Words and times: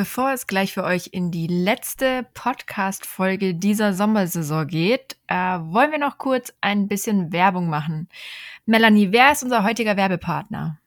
Bevor 0.00 0.32
es 0.32 0.46
gleich 0.46 0.72
für 0.72 0.84
euch 0.84 1.10
in 1.12 1.30
die 1.30 1.46
letzte 1.46 2.26
Podcast-Folge 2.32 3.54
dieser 3.54 3.92
Sommersaison 3.92 4.66
geht, 4.66 5.18
äh, 5.26 5.34
wollen 5.34 5.90
wir 5.90 5.98
noch 5.98 6.16
kurz 6.16 6.54
ein 6.62 6.88
bisschen 6.88 7.32
Werbung 7.32 7.68
machen. 7.68 8.08
Melanie, 8.64 9.12
wer 9.12 9.32
ist 9.32 9.42
unser 9.42 9.62
heutiger 9.62 9.98
Werbepartner? 9.98 10.78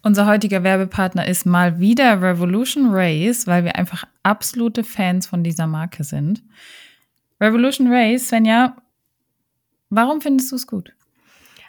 Unser 0.00 0.24
heutiger 0.24 0.62
Werbepartner 0.64 1.28
ist 1.28 1.44
mal 1.44 1.78
wieder 1.78 2.22
Revolution 2.22 2.94
Race, 2.94 3.46
weil 3.46 3.64
wir 3.64 3.76
einfach 3.76 4.04
absolute 4.22 4.82
Fans 4.82 5.26
von 5.26 5.44
dieser 5.44 5.66
Marke 5.66 6.02
sind. 6.02 6.42
Revolution 7.38 7.92
Race, 7.92 8.28
Svenja, 8.28 8.78
warum 9.90 10.22
findest 10.22 10.50
du 10.52 10.56
es 10.56 10.66
gut? 10.66 10.94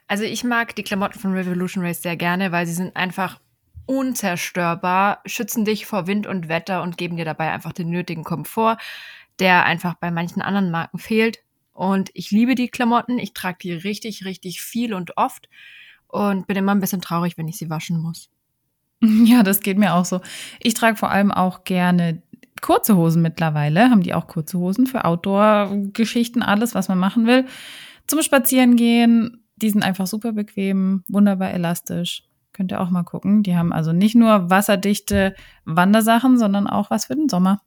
Also 0.07 0.23
ich 0.23 0.45
mag 0.45 0.77
die 0.77 0.83
Klamotten 0.83 1.19
von 1.19 1.33
Revolution 1.33 1.83
Race 1.83 2.01
sehr 2.01 2.15
gerne, 2.15 2.53
weil 2.53 2.65
sie 2.65 2.73
sind 2.73 2.95
einfach 2.95 3.41
unzerstörbar, 3.85 5.21
schützen 5.25 5.65
dich 5.65 5.85
vor 5.85 6.07
Wind 6.07 6.27
und 6.27 6.47
Wetter 6.47 6.81
und 6.81 6.97
geben 6.97 7.17
dir 7.17 7.25
dabei 7.25 7.51
einfach 7.51 7.73
den 7.73 7.89
nötigen 7.89 8.23
Komfort, 8.23 8.77
der 9.39 9.65
einfach 9.65 9.95
bei 9.95 10.11
manchen 10.11 10.41
anderen 10.41 10.71
Marken 10.71 10.99
fehlt. 10.99 11.39
Und 11.73 12.11
ich 12.13 12.31
liebe 12.31 12.55
die 12.55 12.69
Klamotten. 12.69 13.17
Ich 13.17 13.33
trage 13.33 13.57
die 13.61 13.73
richtig, 13.73 14.25
richtig 14.25 14.61
viel 14.61 14.93
und 14.93 15.17
oft 15.17 15.49
und 16.07 16.47
bin 16.47 16.55
immer 16.55 16.73
ein 16.73 16.79
bisschen 16.79 17.01
traurig, 17.01 17.37
wenn 17.37 17.47
ich 17.47 17.57
sie 17.57 17.69
waschen 17.69 17.99
muss. 17.99 18.29
Ja, 19.25 19.43
das 19.43 19.59
geht 19.59 19.77
mir 19.77 19.95
auch 19.95 20.05
so. 20.05 20.21
Ich 20.61 20.75
trage 20.75 20.95
vor 20.95 21.11
allem 21.11 21.29
auch 21.31 21.65
gerne 21.65 22.21
kurze 22.61 22.95
Hosen 22.95 23.21
mittlerweile. 23.21 23.89
Haben 23.89 24.01
die 24.01 24.13
auch 24.13 24.27
kurze 24.27 24.57
Hosen 24.57 24.87
für 24.87 25.03
Outdoor-Geschichten, 25.03 26.41
alles, 26.41 26.73
was 26.73 26.87
man 26.87 26.99
machen 26.99 27.27
will. 27.27 27.45
Zum 28.07 28.21
Spazierengehen. 28.21 29.43
Die 29.57 29.69
sind 29.69 29.83
einfach 29.83 30.07
super 30.07 30.31
bequem, 30.31 31.03
wunderbar 31.09 31.51
elastisch. 31.51 32.23
Könnt 32.53 32.71
ihr 32.71 32.79
auch 32.79 32.89
mal 32.89 33.03
gucken. 33.03 33.43
Die 33.43 33.57
haben 33.57 33.73
also 33.73 33.91
nicht 33.91 34.15
nur 34.15 34.49
wasserdichte 34.49 35.35
Wandersachen, 35.65 36.37
sondern 36.37 36.67
auch 36.67 36.89
was 36.89 37.05
für 37.05 37.15
den 37.15 37.27
Sommer. 37.27 37.61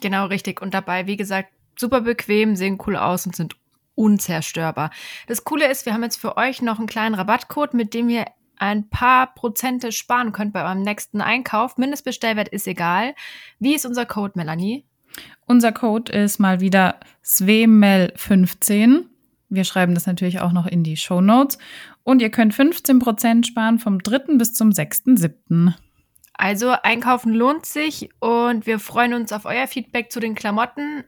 Genau, 0.00 0.26
richtig. 0.26 0.60
Und 0.60 0.74
dabei, 0.74 1.06
wie 1.06 1.16
gesagt, 1.16 1.50
super 1.78 2.02
bequem, 2.02 2.56
sehen 2.56 2.78
cool 2.86 2.96
aus 2.96 3.24
und 3.26 3.36
sind 3.36 3.56
unzerstörbar. 3.94 4.90
Das 5.26 5.44
Coole 5.44 5.70
ist, 5.70 5.86
wir 5.86 5.94
haben 5.94 6.02
jetzt 6.02 6.20
für 6.20 6.36
euch 6.36 6.60
noch 6.60 6.78
einen 6.78 6.86
kleinen 6.86 7.14
Rabattcode, 7.14 7.74
mit 7.74 7.94
dem 7.94 8.08
ihr 8.08 8.26
ein 8.58 8.88
paar 8.88 9.34
Prozente 9.34 9.92
sparen 9.92 10.32
könnt 10.32 10.52
bei 10.52 10.64
eurem 10.64 10.82
nächsten 10.82 11.20
Einkauf. 11.20 11.76
Mindestbestellwert 11.78 12.48
ist 12.48 12.66
egal. 12.66 13.14
Wie 13.58 13.74
ist 13.74 13.86
unser 13.86 14.06
Code, 14.06 14.32
Melanie? 14.36 14.84
Unser 15.46 15.72
Code 15.72 16.12
ist 16.12 16.38
mal 16.38 16.60
wieder 16.60 17.00
SWEMEL15. 17.24 19.04
Wir 19.48 19.64
schreiben 19.64 19.94
das 19.94 20.06
natürlich 20.06 20.40
auch 20.40 20.52
noch 20.52 20.66
in 20.66 20.82
die 20.82 20.96
Show 20.96 21.20
Notes. 21.20 21.58
Und 22.06 22.22
ihr 22.22 22.30
könnt 22.30 22.54
15% 22.54 23.44
sparen 23.44 23.80
vom 23.80 23.98
3. 23.98 24.36
bis 24.38 24.54
zum 24.54 24.70
6.7. 24.70 25.74
Also 26.34 26.70
einkaufen 26.70 27.34
lohnt 27.34 27.66
sich 27.66 28.10
und 28.20 28.64
wir 28.64 28.78
freuen 28.78 29.12
uns 29.12 29.32
auf 29.32 29.44
euer 29.44 29.66
Feedback 29.66 30.12
zu 30.12 30.20
den 30.20 30.36
Klamotten. 30.36 31.02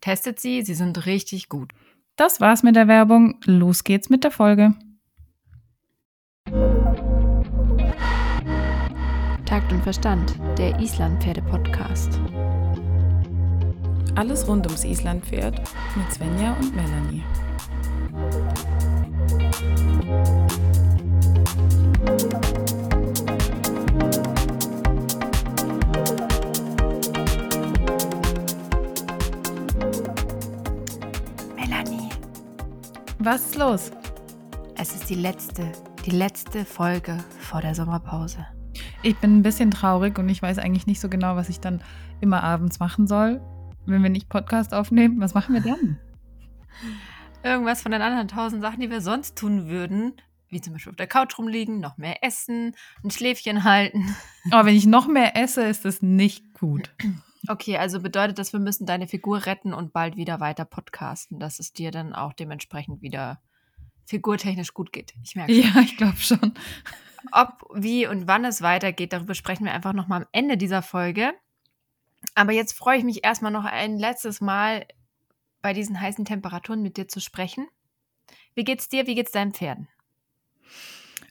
Testet 0.00 0.40
sie, 0.40 0.62
sie 0.62 0.74
sind 0.74 1.06
richtig 1.06 1.48
gut. 1.48 1.70
Das 2.16 2.40
war's 2.40 2.64
mit 2.64 2.74
der 2.74 2.88
Werbung. 2.88 3.38
Los 3.44 3.84
geht's 3.84 4.10
mit 4.10 4.24
der 4.24 4.32
Folge. 4.32 4.74
Takt 9.44 9.72
und 9.72 9.82
Verstand, 9.84 10.34
der 10.58 10.76
Islandpferde-Podcast. 10.80 12.18
Alles 14.16 14.48
rund 14.48 14.66
ums 14.66 14.84
Islandpferd 14.84 15.60
mit 15.94 16.12
Svenja 16.12 16.54
und 16.54 16.74
Melanie. 16.74 17.22
Melanie. 31.56 32.10
Was 33.18 33.42
ist 33.42 33.56
los? 33.56 33.90
Es 34.76 34.94
ist 34.94 35.08
die 35.10 35.14
letzte, 35.14 35.72
die 36.04 36.10
letzte 36.10 36.64
Folge 36.64 37.18
vor 37.40 37.60
der 37.60 37.74
Sommerpause. 37.74 38.46
Ich 39.02 39.16
bin 39.16 39.38
ein 39.38 39.42
bisschen 39.42 39.70
traurig 39.70 40.18
und 40.18 40.28
ich 40.28 40.42
weiß 40.42 40.58
eigentlich 40.58 40.86
nicht 40.86 41.00
so 41.00 41.08
genau, 41.08 41.36
was 41.36 41.48
ich 41.48 41.60
dann 41.60 41.80
immer 42.20 42.42
abends 42.42 42.80
machen 42.80 43.06
soll, 43.06 43.40
wenn 43.86 44.02
wir 44.02 44.10
nicht 44.10 44.28
Podcast 44.28 44.74
aufnehmen. 44.74 45.20
Was 45.20 45.34
machen 45.34 45.54
wir 45.54 45.62
dann? 45.62 45.98
Irgendwas 47.46 47.80
von 47.80 47.92
den 47.92 48.02
anderen 48.02 48.26
tausend 48.26 48.60
Sachen, 48.60 48.80
die 48.80 48.90
wir 48.90 49.00
sonst 49.00 49.38
tun 49.38 49.68
würden, 49.68 50.20
wie 50.48 50.60
zum 50.60 50.72
Beispiel 50.72 50.90
auf 50.90 50.96
der 50.96 51.06
Couch 51.06 51.38
rumliegen, 51.38 51.78
noch 51.78 51.96
mehr 51.96 52.24
essen, 52.24 52.74
ein 53.04 53.10
Schläfchen 53.12 53.62
halten. 53.62 54.16
Aber 54.50 54.66
wenn 54.66 54.74
ich 54.74 54.86
noch 54.86 55.06
mehr 55.06 55.36
esse, 55.36 55.62
ist 55.62 55.84
das 55.84 56.02
nicht 56.02 56.54
gut. 56.54 56.92
Okay, 57.46 57.76
also 57.76 58.00
bedeutet 58.00 58.40
das, 58.40 58.52
wir 58.52 58.58
müssen 58.58 58.84
deine 58.84 59.06
Figur 59.06 59.46
retten 59.46 59.72
und 59.72 59.92
bald 59.92 60.16
wieder 60.16 60.40
weiter 60.40 60.64
podcasten, 60.64 61.38
dass 61.38 61.60
es 61.60 61.72
dir 61.72 61.92
dann 61.92 62.14
auch 62.14 62.32
dementsprechend 62.32 63.00
wieder 63.00 63.40
figurtechnisch 64.06 64.74
gut 64.74 64.92
geht. 64.92 65.14
Ich 65.22 65.36
merke. 65.36 65.52
Ja, 65.52 65.80
ich 65.80 65.96
glaube 65.96 66.16
schon. 66.16 66.52
Ob, 67.30 67.64
wie 67.74 68.08
und 68.08 68.26
wann 68.26 68.44
es 68.44 68.60
weitergeht, 68.60 69.12
darüber 69.12 69.34
sprechen 69.34 69.66
wir 69.66 69.72
einfach 69.72 69.92
nochmal 69.92 70.22
am 70.22 70.28
Ende 70.32 70.56
dieser 70.56 70.82
Folge. 70.82 71.32
Aber 72.34 72.50
jetzt 72.50 72.72
freue 72.72 72.98
ich 72.98 73.04
mich 73.04 73.24
erstmal 73.24 73.52
noch 73.52 73.64
ein 73.64 73.98
letztes 73.98 74.40
Mal 74.40 74.84
bei 75.66 75.72
diesen 75.72 76.00
heißen 76.00 76.24
Temperaturen 76.24 76.80
mit 76.80 76.96
dir 76.96 77.08
zu 77.08 77.18
sprechen. 77.18 77.66
Wie 78.54 78.62
geht's 78.62 78.88
dir? 78.88 79.08
Wie 79.08 79.16
geht's 79.16 79.32
deinen 79.32 79.52
Pferden? 79.52 79.88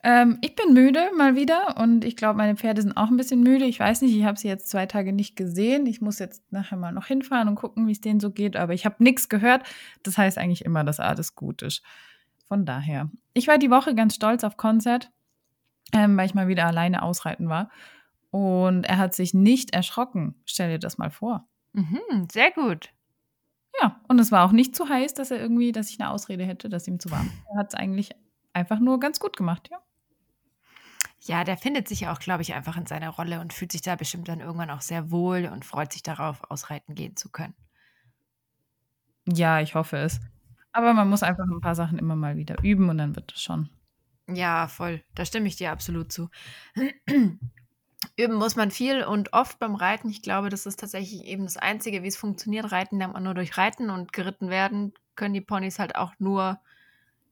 Ähm, 0.03 0.39
ich 0.41 0.57
bin 0.57 0.73
müde 0.73 1.09
mal 1.15 1.37
wieder 1.37 1.77
und 1.77 2.03
ich 2.03 2.17
glaube, 2.17 2.35
meine 2.35 2.57
Pferde 2.57 2.81
sind 2.81 2.97
auch 2.97 3.09
ein 3.09 3.15
bisschen 3.15 3.39
müde. 3.39 3.63
Ich 3.63 3.79
weiß 3.79 4.01
nicht, 4.01 4.13
ich 4.13 4.25
habe 4.25 4.37
sie 4.37 4.49
jetzt 4.49 4.67
zwei 4.67 4.87
Tage 4.87 5.13
nicht 5.13 5.37
gesehen. 5.37 5.85
Ich 5.85 6.01
muss 6.01 6.19
jetzt 6.19 6.43
nachher 6.51 6.75
mal 6.75 6.91
noch 6.91 7.05
hinfahren 7.05 7.47
und 7.47 7.55
gucken, 7.55 7.87
wie 7.87 7.93
es 7.93 8.01
denen 8.01 8.19
so 8.19 8.29
geht. 8.29 8.57
Aber 8.57 8.73
ich 8.73 8.85
habe 8.85 9.01
nichts 9.01 9.29
gehört. 9.29 9.65
Das 10.03 10.17
heißt 10.17 10.37
eigentlich 10.37 10.65
immer, 10.65 10.83
dass 10.83 10.99
alles 10.99 11.35
gut 11.35 11.61
ist. 11.61 11.81
Von 12.49 12.65
daher. 12.65 13.09
Ich 13.33 13.47
war 13.47 13.57
die 13.57 13.71
Woche 13.71 13.95
ganz 13.95 14.15
stolz 14.15 14.43
auf 14.43 14.57
Konzert, 14.57 15.13
ähm, 15.93 16.17
weil 16.17 16.25
ich 16.25 16.33
mal 16.33 16.49
wieder 16.49 16.65
alleine 16.65 17.03
ausreiten 17.03 17.47
war. 17.47 17.69
Und 18.31 18.83
er 18.83 18.97
hat 18.97 19.13
sich 19.13 19.33
nicht 19.33 19.73
erschrocken. 19.73 20.35
Stell 20.43 20.71
dir 20.71 20.79
das 20.79 20.97
mal 20.97 21.09
vor. 21.09 21.47
Mhm, 21.71 22.27
sehr 22.29 22.51
gut. 22.51 22.89
Ja, 23.81 24.01
und 24.07 24.19
es 24.19 24.31
war 24.31 24.45
auch 24.45 24.51
nicht 24.51 24.75
zu 24.75 24.87
heiß, 24.87 25.13
dass 25.13 25.31
er 25.31 25.39
irgendwie, 25.39 25.71
dass 25.71 25.89
ich 25.89 25.99
eine 25.99 26.09
Ausrede 26.09 26.45
hätte, 26.45 26.69
dass 26.69 26.87
ihm 26.87 26.99
zu 26.99 27.11
warm. 27.11 27.29
Er 27.51 27.59
hat 27.59 27.73
es 27.73 27.75
eigentlich 27.75 28.11
einfach 28.53 28.79
nur 28.79 28.99
ganz 28.99 29.19
gut 29.19 29.35
gemacht, 29.35 29.69
ja. 29.71 29.79
Ja, 31.21 31.43
der 31.43 31.57
findet 31.57 31.87
sich 31.87 32.01
ja 32.01 32.13
auch, 32.13 32.19
glaube 32.19 32.43
ich, 32.43 32.53
einfach 32.53 32.77
in 32.77 32.85
seiner 32.85 33.09
Rolle 33.09 33.41
und 33.41 33.51
fühlt 33.51 33.71
sich 33.71 33.81
da 33.81 33.95
bestimmt 33.95 34.27
dann 34.27 34.41
irgendwann 34.41 34.69
auch 34.69 34.81
sehr 34.81 35.09
wohl 35.09 35.49
und 35.51 35.65
freut 35.65 35.91
sich 35.91 36.03
darauf, 36.03 36.43
ausreiten 36.49 36.93
gehen 36.93 37.15
zu 37.15 37.29
können. 37.29 37.55
Ja, 39.27 39.59
ich 39.59 39.73
hoffe 39.73 39.97
es. 39.97 40.19
Aber 40.71 40.93
man 40.93 41.09
muss 41.09 41.23
einfach 41.23 41.45
ein 41.45 41.61
paar 41.61 41.73
Sachen 41.73 41.97
immer 41.97 42.15
mal 42.15 42.37
wieder 42.37 42.61
üben 42.63 42.89
und 42.89 42.97
dann 42.99 43.15
wird 43.15 43.33
es 43.33 43.41
schon. 43.41 43.69
Ja, 44.27 44.67
voll. 44.67 45.03
Da 45.15 45.25
stimme 45.25 45.47
ich 45.47 45.55
dir 45.55 45.71
absolut 45.71 46.11
zu. 46.11 46.29
Üben 48.17 48.35
muss 48.35 48.55
man 48.55 48.71
viel 48.71 49.03
und 49.03 49.33
oft 49.33 49.59
beim 49.59 49.75
Reiten. 49.75 50.09
Ich 50.09 50.21
glaube, 50.21 50.49
das 50.49 50.65
ist 50.65 50.79
tatsächlich 50.79 51.25
eben 51.25 51.43
das 51.43 51.57
Einzige, 51.57 52.03
wie 52.03 52.07
es 52.07 52.17
funktioniert. 52.17 52.71
Reiten 52.71 52.97
lernt 52.97 53.13
man 53.13 53.23
nur 53.23 53.33
durch 53.33 53.57
Reiten 53.57 53.89
und 53.89 54.13
geritten 54.13 54.49
werden 54.49 54.93
können 55.15 55.33
die 55.33 55.41
Ponys 55.41 55.79
halt 55.79 55.95
auch 55.95 56.13
nur, 56.19 56.59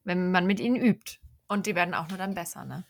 wenn 0.04 0.32
man 0.32 0.46
mit 0.46 0.60
ihnen 0.60 0.76
übt. 0.76 1.20
Und 1.48 1.66
die 1.66 1.76
werden 1.76 1.94
auch 1.94 2.10
nur 2.10 2.18
dann 2.18 2.34
besser, 2.34 2.66
ne? 2.66 2.86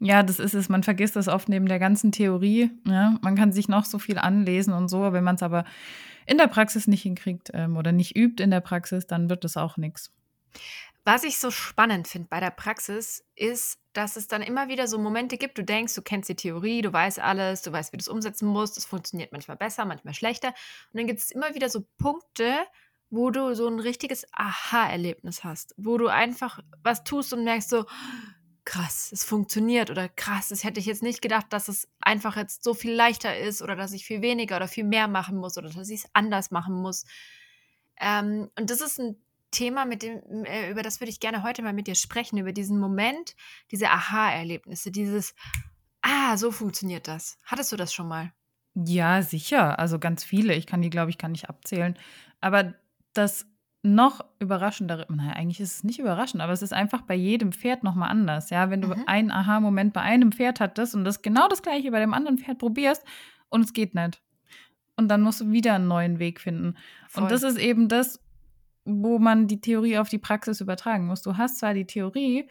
Ja, 0.00 0.24
das 0.24 0.40
ist 0.40 0.54
es. 0.54 0.68
Man 0.68 0.82
vergisst 0.82 1.14
das 1.14 1.28
oft 1.28 1.48
neben 1.48 1.66
der 1.66 1.78
ganzen 1.78 2.10
Theorie. 2.10 2.70
Ja? 2.86 3.16
Man 3.22 3.36
kann 3.36 3.52
sich 3.52 3.68
noch 3.68 3.84
so 3.84 4.00
viel 4.00 4.18
anlesen 4.18 4.72
und 4.72 4.88
so, 4.88 5.12
wenn 5.12 5.22
man 5.22 5.36
es 5.36 5.44
aber 5.44 5.64
in 6.26 6.38
der 6.38 6.48
Praxis 6.48 6.88
nicht 6.88 7.02
hinkriegt 7.02 7.50
ähm, 7.54 7.76
oder 7.76 7.92
nicht 7.92 8.16
übt 8.16 8.42
in 8.42 8.50
der 8.50 8.60
Praxis, 8.60 9.06
dann 9.06 9.30
wird 9.30 9.44
es 9.44 9.56
auch 9.56 9.76
nichts. 9.76 10.12
Was 11.04 11.24
ich 11.24 11.38
so 11.38 11.50
spannend 11.50 12.08
finde 12.08 12.28
bei 12.28 12.40
der 12.40 12.50
Praxis, 12.50 13.24
ist, 13.34 13.78
dass 13.92 14.16
es 14.16 14.28
dann 14.28 14.42
immer 14.42 14.68
wieder 14.68 14.86
so 14.86 14.98
Momente 14.98 15.38
gibt, 15.38 15.56
du 15.56 15.64
denkst, 15.64 15.94
du 15.94 16.02
kennst 16.02 16.28
die 16.28 16.36
Theorie, 16.36 16.82
du 16.82 16.92
weißt 16.92 17.18
alles, 17.18 17.62
du 17.62 17.72
weißt, 17.72 17.92
wie 17.92 17.96
du 17.96 18.02
es 18.02 18.08
umsetzen 18.08 18.46
musst, 18.46 18.76
es 18.76 18.84
funktioniert 18.84 19.32
manchmal 19.32 19.56
besser, 19.56 19.84
manchmal 19.84 20.14
schlechter. 20.14 20.48
Und 20.48 20.98
dann 20.98 21.06
gibt 21.06 21.20
es 21.20 21.30
immer 21.30 21.54
wieder 21.54 21.68
so 21.68 21.84
Punkte, 21.98 22.54
wo 23.08 23.30
du 23.30 23.54
so 23.54 23.66
ein 23.66 23.80
richtiges 23.80 24.26
Aha-Erlebnis 24.32 25.42
hast, 25.42 25.74
wo 25.76 25.98
du 25.98 26.08
einfach 26.08 26.60
was 26.82 27.02
tust 27.02 27.32
und 27.32 27.44
merkst 27.44 27.70
so, 27.70 27.86
krass, 28.64 29.10
es 29.12 29.24
funktioniert 29.24 29.90
oder 29.90 30.08
krass, 30.08 30.50
das 30.50 30.62
hätte 30.62 30.78
ich 30.78 30.86
jetzt 30.86 31.02
nicht 31.02 31.22
gedacht, 31.22 31.46
dass 31.50 31.68
es 31.68 31.88
einfach 32.00 32.36
jetzt 32.36 32.62
so 32.62 32.74
viel 32.74 32.92
leichter 32.92 33.36
ist 33.36 33.62
oder 33.62 33.74
dass 33.74 33.92
ich 33.92 34.04
viel 34.04 34.22
weniger 34.22 34.56
oder 34.56 34.68
viel 34.68 34.84
mehr 34.84 35.08
machen 35.08 35.38
muss 35.38 35.58
oder 35.58 35.70
dass 35.70 35.88
ich 35.88 36.04
es 36.04 36.10
anders 36.12 36.52
machen 36.52 36.74
muss. 36.74 37.04
Ähm, 37.98 38.50
und 38.56 38.70
das 38.70 38.80
ist 38.80 39.00
ein 39.00 39.16
Thema, 39.50 39.84
mit 39.84 40.02
dem, 40.02 40.44
äh, 40.44 40.70
über 40.70 40.82
das 40.82 41.00
würde 41.00 41.10
ich 41.10 41.20
gerne 41.20 41.42
heute 41.42 41.62
mal 41.62 41.72
mit 41.72 41.86
dir 41.86 41.94
sprechen, 41.94 42.38
über 42.38 42.52
diesen 42.52 42.78
Moment, 42.78 43.34
diese 43.70 43.90
Aha-Erlebnisse, 43.90 44.90
dieses, 44.90 45.34
ah, 46.02 46.36
so 46.36 46.50
funktioniert 46.50 47.08
das. 47.08 47.38
Hattest 47.44 47.72
du 47.72 47.76
das 47.76 47.92
schon 47.92 48.08
mal? 48.08 48.32
Ja, 48.74 49.22
sicher. 49.22 49.78
Also 49.78 49.98
ganz 49.98 50.24
viele. 50.24 50.54
Ich 50.54 50.66
kann 50.66 50.82
die, 50.82 50.90
glaube 50.90 51.10
ich, 51.10 51.18
gar 51.18 51.28
nicht 51.28 51.48
abzählen. 51.48 51.98
Aber 52.40 52.74
das 53.12 53.46
noch 53.82 54.24
überraschendere, 54.38 55.06
naja, 55.08 55.32
eigentlich 55.32 55.60
ist 55.60 55.76
es 55.76 55.84
nicht 55.84 55.98
überraschend, 55.98 56.42
aber 56.42 56.52
es 56.52 56.60
ist 56.60 56.72
einfach 56.72 57.00
bei 57.02 57.14
jedem 57.14 57.52
Pferd 57.52 57.82
nochmal 57.82 58.10
anders. 58.10 58.50
Ja, 58.50 58.68
wenn 58.68 58.82
du 58.82 58.88
mhm. 58.88 59.04
einen 59.06 59.30
Aha-Moment 59.30 59.94
bei 59.94 60.02
einem 60.02 60.32
Pferd 60.32 60.60
hattest 60.60 60.94
und 60.94 61.04
das 61.04 61.22
genau 61.22 61.48
das 61.48 61.62
gleiche 61.62 61.90
bei 61.90 62.00
dem 62.00 62.12
anderen 62.12 62.38
Pferd 62.38 62.58
probierst 62.58 63.02
und 63.48 63.62
es 63.62 63.72
geht 63.72 63.94
nicht. 63.94 64.20
Und 64.96 65.08
dann 65.08 65.22
musst 65.22 65.40
du 65.40 65.50
wieder 65.50 65.74
einen 65.74 65.88
neuen 65.88 66.18
Weg 66.18 66.40
finden. 66.40 66.76
Voll. 67.08 67.22
Und 67.22 67.32
das 67.32 67.42
ist 67.42 67.56
eben 67.56 67.88
das, 67.88 68.20
wo 68.84 69.18
man 69.18 69.46
die 69.46 69.60
Theorie 69.60 69.98
auf 69.98 70.08
die 70.08 70.18
Praxis 70.18 70.60
übertragen 70.60 71.06
muss. 71.06 71.22
Du 71.22 71.36
hast 71.36 71.58
zwar 71.58 71.74
die 71.74 71.86
Theorie 71.86 72.48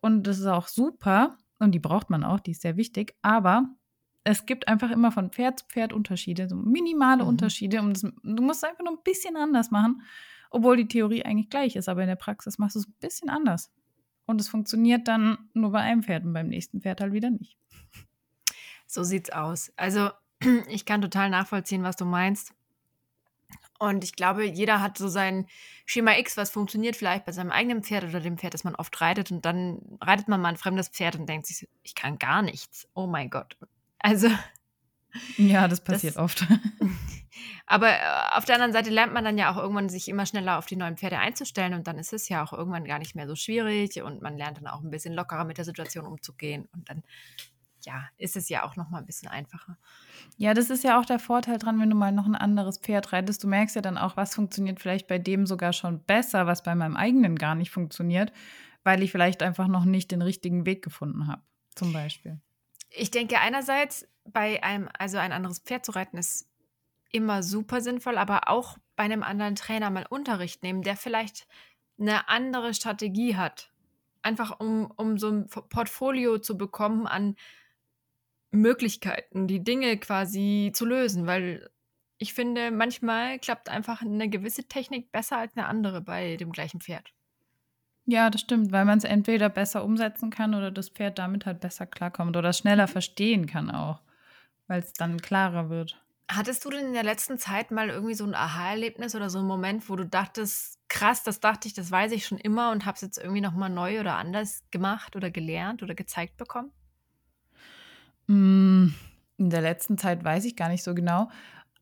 und 0.00 0.26
das 0.26 0.38
ist 0.38 0.46
auch 0.46 0.68
super 0.68 1.38
und 1.58 1.72
die 1.72 1.78
braucht 1.78 2.10
man 2.10 2.24
auch, 2.24 2.40
die 2.40 2.52
ist 2.52 2.62
sehr 2.62 2.76
wichtig, 2.76 3.14
aber 3.22 3.68
es 4.24 4.44
gibt 4.44 4.66
einfach 4.66 4.90
immer 4.90 5.12
von 5.12 5.30
Pferd 5.30 5.60
zu 5.60 5.66
Pferd 5.66 5.92
Unterschiede, 5.92 6.48
so 6.48 6.56
minimale 6.56 7.22
Mhm. 7.22 7.28
Unterschiede. 7.28 7.80
Und 7.80 7.94
das, 7.94 8.02
du 8.02 8.42
musst 8.42 8.64
es 8.64 8.68
einfach 8.68 8.82
nur 8.82 8.94
ein 8.94 9.02
bisschen 9.04 9.36
anders 9.36 9.70
machen, 9.70 10.02
obwohl 10.50 10.76
die 10.76 10.88
Theorie 10.88 11.24
eigentlich 11.24 11.48
gleich 11.48 11.76
ist, 11.76 11.88
aber 11.88 12.02
in 12.02 12.08
der 12.08 12.16
Praxis 12.16 12.58
machst 12.58 12.74
du 12.74 12.80
es 12.80 12.88
ein 12.88 12.94
bisschen 12.98 13.30
anders. 13.30 13.72
Und 14.26 14.40
es 14.40 14.48
funktioniert 14.48 15.06
dann 15.06 15.38
nur 15.54 15.70
bei 15.70 15.80
einem 15.80 16.02
Pferd 16.02 16.24
und 16.24 16.32
beim 16.32 16.48
nächsten 16.48 16.80
Pferd 16.80 17.00
halt 17.00 17.12
wieder 17.12 17.30
nicht. 17.30 17.56
So 18.88 19.04
sieht's 19.04 19.30
aus. 19.30 19.72
Also, 19.76 20.10
ich 20.68 20.84
kann 20.84 21.02
total 21.02 21.30
nachvollziehen, 21.30 21.84
was 21.84 21.94
du 21.94 22.04
meinst. 22.04 22.52
Und 23.78 24.04
ich 24.04 24.14
glaube, 24.14 24.44
jeder 24.44 24.80
hat 24.80 24.96
so 24.96 25.08
sein 25.08 25.46
Schema 25.84 26.16
X, 26.18 26.36
was 26.36 26.50
funktioniert 26.50 26.96
vielleicht 26.96 27.26
bei 27.26 27.32
seinem 27.32 27.50
eigenen 27.50 27.82
Pferd 27.82 28.04
oder 28.04 28.20
dem 28.20 28.38
Pferd, 28.38 28.54
das 28.54 28.64
man 28.64 28.74
oft 28.74 28.98
reitet. 29.00 29.30
Und 29.30 29.44
dann 29.44 29.80
reitet 30.00 30.28
man 30.28 30.40
mal 30.40 30.48
ein 30.48 30.56
fremdes 30.56 30.88
Pferd 30.88 31.16
und 31.16 31.28
denkt 31.28 31.46
sich, 31.46 31.68
ich 31.82 31.94
kann 31.94 32.18
gar 32.18 32.40
nichts. 32.42 32.88
Oh 32.94 33.06
mein 33.06 33.28
Gott. 33.30 33.56
Also, 33.98 34.28
Ja, 35.36 35.68
das 35.68 35.82
passiert 35.84 36.16
Das- 36.16 36.22
oft. 36.22 36.46
aber 37.66 37.90
äh, 37.90 38.00
auf 38.32 38.44
der 38.44 38.54
anderen 38.56 38.72
Seite 38.72 38.90
lernt 38.90 39.12
man 39.12 39.24
dann 39.24 39.38
ja 39.38 39.52
auch 39.52 39.56
irgendwann, 39.58 39.88
sich 39.88 40.08
immer 40.08 40.24
schneller 40.26 40.58
auf 40.58 40.66
die 40.66 40.76
neuen 40.76 40.96
Pferde 40.96 41.18
einzustellen. 41.18 41.74
Und 41.74 41.86
dann 41.86 41.98
ist 41.98 42.12
es 42.12 42.28
ja 42.28 42.44
auch 42.44 42.52
irgendwann 42.52 42.84
gar 42.84 42.98
nicht 42.98 43.14
mehr 43.14 43.26
so 43.28 43.34
schwierig. 43.36 44.02
Und 44.02 44.22
man 44.22 44.36
lernt 44.38 44.58
dann 44.58 44.66
auch 44.66 44.82
ein 44.82 44.90
bisschen 44.90 45.14
lockerer 45.14 45.44
mit 45.44 45.58
der 45.58 45.64
Situation 45.64 46.06
umzugehen. 46.06 46.68
Und 46.72 46.88
dann, 46.88 47.02
ja, 47.86 48.08
ist 48.18 48.36
es 48.36 48.48
ja 48.48 48.64
auch 48.64 48.76
nochmal 48.76 49.00
ein 49.00 49.06
bisschen 49.06 49.28
einfacher. 49.28 49.78
Ja, 50.36 50.52
das 50.52 50.70
ist 50.70 50.84
ja 50.84 51.00
auch 51.00 51.06
der 51.06 51.18
Vorteil 51.18 51.58
dran, 51.58 51.80
wenn 51.80 51.88
du 51.88 51.96
mal 51.96 52.12
noch 52.12 52.26
ein 52.26 52.34
anderes 52.34 52.78
Pferd 52.78 53.12
reitest. 53.12 53.42
Du 53.44 53.48
merkst 53.48 53.76
ja 53.76 53.82
dann 53.82 53.96
auch, 53.96 54.16
was 54.16 54.34
funktioniert 54.34 54.80
vielleicht 54.80 55.06
bei 55.06 55.18
dem 55.18 55.46
sogar 55.46 55.72
schon 55.72 56.02
besser, 56.04 56.46
was 56.46 56.62
bei 56.62 56.74
meinem 56.74 56.96
eigenen 56.96 57.36
gar 57.36 57.54
nicht 57.54 57.70
funktioniert, 57.70 58.32
weil 58.84 59.02
ich 59.02 59.12
vielleicht 59.12 59.42
einfach 59.42 59.68
noch 59.68 59.84
nicht 59.84 60.10
den 60.10 60.22
richtigen 60.22 60.66
Weg 60.66 60.82
gefunden 60.82 61.26
habe, 61.28 61.42
zum 61.74 61.92
Beispiel. 61.92 62.40
Ich 62.90 63.10
denke 63.10 63.40
einerseits 63.40 64.06
bei 64.24 64.62
einem, 64.62 64.88
also 64.98 65.18
ein 65.18 65.32
anderes 65.32 65.60
Pferd 65.60 65.86
zu 65.86 65.92
reiten, 65.92 66.18
ist 66.18 66.48
immer 67.12 67.42
super 67.42 67.80
sinnvoll, 67.80 68.18
aber 68.18 68.48
auch 68.48 68.76
bei 68.96 69.04
einem 69.04 69.22
anderen 69.22 69.54
Trainer 69.54 69.90
mal 69.90 70.06
Unterricht 70.08 70.62
nehmen, 70.62 70.82
der 70.82 70.96
vielleicht 70.96 71.46
eine 71.98 72.28
andere 72.28 72.74
Strategie 72.74 73.36
hat. 73.36 73.70
Einfach 74.22 74.58
um, 74.58 74.90
um 74.96 75.18
so 75.18 75.28
ein 75.30 75.46
Portfolio 75.48 76.38
zu 76.38 76.58
bekommen 76.58 77.06
an 77.06 77.36
Möglichkeiten, 78.56 79.46
die 79.46 79.62
Dinge 79.62 79.98
quasi 79.98 80.72
zu 80.74 80.84
lösen, 80.86 81.26
weil 81.26 81.70
ich 82.18 82.34
finde, 82.34 82.70
manchmal 82.70 83.38
klappt 83.38 83.68
einfach 83.68 84.02
eine 84.02 84.28
gewisse 84.28 84.64
Technik 84.64 85.12
besser 85.12 85.38
als 85.38 85.56
eine 85.56 85.66
andere 85.66 86.00
bei 86.00 86.36
dem 86.36 86.52
gleichen 86.52 86.80
Pferd. 86.80 87.12
Ja, 88.08 88.30
das 88.30 88.40
stimmt, 88.40 88.70
weil 88.72 88.84
man 88.84 88.98
es 88.98 89.04
entweder 89.04 89.48
besser 89.48 89.84
umsetzen 89.84 90.30
kann 90.30 90.54
oder 90.54 90.70
das 90.70 90.88
Pferd 90.90 91.18
damit 91.18 91.44
halt 91.44 91.60
besser 91.60 91.86
klarkommt 91.86 92.36
oder 92.36 92.52
schneller 92.52 92.86
verstehen 92.86 93.46
kann 93.46 93.70
auch, 93.70 94.00
weil 94.68 94.80
es 94.80 94.92
dann 94.92 95.20
klarer 95.20 95.70
wird. 95.70 96.00
Hattest 96.28 96.64
du 96.64 96.70
denn 96.70 96.86
in 96.86 96.92
der 96.92 97.04
letzten 97.04 97.38
Zeit 97.38 97.70
mal 97.70 97.88
irgendwie 97.88 98.14
so 98.14 98.24
ein 98.24 98.34
Aha-Erlebnis 98.34 99.14
oder 99.14 99.30
so 99.30 99.38
einen 99.38 99.46
Moment, 99.46 99.88
wo 99.88 99.94
du 99.96 100.04
dachtest, 100.04 100.80
krass, 100.88 101.22
das 101.22 101.40
dachte 101.40 101.68
ich, 101.68 101.74
das 101.74 101.90
weiß 101.90 102.12
ich 102.12 102.26
schon 102.26 102.38
immer 102.38 102.72
und 102.72 102.84
habe 102.84 102.96
es 102.96 103.02
jetzt 103.02 103.18
irgendwie 103.18 103.40
nochmal 103.40 103.70
neu 103.70 104.00
oder 104.00 104.16
anders 104.16 104.64
gemacht 104.70 105.14
oder 105.14 105.30
gelernt 105.30 105.82
oder 105.84 105.94
gezeigt 105.94 106.36
bekommen? 106.36 106.72
Mm, 108.26 108.88
In 109.38 109.50
der 109.50 109.60
letzten 109.60 109.98
Zeit 109.98 110.24
weiß 110.24 110.44
ich 110.44 110.56
gar 110.56 110.68
nicht 110.68 110.82
so 110.82 110.94
genau, 110.94 111.28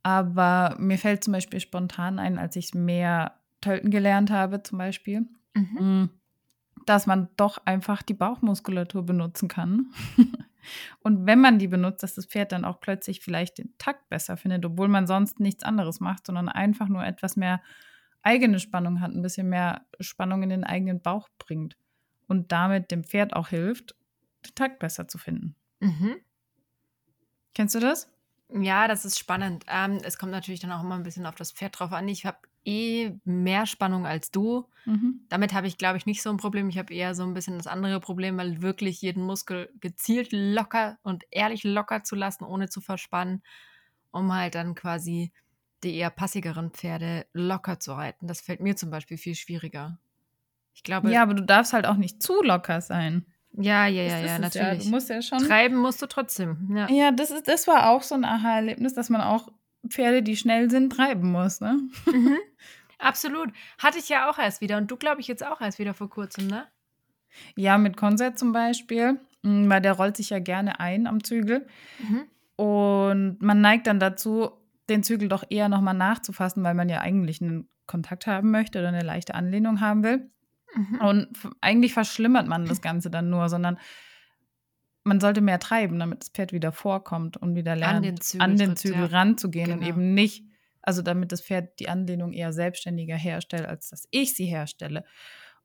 aber 0.02 0.76
mir 0.78 0.98
fällt 0.98 1.24
zum 1.24 1.32
Beispiel 1.32 1.60
spontan 1.60 2.18
ein, 2.18 2.38
als 2.38 2.56
ich 2.56 2.74
mehr 2.74 3.34
Tölten 3.60 3.90
gelernt 3.90 4.30
habe, 4.30 4.62
zum 4.62 4.78
Beispiel, 4.78 5.26
mm, 5.78 6.04
dass 6.86 7.06
man 7.06 7.28
doch 7.36 7.58
einfach 7.66 8.02
die 8.02 8.14
Bauchmuskulatur 8.14 9.04
benutzen 9.06 9.48
kann. 9.48 9.92
Und 11.00 11.26
wenn 11.26 11.40
man 11.40 11.58
die 11.58 11.68
benutzt, 11.68 12.02
dass 12.02 12.14
das 12.14 12.26
Pferd 12.26 12.52
dann 12.52 12.64
auch 12.64 12.80
plötzlich 12.80 13.20
vielleicht 13.20 13.58
den 13.58 13.76
Takt 13.78 14.08
besser 14.08 14.36
findet, 14.36 14.64
obwohl 14.66 14.88
man 14.88 15.06
sonst 15.06 15.40
nichts 15.40 15.64
anderes 15.64 16.00
macht, 16.00 16.26
sondern 16.26 16.48
einfach 16.48 16.88
nur 16.88 17.04
etwas 17.04 17.36
mehr 17.36 17.62
eigene 18.22 18.58
Spannung 18.60 19.00
hat, 19.00 19.12
ein 19.12 19.22
bisschen 19.22 19.48
mehr 19.48 19.86
Spannung 20.00 20.42
in 20.42 20.48
den 20.50 20.64
eigenen 20.64 21.02
Bauch 21.02 21.28
bringt 21.38 21.76
und 22.28 22.52
damit 22.52 22.90
dem 22.90 23.04
Pferd 23.04 23.34
auch 23.36 23.48
hilft, 23.48 23.94
den 24.46 24.54
Takt 24.54 24.78
besser 24.78 25.08
zu 25.08 25.18
finden. 25.18 25.56
Mhm. 25.80 26.16
Kennst 27.54 27.74
du 27.74 27.80
das? 27.80 28.08
Ja, 28.50 28.88
das 28.88 29.04
ist 29.04 29.18
spannend. 29.18 29.64
Ähm, 29.68 30.00
es 30.04 30.18
kommt 30.18 30.32
natürlich 30.32 30.60
dann 30.60 30.72
auch 30.72 30.82
immer 30.82 30.96
ein 30.96 31.02
bisschen 31.02 31.26
auf 31.26 31.34
das 31.34 31.52
Pferd 31.52 31.78
drauf 31.78 31.92
an. 31.92 32.08
Ich 32.08 32.26
habe 32.26 32.38
eh 32.64 33.12
mehr 33.24 33.66
Spannung 33.66 34.06
als 34.06 34.30
du. 34.30 34.68
Mhm. 34.84 35.20
Damit 35.28 35.54
habe 35.54 35.66
ich, 35.66 35.78
glaube 35.78 35.96
ich, 35.96 36.06
nicht 36.06 36.22
so 36.22 36.30
ein 36.30 36.36
Problem. 36.36 36.68
Ich 36.68 36.78
habe 36.78 36.92
eher 36.92 37.14
so 37.14 37.22
ein 37.24 37.34
bisschen 37.34 37.56
das 37.56 37.66
andere 37.66 38.00
Problem, 38.00 38.36
weil 38.36 38.62
wirklich 38.62 39.00
jeden 39.00 39.24
Muskel 39.24 39.70
gezielt 39.80 40.28
locker 40.32 40.98
und 41.02 41.24
ehrlich 41.30 41.64
locker 41.64 42.04
zu 42.04 42.14
lassen, 42.14 42.44
ohne 42.44 42.68
zu 42.68 42.80
verspannen, 42.80 43.42
um 44.10 44.32
halt 44.34 44.54
dann 44.54 44.74
quasi 44.74 45.32
die 45.82 45.96
eher 45.96 46.10
passigeren 46.10 46.70
Pferde 46.70 47.26
locker 47.32 47.80
zu 47.80 47.92
reiten. 47.92 48.26
Das 48.26 48.40
fällt 48.40 48.60
mir 48.60 48.76
zum 48.76 48.90
Beispiel 48.90 49.18
viel 49.18 49.34
schwieriger. 49.34 49.98
Ich 50.74 50.82
glaube, 50.82 51.10
Ja, 51.10 51.22
aber 51.22 51.34
du 51.34 51.42
darfst 51.42 51.72
halt 51.72 51.86
auch 51.86 51.96
nicht 51.96 52.22
zu 52.22 52.42
locker 52.42 52.80
sein. 52.80 53.26
Ja, 53.56 53.86
ja, 53.86 54.02
ja, 54.02 54.18
ja, 54.20 54.38
natürlich. 54.38 54.84
Du 54.84 54.90
musst 54.90 55.08
ja 55.08 55.22
schon. 55.22 55.38
Treiben 55.38 55.76
musst 55.76 56.02
du 56.02 56.06
trotzdem. 56.06 56.74
Ja. 56.74 56.88
Ja, 56.90 57.10
das, 57.12 57.30
ist, 57.30 57.46
das 57.46 57.66
war 57.66 57.90
auch 57.90 58.02
so 58.02 58.14
ein 58.14 58.24
Aha-Erlebnis, 58.24 58.94
dass 58.94 59.10
man 59.10 59.20
auch 59.20 59.48
Pferde, 59.88 60.22
die 60.22 60.36
schnell 60.36 60.70
sind, 60.70 60.90
treiben 60.90 61.30
muss. 61.30 61.60
Ne? 61.60 61.78
Mhm. 62.06 62.38
Absolut. 62.98 63.50
Hatte 63.78 63.98
ich 63.98 64.08
ja 64.08 64.30
auch 64.30 64.38
erst 64.38 64.60
wieder. 64.60 64.78
Und 64.78 64.90
du, 64.90 64.96
glaube 64.96 65.20
ich, 65.20 65.28
jetzt 65.28 65.46
auch 65.46 65.60
erst 65.60 65.78
wieder 65.78 65.94
vor 65.94 66.08
kurzem, 66.08 66.46
ne? 66.46 66.66
Ja, 67.56 67.78
mit 67.78 67.96
Konzert 67.96 68.38
zum 68.38 68.52
Beispiel, 68.52 69.20
mh, 69.42 69.68
weil 69.68 69.80
der 69.80 69.92
rollt 69.92 70.16
sich 70.16 70.30
ja 70.30 70.38
gerne 70.38 70.80
ein 70.80 71.06
am 71.06 71.22
Zügel. 71.22 71.66
Mhm. 71.98 72.24
Und 72.56 73.42
man 73.42 73.60
neigt 73.60 73.86
dann 73.86 74.00
dazu, 74.00 74.50
den 74.88 75.02
Zügel 75.02 75.28
doch 75.28 75.44
eher 75.48 75.68
nochmal 75.68 75.94
nachzufassen, 75.94 76.62
weil 76.62 76.74
man 76.74 76.88
ja 76.88 77.00
eigentlich 77.00 77.40
einen 77.40 77.68
Kontakt 77.86 78.26
haben 78.26 78.50
möchte 78.50 78.78
oder 78.78 78.88
eine 78.88 79.02
leichte 79.02 79.34
Anlehnung 79.34 79.80
haben 79.80 80.02
will. 80.02 80.30
Mhm. 80.74 81.00
Und 81.00 81.28
eigentlich 81.60 81.94
verschlimmert 81.94 82.46
man 82.46 82.66
das 82.66 82.80
Ganze 82.80 83.10
dann 83.10 83.30
nur, 83.30 83.48
sondern 83.48 83.78
man 85.04 85.20
sollte 85.20 85.40
mehr 85.40 85.58
treiben, 85.60 85.98
damit 85.98 86.22
das 86.22 86.28
Pferd 86.30 86.52
wieder 86.52 86.72
vorkommt 86.72 87.36
und 87.36 87.54
wieder 87.54 87.76
lernt, 87.76 88.04
den 88.04 88.20
Zügel 88.20 88.42
an 88.42 88.56
den 88.56 88.76
Zügel 88.76 89.00
ja. 89.00 89.06
ranzugehen 89.06 89.70
und 89.72 89.80
Genau. 89.80 89.90
eben 89.90 90.14
nicht, 90.14 90.44
also 90.82 91.02
damit 91.02 91.30
das 91.30 91.42
Pferd 91.42 91.78
die 91.78 91.88
Anlehnung 91.88 92.32
eher 92.32 92.52
selbstständiger 92.52 93.16
herstellt, 93.16 93.66
als 93.66 93.90
dass 93.90 94.08
ich 94.10 94.34
sie 94.34 94.46
herstelle. 94.46 95.04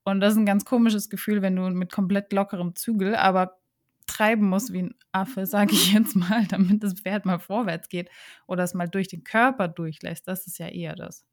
Und 0.04 0.20
das 0.20 0.34
ist 0.34 0.40
ein 0.40 0.46
ganz 0.46 0.66
komisches 0.66 1.10
Gefühl, 1.10 1.42
wenn 1.42 1.56
du 1.56 1.70
mit 1.70 1.92
komplett 1.92 2.34
lockerem 2.34 2.76
Zügel, 2.76 3.16
aber 3.16 3.60
treiben 4.08 4.50
musst 4.50 4.74
wie 4.74 4.84
ein 4.84 4.96
Affe, 5.12 5.46
sage 5.46 5.74
ich 5.74 5.94
jetzt 5.94 6.16
mal, 6.16 6.46
damit 6.50 6.84
das 6.84 6.94
Pferd 6.94 7.26
mal 7.26 7.40
vorwärts 7.40 7.90
geht 7.90 8.10
oder 8.48 8.64
es 8.64 8.74
mal 8.74 8.88
durch 8.88 9.08
den 9.08 9.24
Körper 9.24 9.68
durchlässt. 9.68 10.28
Das 10.28 10.48
ist 10.48 10.58
ja 10.58 10.68
eher 10.68 10.96
das. 10.96 11.26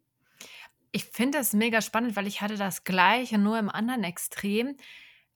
Ich 0.97 1.05
finde 1.05 1.37
das 1.37 1.53
mega 1.53 1.83
spannend, 1.83 2.17
weil 2.17 2.27
ich 2.27 2.41
hatte 2.41 2.57
das 2.57 2.85
Gleiche, 2.85 3.37
nur 3.37 3.59
im 3.59 3.69
anderen 3.69 4.03
Extrem. 4.03 4.79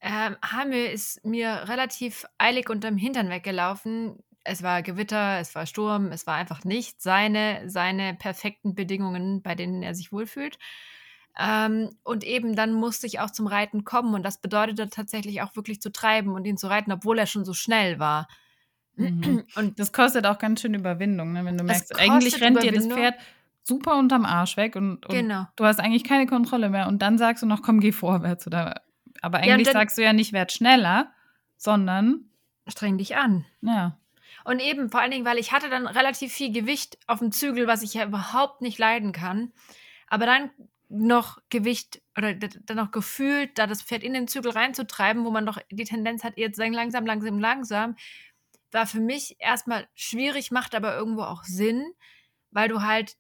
Ähm, 0.00 0.34
Hamel 0.40 0.86
ist 0.86 1.22
mir 1.22 1.68
relativ 1.68 2.24
eilig 2.38 2.70
unterm 2.70 2.96
Hintern 2.96 3.28
weggelaufen. 3.28 4.16
Es 4.42 4.62
war 4.62 4.80
Gewitter, 4.80 5.38
es 5.38 5.54
war 5.54 5.66
Sturm, 5.66 6.12
es 6.12 6.26
war 6.26 6.36
einfach 6.36 6.64
nicht 6.64 7.02
seine, 7.02 7.68
seine 7.68 8.14
perfekten 8.14 8.74
Bedingungen, 8.74 9.42
bei 9.42 9.54
denen 9.54 9.82
er 9.82 9.94
sich 9.94 10.12
wohlfühlt. 10.12 10.58
Ähm, 11.38 11.90
und 12.04 12.24
eben 12.24 12.56
dann 12.56 12.72
musste 12.72 13.06
ich 13.06 13.20
auch 13.20 13.30
zum 13.30 13.46
Reiten 13.46 13.84
kommen 13.84 14.14
und 14.14 14.22
das 14.22 14.40
bedeutete 14.40 14.88
tatsächlich 14.88 15.42
auch 15.42 15.56
wirklich 15.56 15.82
zu 15.82 15.92
treiben 15.92 16.32
und 16.32 16.46
ihn 16.46 16.56
zu 16.56 16.68
reiten, 16.68 16.90
obwohl 16.90 17.18
er 17.18 17.26
schon 17.26 17.44
so 17.44 17.52
schnell 17.52 17.98
war. 17.98 18.28
Mhm. 18.96 19.44
Und 19.56 19.78
Das 19.78 19.92
kostet 19.92 20.24
auch 20.24 20.38
ganz 20.38 20.62
schön 20.62 20.72
Überwindung, 20.72 21.34
ne? 21.34 21.44
wenn 21.44 21.58
du 21.58 21.64
merkst, 21.64 21.98
eigentlich 21.98 22.40
rennt 22.40 22.62
dir 22.62 22.72
das. 22.72 22.86
Pferd 22.86 23.16
super 23.62 23.96
unterm 23.98 24.24
Arsch 24.24 24.56
weg 24.56 24.76
und, 24.76 25.04
und 25.06 25.14
Genau. 25.14 25.46
du 25.56 25.64
hast 25.64 25.80
eigentlich 25.80 26.04
keine 26.04 26.26
Kontrolle 26.26 26.70
mehr 26.70 26.88
und 26.88 27.00
dann 27.02 27.18
sagst 27.18 27.42
du 27.42 27.46
noch, 27.46 27.62
komm, 27.62 27.80
geh 27.80 27.92
vorwärts. 27.92 28.46
Oder, 28.46 28.82
aber 29.22 29.44
Ja, 29.44 29.54
eigentlich 29.54 29.66
dann- 29.68 29.74
sagst 29.74 29.98
du 29.98 30.02
ja 30.02 30.12
nicht, 30.12 30.32
werd 30.32 30.52
schneller, 30.52 31.12
sondern, 31.56 32.24
streng 32.66 32.98
dich 32.98 33.16
an. 33.16 33.44
ja. 33.62 33.96
Und 34.44 34.58
eben 34.60 34.90
vor 34.90 35.00
allen 35.00 35.10
Dingen, 35.10 35.26
weil 35.26 35.38
ich 35.38 35.52
hatte 35.52 35.68
dann 35.68 35.86
relativ 35.86 36.32
viel 36.32 36.50
Gewicht 36.50 36.96
auf 37.06 37.18
dem 37.18 37.30
Zügel, 37.30 37.66
was 37.66 37.82
ich 37.82 37.92
ja 37.94 38.06
überhaupt 38.06 38.62
nicht 38.62 38.78
leiden 38.78 39.12
kann. 39.12 39.52
Aber 40.08 40.24
dann 40.24 40.50
noch 40.88 41.38
Gewicht 41.50 42.00
oder 42.16 42.32
dann 42.34 42.76
noch 42.76 42.90
gefühlt, 42.90 43.58
da 43.58 43.66
das 43.66 43.82
Pferd 43.82 44.02
in 44.02 44.14
den 44.14 44.28
Zügel 44.28 44.52
reinzutreiben, 44.52 45.24
wo 45.26 45.30
man 45.30 45.44
doch 45.44 45.58
die 45.70 45.84
Tendenz 45.84 46.24
hat, 46.24 46.38
jetzt 46.38 46.56
sagen 46.56 46.72
langsam, 46.72 47.04
langsam, 47.04 47.38
langsam, 47.38 47.96
war 48.72 48.86
für 48.86 49.00
mich 49.00 49.36
erstmal 49.40 49.86
schwierig, 49.94 50.50
macht 50.50 50.74
aber 50.74 50.96
irgendwo 50.96 51.22
auch 51.22 51.44
Sinn, 51.44 51.84
weil 52.50 52.68
du 52.68 52.80
halt 52.82 53.16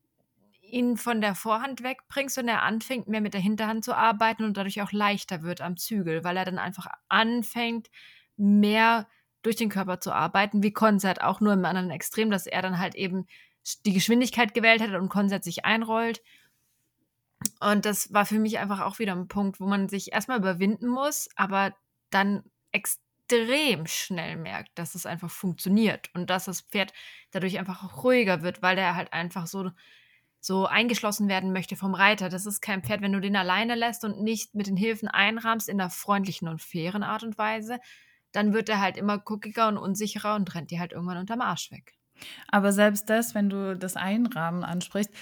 ihn 0.72 0.96
von 0.96 1.20
der 1.20 1.34
Vorhand 1.34 1.82
wegbringst 1.82 2.38
und 2.38 2.48
er 2.48 2.62
anfängt 2.62 3.08
mehr 3.08 3.20
mit 3.20 3.34
der 3.34 3.40
Hinterhand 3.40 3.84
zu 3.84 3.96
arbeiten 3.96 4.44
und 4.44 4.56
dadurch 4.56 4.80
auch 4.82 4.92
leichter 4.92 5.42
wird 5.42 5.60
am 5.60 5.76
Zügel, 5.76 6.24
weil 6.24 6.36
er 6.36 6.44
dann 6.44 6.58
einfach 6.58 6.86
anfängt, 7.08 7.88
mehr 8.36 9.06
durch 9.42 9.56
den 9.56 9.68
Körper 9.68 10.00
zu 10.00 10.12
arbeiten, 10.12 10.62
wie 10.62 10.72
Konzert 10.72 11.22
auch 11.22 11.40
nur 11.40 11.52
im 11.52 11.64
anderen 11.64 11.90
Extrem, 11.90 12.30
dass 12.30 12.46
er 12.46 12.62
dann 12.62 12.78
halt 12.78 12.94
eben 12.94 13.26
die 13.84 13.92
Geschwindigkeit 13.92 14.54
gewählt 14.54 14.80
hat 14.80 14.94
und 14.94 15.08
Konzert 15.08 15.44
sich 15.44 15.64
einrollt. 15.64 16.22
Und 17.60 17.84
das 17.86 18.12
war 18.12 18.26
für 18.26 18.38
mich 18.38 18.58
einfach 18.58 18.80
auch 18.80 18.98
wieder 18.98 19.12
ein 19.12 19.28
Punkt, 19.28 19.60
wo 19.60 19.66
man 19.66 19.88
sich 19.88 20.12
erstmal 20.12 20.38
überwinden 20.38 20.88
muss, 20.88 21.28
aber 21.36 21.74
dann 22.10 22.44
extrem 22.72 23.86
schnell 23.86 24.36
merkt, 24.36 24.78
dass 24.78 24.94
es 24.94 25.06
einfach 25.06 25.30
funktioniert 25.30 26.10
und 26.14 26.28
dass 26.28 26.46
das 26.46 26.62
Pferd 26.62 26.92
dadurch 27.30 27.58
einfach 27.58 28.02
ruhiger 28.02 28.42
wird, 28.42 28.62
weil 28.62 28.76
der 28.76 28.94
halt 28.94 29.12
einfach 29.12 29.46
so 29.46 29.70
so 30.40 30.66
eingeschlossen 30.66 31.28
werden 31.28 31.52
möchte 31.52 31.76
vom 31.76 31.94
Reiter. 31.94 32.28
Das 32.28 32.46
ist 32.46 32.60
kein 32.60 32.82
Pferd, 32.82 33.02
wenn 33.02 33.12
du 33.12 33.20
den 33.20 33.36
alleine 33.36 33.74
lässt 33.74 34.04
und 34.04 34.20
nicht 34.20 34.54
mit 34.54 34.66
den 34.66 34.76
Hilfen 34.76 35.08
einrahmst 35.08 35.68
in 35.68 35.80
einer 35.80 35.90
freundlichen 35.90 36.48
und 36.48 36.62
fairen 36.62 37.02
Art 37.02 37.22
und 37.22 37.36
Weise, 37.36 37.78
dann 38.32 38.52
wird 38.52 38.68
er 38.68 38.80
halt 38.80 38.96
immer 38.96 39.18
guckiger 39.18 39.68
und 39.68 39.76
unsicherer 39.76 40.34
und 40.36 40.54
rennt 40.54 40.70
dir 40.70 40.80
halt 40.80 40.92
irgendwann 40.92 41.18
unterm 41.18 41.40
Arsch 41.40 41.70
weg. 41.70 41.94
Aber 42.48 42.72
selbst 42.72 43.10
das, 43.10 43.34
wenn 43.34 43.48
du 43.48 43.76
das 43.76 43.96
Einrahmen 43.96 44.64
ansprichst, 44.64 45.12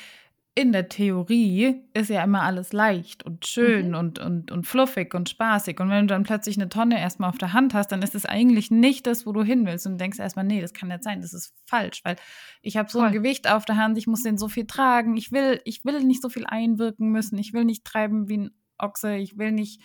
in 0.58 0.72
der 0.72 0.88
Theorie 0.88 1.84
ist 1.94 2.10
ja 2.10 2.24
immer 2.24 2.42
alles 2.42 2.72
leicht 2.72 3.22
und 3.22 3.46
schön 3.46 3.90
mhm. 3.90 3.94
und, 3.94 4.18
und, 4.18 4.50
und 4.50 4.66
fluffig 4.66 5.14
und 5.14 5.28
spaßig. 5.28 5.78
Und 5.78 5.88
wenn 5.88 6.08
du 6.08 6.14
dann 6.14 6.24
plötzlich 6.24 6.56
eine 6.56 6.68
Tonne 6.68 6.98
erstmal 6.98 7.30
auf 7.30 7.38
der 7.38 7.52
Hand 7.52 7.74
hast, 7.74 7.92
dann 7.92 8.02
ist 8.02 8.16
es 8.16 8.26
eigentlich 8.26 8.68
nicht 8.72 9.06
das, 9.06 9.24
wo 9.24 9.30
du 9.30 9.44
hin 9.44 9.66
willst. 9.66 9.86
Und 9.86 10.00
denkst 10.00 10.18
erstmal, 10.18 10.44
nee, 10.44 10.60
das 10.60 10.74
kann 10.74 10.88
nicht 10.88 11.04
sein, 11.04 11.20
das 11.20 11.32
ist 11.32 11.54
falsch, 11.66 12.00
weil 12.02 12.16
ich 12.60 12.76
habe 12.76 12.90
so 12.90 12.98
Voll. 12.98 13.06
ein 13.06 13.12
Gewicht 13.12 13.48
auf 13.48 13.66
der 13.66 13.76
Hand, 13.76 13.98
ich 13.98 14.08
muss 14.08 14.24
den 14.24 14.36
so 14.36 14.48
viel 14.48 14.66
tragen, 14.66 15.16
ich 15.16 15.30
will, 15.30 15.60
ich 15.64 15.84
will 15.84 16.02
nicht 16.02 16.22
so 16.22 16.28
viel 16.28 16.44
einwirken 16.44 17.10
müssen, 17.10 17.38
ich 17.38 17.52
will 17.52 17.64
nicht 17.64 17.84
treiben 17.84 18.28
wie 18.28 18.38
ein 18.38 18.50
Ochse, 18.78 19.14
ich 19.14 19.38
will 19.38 19.52
nicht 19.52 19.80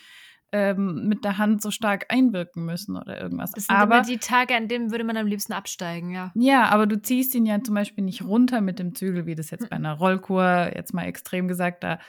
ähm, 0.54 1.08
mit 1.08 1.26
der 1.26 1.40
Hand 1.40 1.62
so 1.62 1.72
stark 1.72 2.06
einwirken 2.14 2.64
müssen 2.64 2.96
oder 2.96 3.20
irgendwas. 3.20 3.52
Das 3.52 3.66
sind 3.66 3.76
aber 3.76 3.96
immer 3.96 4.06
die 4.06 4.20
Tage, 4.20 4.56
an 4.56 4.68
denen 4.68 4.92
würde 4.92 5.04
man 5.04 5.18
am 5.18 5.26
liebsten 5.26 5.52
absteigen, 5.52 6.12
ja. 6.12 6.32
Ja, 6.36 6.70
aber 6.70 6.86
du 6.86 7.02
ziehst 7.02 7.34
ihn 7.34 7.46
ja 7.48 7.62
zum 7.62 7.74
Beispiel 7.74 8.04
nicht 8.04 8.24
runter 8.24 8.62
mit 8.62 8.78
dem 8.78 8.94
Zügel, 8.94 9.26
wie 9.26 9.36
das 9.36 9.50
jetzt 9.50 9.70
bei 9.70 9.76
einer 9.76 9.94
Rollkur, 9.94 10.72
jetzt 10.76 10.94
mal 10.94 11.06
extrem 11.06 11.48
gesagt, 11.48 11.84
da 11.84 12.00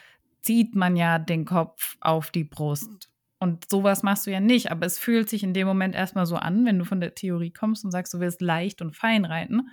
zieht 0.43 0.75
man 0.75 0.95
ja 0.95 1.19
den 1.19 1.47
Kopf 1.47 1.97
auf 2.01 2.31
die 2.31 2.45
Brust. 2.45 3.11
Und 3.41 3.69
sowas 3.71 4.03
machst 4.03 4.27
du 4.27 4.31
ja 4.31 4.41
nicht, 4.41 4.71
aber 4.71 4.85
es 4.85 4.99
fühlt 4.99 5.29
sich 5.29 5.43
in 5.43 5.55
dem 5.55 5.67
Moment 5.67 5.95
erstmal 5.95 6.27
so 6.27 6.37
an, 6.37 6.67
wenn 6.67 6.79
du 6.79 6.85
von 6.85 7.01
der 7.01 7.15
Theorie 7.15 7.51
kommst 7.51 7.85
und 7.85 7.91
sagst, 7.91 8.13
du 8.13 8.21
willst 8.21 8.43
leicht 8.43 8.83
und 8.83 8.95
fein 8.95 9.25
reiten. 9.25 9.69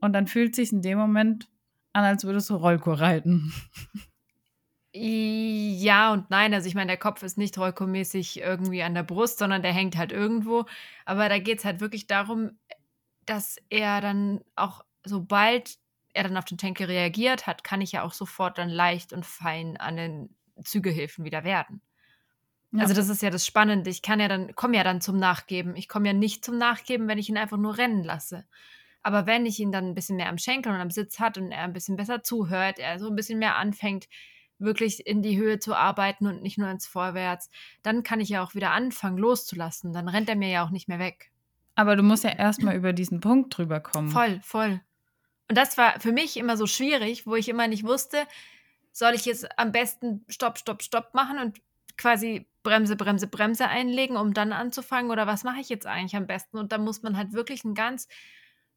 Und 0.00 0.12
dann 0.12 0.26
fühlt 0.26 0.50
es 0.50 0.56
sich 0.56 0.72
in 0.72 0.82
dem 0.82 0.98
Moment 0.98 1.48
an, 1.94 2.04
als 2.04 2.24
würdest 2.24 2.50
du 2.50 2.56
Rollkur 2.56 3.00
reiten. 3.00 3.52
Ja 4.96 6.12
und 6.12 6.30
nein. 6.30 6.54
Also 6.54 6.68
ich 6.68 6.76
meine, 6.76 6.86
der 6.86 6.96
Kopf 6.96 7.22
ist 7.24 7.36
nicht 7.36 7.58
rollkomäßig 7.58 8.40
irgendwie 8.40 8.82
an 8.84 8.94
der 8.94 9.02
Brust, 9.02 9.38
sondern 9.38 9.62
der 9.62 9.72
hängt 9.72 9.96
halt 9.96 10.12
irgendwo. 10.12 10.66
Aber 11.04 11.28
da 11.28 11.38
geht 11.38 11.58
es 11.58 11.64
halt 11.64 11.80
wirklich 11.80 12.06
darum, 12.06 12.52
dass 13.26 13.56
er 13.70 14.00
dann 14.00 14.40
auch, 14.54 14.84
sobald 15.02 15.78
er 16.12 16.22
dann 16.22 16.36
auf 16.36 16.44
den 16.44 16.60
Schenkel 16.60 16.86
reagiert 16.86 17.48
hat, 17.48 17.64
kann 17.64 17.80
ich 17.80 17.90
ja 17.90 18.02
auch 18.02 18.12
sofort 18.12 18.56
dann 18.58 18.68
leicht 18.68 19.12
und 19.12 19.26
fein 19.26 19.76
an 19.76 19.96
den 19.96 20.30
Zügehilfen 20.62 21.24
wieder 21.24 21.42
werden. 21.42 21.80
Ja. 22.70 22.82
Also 22.82 22.94
das 22.94 23.08
ist 23.08 23.22
ja 23.22 23.30
das 23.30 23.44
Spannende. 23.44 23.90
Ich 23.90 24.00
kann 24.00 24.20
ja 24.20 24.28
dann, 24.28 24.54
komme 24.54 24.76
ja 24.76 24.84
dann 24.84 25.00
zum 25.00 25.18
Nachgeben. 25.18 25.74
Ich 25.74 25.88
komme 25.88 26.06
ja 26.06 26.12
nicht 26.12 26.44
zum 26.44 26.56
Nachgeben, 26.56 27.08
wenn 27.08 27.18
ich 27.18 27.28
ihn 27.28 27.38
einfach 27.38 27.56
nur 27.56 27.78
rennen 27.78 28.04
lasse. 28.04 28.46
Aber 29.02 29.26
wenn 29.26 29.44
ich 29.44 29.58
ihn 29.58 29.72
dann 29.72 29.88
ein 29.88 29.94
bisschen 29.94 30.16
mehr 30.16 30.28
am 30.28 30.38
Schenkel 30.38 30.72
und 30.72 30.80
am 30.80 30.90
Sitz 30.90 31.18
hat 31.18 31.36
und 31.36 31.50
er 31.50 31.64
ein 31.64 31.72
bisschen 31.72 31.96
besser 31.96 32.22
zuhört, 32.22 32.78
er 32.78 33.00
so 33.00 33.08
ein 33.08 33.16
bisschen 33.16 33.40
mehr 33.40 33.56
anfängt, 33.56 34.08
wirklich 34.58 35.06
in 35.06 35.22
die 35.22 35.38
Höhe 35.38 35.58
zu 35.58 35.74
arbeiten 35.74 36.26
und 36.26 36.42
nicht 36.42 36.58
nur 36.58 36.70
ins 36.70 36.86
Vorwärts, 36.86 37.50
dann 37.82 38.02
kann 38.02 38.20
ich 38.20 38.28
ja 38.28 38.42
auch 38.42 38.54
wieder 38.54 38.70
anfangen 38.70 39.18
loszulassen. 39.18 39.92
Dann 39.92 40.08
rennt 40.08 40.28
er 40.28 40.36
mir 40.36 40.48
ja 40.48 40.64
auch 40.64 40.70
nicht 40.70 40.88
mehr 40.88 40.98
weg. 40.98 41.30
Aber 41.74 41.96
du 41.96 42.02
musst 42.02 42.24
ja 42.24 42.30
erstmal 42.30 42.76
über 42.76 42.92
diesen 42.92 43.20
Punkt 43.20 43.56
drüber 43.56 43.80
kommen. 43.80 44.08
Voll, 44.08 44.40
voll. 44.42 44.80
Und 45.48 45.58
das 45.58 45.76
war 45.76 46.00
für 46.00 46.12
mich 46.12 46.36
immer 46.36 46.56
so 46.56 46.66
schwierig, 46.66 47.26
wo 47.26 47.34
ich 47.34 47.48
immer 47.48 47.68
nicht 47.68 47.84
wusste, 47.84 48.26
soll 48.92 49.14
ich 49.14 49.24
jetzt 49.24 49.58
am 49.58 49.72
besten 49.72 50.24
Stopp, 50.28 50.58
Stopp, 50.58 50.82
Stopp 50.82 51.14
machen 51.14 51.38
und 51.38 51.60
quasi 51.98 52.46
Bremse, 52.62 52.96
Bremse, 52.96 53.26
Bremse 53.26 53.68
einlegen, 53.68 54.16
um 54.16 54.32
dann 54.32 54.52
anzufangen 54.52 55.10
oder 55.10 55.26
was 55.26 55.44
mache 55.44 55.60
ich 55.60 55.68
jetzt 55.68 55.86
eigentlich 55.86 56.16
am 56.16 56.26
besten? 56.26 56.58
Und 56.58 56.72
da 56.72 56.78
muss 56.78 57.02
man 57.02 57.16
halt 57.16 57.32
wirklich 57.32 57.64
ein 57.64 57.74
ganz 57.74 58.08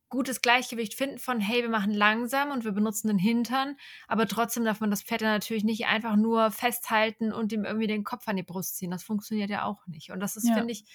gutes 0.10 0.42
Gleichgewicht 0.42 0.94
finden 0.94 1.20
von, 1.20 1.40
hey, 1.40 1.62
wir 1.62 1.70
machen 1.70 1.94
langsam 1.94 2.52
und 2.52 2.64
wir 2.64 2.72
benutzen 2.72 3.08
den 3.10 3.18
Hintern, 3.18 3.76
aber 4.08 4.28
trotzdem 4.28 4.64
darf 4.64 4.80
man 4.80 4.90
das 4.90 5.04
Pferd 5.04 5.22
dann 5.22 5.34
natürlich 5.34 5.64
nicht 5.64 5.86
einfach 5.86 6.16
nur 6.16 6.52
festhalten 6.52 7.34
und 7.34 7.52
ihm 7.52 7.66
irgendwie 7.66 7.88
den 7.88 8.04
Kopf 8.04 8.28
an 8.28 8.38
die 8.38 8.44
Brust 8.44 8.78
ziehen. 8.78 8.92
Das 8.92 9.04
funktioniert 9.04 9.50
ja 9.50 9.64
auch 9.64 9.86
nicht. 9.88 10.12
Und 10.12 10.20
das 10.20 10.38
ist, 10.38 10.48
ja. 10.48 10.56
finde 10.56 10.72
ich, 10.72 10.86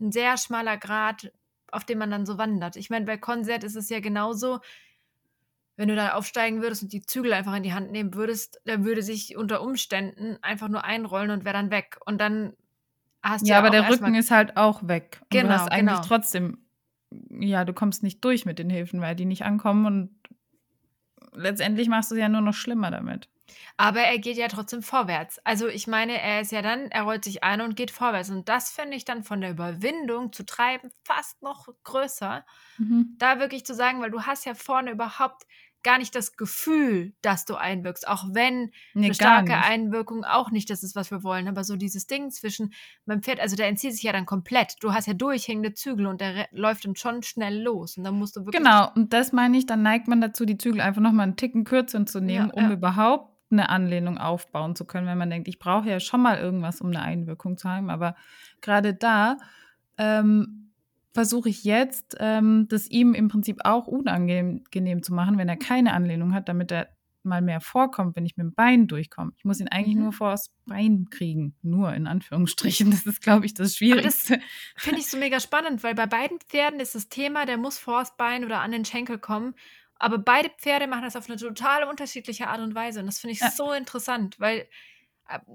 ein 0.00 0.12
sehr 0.12 0.36
schmaler 0.36 0.76
Grad, 0.76 1.32
auf 1.70 1.84
dem 1.84 1.98
man 1.98 2.10
dann 2.10 2.26
so 2.26 2.36
wandert. 2.36 2.76
Ich 2.76 2.90
meine, 2.90 3.06
bei 3.06 3.16
Konzert 3.16 3.64
ist 3.64 3.76
es 3.76 3.88
ja 3.88 4.00
genauso, 4.00 4.60
wenn 5.76 5.88
du 5.88 5.96
da 5.96 6.12
aufsteigen 6.12 6.62
würdest 6.62 6.82
und 6.82 6.92
die 6.92 7.04
Zügel 7.04 7.32
einfach 7.32 7.56
in 7.56 7.62
die 7.62 7.72
Hand 7.72 7.90
nehmen 7.90 8.14
würdest, 8.14 8.60
dann 8.64 8.84
würde 8.84 9.02
sich 9.02 9.36
unter 9.36 9.60
Umständen 9.60 10.38
einfach 10.42 10.68
nur 10.68 10.84
einrollen 10.84 11.30
und 11.30 11.44
wäre 11.44 11.54
dann 11.54 11.70
weg. 11.70 11.98
Und 12.04 12.20
dann 12.20 12.54
hast 13.22 13.42
du 13.42 13.48
ja, 13.48 13.54
ja 13.54 13.58
aber 13.58 13.70
der 13.70 13.88
Rücken 13.88 14.14
ist 14.14 14.30
halt 14.30 14.56
auch 14.56 14.86
weg. 14.86 15.18
Und 15.22 15.30
genau, 15.30 15.48
du 15.48 15.54
hast 15.54 15.72
eigentlich 15.72 15.96
genau. 15.96 16.06
trotzdem 16.06 16.63
ja, 17.30 17.64
du 17.64 17.72
kommst 17.72 18.02
nicht 18.02 18.24
durch 18.24 18.44
mit 18.44 18.58
den 18.58 18.70
Hilfen, 18.70 19.00
weil 19.00 19.16
die 19.16 19.24
nicht 19.24 19.44
ankommen 19.44 19.86
und 19.86 20.10
letztendlich 21.32 21.88
machst 21.88 22.10
du 22.10 22.14
es 22.14 22.20
ja 22.20 22.28
nur 22.28 22.40
noch 22.40 22.54
schlimmer 22.54 22.90
damit. 22.90 23.28
Aber 23.76 24.00
er 24.00 24.18
geht 24.18 24.36
ja 24.36 24.48
trotzdem 24.48 24.82
vorwärts. 24.82 25.38
Also 25.44 25.68
ich 25.68 25.86
meine, 25.86 26.20
er 26.20 26.40
ist 26.40 26.52
ja 26.52 26.62
dann, 26.62 26.90
er 26.90 27.02
rollt 27.02 27.24
sich 27.24 27.44
ein 27.44 27.60
und 27.60 27.76
geht 27.76 27.90
vorwärts. 27.90 28.30
Und 28.30 28.48
das 28.48 28.70
finde 28.70 28.96
ich 28.96 29.04
dann 29.04 29.22
von 29.22 29.40
der 29.40 29.50
Überwindung 29.50 30.32
zu 30.32 30.46
treiben 30.46 30.90
fast 31.04 31.42
noch 31.42 31.68
größer. 31.84 32.44
Mhm. 32.78 33.16
Da 33.18 33.38
wirklich 33.40 33.66
zu 33.66 33.74
sagen, 33.74 34.00
weil 34.00 34.10
du 34.10 34.22
hast 34.22 34.46
ja 34.46 34.54
vorne 34.54 34.92
überhaupt 34.92 35.44
gar 35.84 35.98
nicht 35.98 36.14
das 36.14 36.36
Gefühl, 36.36 37.12
dass 37.22 37.44
du 37.44 37.54
einwirkst, 37.54 38.08
auch 38.08 38.24
wenn 38.32 38.72
nee, 38.94 39.06
eine 39.06 39.14
starke 39.14 39.54
Einwirkung 39.54 40.24
auch 40.24 40.50
nicht 40.50 40.68
das 40.70 40.82
ist, 40.82 40.96
was 40.96 41.10
wir 41.10 41.22
wollen. 41.22 41.46
Aber 41.46 41.62
so 41.62 41.76
dieses 41.76 42.06
Ding 42.06 42.30
zwischen 42.30 42.72
beim 43.06 43.22
Pferd, 43.22 43.38
also 43.38 43.54
der 43.54 43.68
entzieht 43.68 43.92
sich 43.92 44.02
ja 44.02 44.12
dann 44.12 44.26
komplett. 44.26 44.76
Du 44.80 44.92
hast 44.92 45.06
ja 45.06 45.14
durchhängende 45.14 45.74
Zügel 45.74 46.06
und 46.06 46.20
der 46.20 46.48
läuft 46.50 46.86
dann 46.86 46.96
schon 46.96 47.22
schnell 47.22 47.62
los. 47.62 47.96
Und 47.96 48.04
dann 48.04 48.18
musst 48.18 48.36
du 48.36 48.40
wirklich. 48.40 48.60
Genau, 48.60 48.90
und 48.94 49.12
das 49.12 49.32
meine 49.32 49.56
ich, 49.56 49.66
dann 49.66 49.82
neigt 49.82 50.08
man 50.08 50.20
dazu, 50.20 50.44
die 50.44 50.58
Zügel 50.58 50.80
einfach 50.80 51.02
nochmal 51.02 51.24
einen 51.24 51.36
Ticken 51.36 51.64
kürzer 51.64 52.04
zu 52.06 52.20
nehmen, 52.20 52.48
ja, 52.48 52.54
um 52.54 52.70
ja. 52.70 52.72
überhaupt 52.72 53.30
eine 53.50 53.68
Anlehnung 53.68 54.18
aufbauen 54.18 54.74
zu 54.74 54.84
können, 54.84 55.06
wenn 55.06 55.18
man 55.18 55.30
denkt, 55.30 55.46
ich 55.46 55.58
brauche 55.58 55.88
ja 55.88 56.00
schon 56.00 56.22
mal 56.22 56.38
irgendwas, 56.38 56.80
um 56.80 56.88
eine 56.88 57.02
Einwirkung 57.02 57.56
zu 57.56 57.68
haben. 57.68 57.90
Aber 57.90 58.16
gerade 58.60 58.94
da 58.94 59.36
ähm, 59.98 60.63
versuche 61.14 61.48
ich 61.48 61.64
jetzt, 61.64 62.16
ähm, 62.18 62.66
das 62.68 62.90
ihm 62.90 63.14
im 63.14 63.28
Prinzip 63.28 63.60
auch 63.64 63.86
unangenehm 63.86 65.02
zu 65.02 65.14
machen, 65.14 65.38
wenn 65.38 65.48
er 65.48 65.56
keine 65.56 65.94
Anlehnung 65.94 66.34
hat, 66.34 66.48
damit 66.48 66.72
er 66.72 66.88
mal 67.22 67.40
mehr 67.40 67.60
vorkommt, 67.60 68.16
wenn 68.16 68.26
ich 68.26 68.36
mit 68.36 68.44
dem 68.44 68.54
Bein 68.54 68.86
durchkomme. 68.86 69.32
Ich 69.36 69.44
muss 69.44 69.60
ihn 69.60 69.68
eigentlich 69.68 69.96
mhm. 69.96 70.02
nur 70.02 70.12
vors 70.12 70.50
Bein 70.66 71.06
kriegen. 71.10 71.54
Nur 71.62 71.94
in 71.94 72.06
Anführungsstrichen. 72.06 72.90
Das 72.90 73.06
ist, 73.06 73.22
glaube 73.22 73.46
ich, 73.46 73.54
das 73.54 73.76
Schwierigste. 73.76 74.38
das 74.74 74.82
finde 74.82 75.00
ich 75.00 75.06
so 75.06 75.16
mega 75.16 75.40
spannend, 75.40 75.82
weil 75.82 75.94
bei 75.94 76.06
beiden 76.06 76.38
Pferden 76.40 76.80
ist 76.80 76.94
das 76.94 77.08
Thema, 77.08 77.46
der 77.46 77.56
muss 77.56 77.78
vors 77.78 78.16
Bein 78.16 78.44
oder 78.44 78.60
an 78.60 78.72
den 78.72 78.84
Schenkel 78.84 79.18
kommen. 79.18 79.54
Aber 79.98 80.18
beide 80.18 80.50
Pferde 80.50 80.86
machen 80.86 81.04
das 81.04 81.16
auf 81.16 81.30
eine 81.30 81.38
total 81.38 81.84
unterschiedliche 81.84 82.48
Art 82.48 82.60
und 82.60 82.74
Weise. 82.74 83.00
Und 83.00 83.06
das 83.06 83.20
finde 83.20 83.32
ich 83.32 83.40
ja. 83.40 83.50
so 83.50 83.72
interessant, 83.72 84.38
weil 84.38 84.66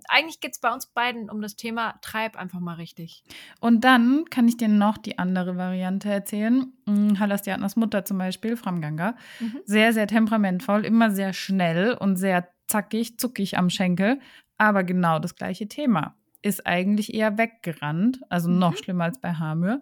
eigentlich 0.08 0.40
geht 0.40 0.54
es 0.54 0.60
bei 0.60 0.72
uns 0.74 0.88
beiden 0.88 1.30
um 1.30 1.42
das 1.42 1.56
Thema 1.56 1.96
Treib 2.02 2.36
einfach 2.36 2.60
mal 2.60 2.76
richtig. 2.76 3.24
Und 3.60 3.84
dann 3.84 4.26
kann 4.30 4.48
ich 4.48 4.58
dir 4.58 4.68
noch 4.68 4.98
die 4.98 5.20
andere 5.20 5.58
Variante 5.58 6.10
erzählen. 6.10 6.74
Hm, 6.88 7.20
Halastiatnas 7.20 7.76
Mutter 7.76 8.04
zum 8.06 8.18
Beispiel, 8.18 8.58
Framganga. 8.58 9.16
Mhm. 9.40 9.60
Sehr, 9.66 9.94
sehr 9.94 10.08
temperamentvoll, 10.08 10.86
immer 10.86 11.12
sehr 11.12 11.34
schnell 11.34 11.94
und 11.94 12.16
sehr 12.16 12.50
zackig, 12.68 13.20
zuckig 13.20 13.58
am 13.58 13.70
Schenkel. 13.70 14.20
Aber 14.58 14.84
genau 14.84 15.20
das 15.20 15.36
gleiche 15.36 15.68
Thema. 15.68 16.16
Ist 16.42 16.66
eigentlich 16.66 17.14
eher 17.14 17.38
weggerannt, 17.38 18.22
also 18.30 18.50
mhm. 18.50 18.60
noch 18.60 18.78
schlimmer 18.78 19.06
als 19.06 19.20
bei 19.20 19.34
Hamür. 19.34 19.82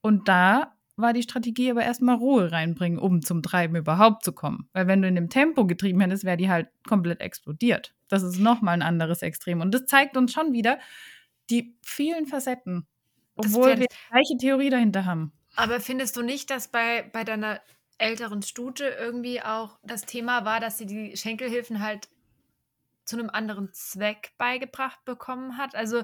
Und 0.00 0.28
da 0.28 0.77
war 0.98 1.12
die 1.12 1.22
Strategie 1.22 1.70
aber 1.70 1.84
erstmal 1.84 2.16
Ruhe 2.16 2.50
reinbringen, 2.50 2.98
um 2.98 3.22
zum 3.22 3.42
Treiben 3.42 3.76
überhaupt 3.76 4.24
zu 4.24 4.32
kommen. 4.32 4.68
Weil 4.72 4.86
wenn 4.88 5.00
du 5.00 5.08
in 5.08 5.14
dem 5.14 5.30
Tempo 5.30 5.66
getrieben 5.66 6.00
hättest, 6.00 6.24
wäre 6.24 6.36
die 6.36 6.50
halt 6.50 6.68
komplett 6.86 7.20
explodiert. 7.20 7.94
Das 8.08 8.22
ist 8.22 8.38
nochmal 8.38 8.74
ein 8.74 8.82
anderes 8.82 9.22
Extrem. 9.22 9.60
Und 9.60 9.72
das 9.72 9.86
zeigt 9.86 10.16
uns 10.16 10.32
schon 10.32 10.52
wieder 10.52 10.78
die 11.50 11.76
vielen 11.82 12.26
Facetten, 12.26 12.86
obwohl 13.36 13.68
wir 13.68 13.76
die 13.76 13.86
gleiche 14.10 14.36
Theorie 14.38 14.70
dahinter 14.70 15.04
haben. 15.04 15.32
Aber 15.56 15.80
findest 15.80 16.16
du 16.16 16.22
nicht, 16.22 16.50
dass 16.50 16.68
bei, 16.68 17.08
bei 17.12 17.24
deiner 17.24 17.60
älteren 17.98 18.42
Stute 18.42 18.84
irgendwie 18.84 19.40
auch 19.40 19.78
das 19.82 20.02
Thema 20.02 20.44
war, 20.44 20.60
dass 20.60 20.78
sie 20.78 20.86
die 20.86 21.16
Schenkelhilfen 21.16 21.82
halt 21.82 22.08
zu 23.04 23.18
einem 23.18 23.30
anderen 23.30 23.72
Zweck 23.72 24.32
beigebracht 24.36 25.04
bekommen 25.04 25.56
hat? 25.56 25.74
Also 25.74 26.02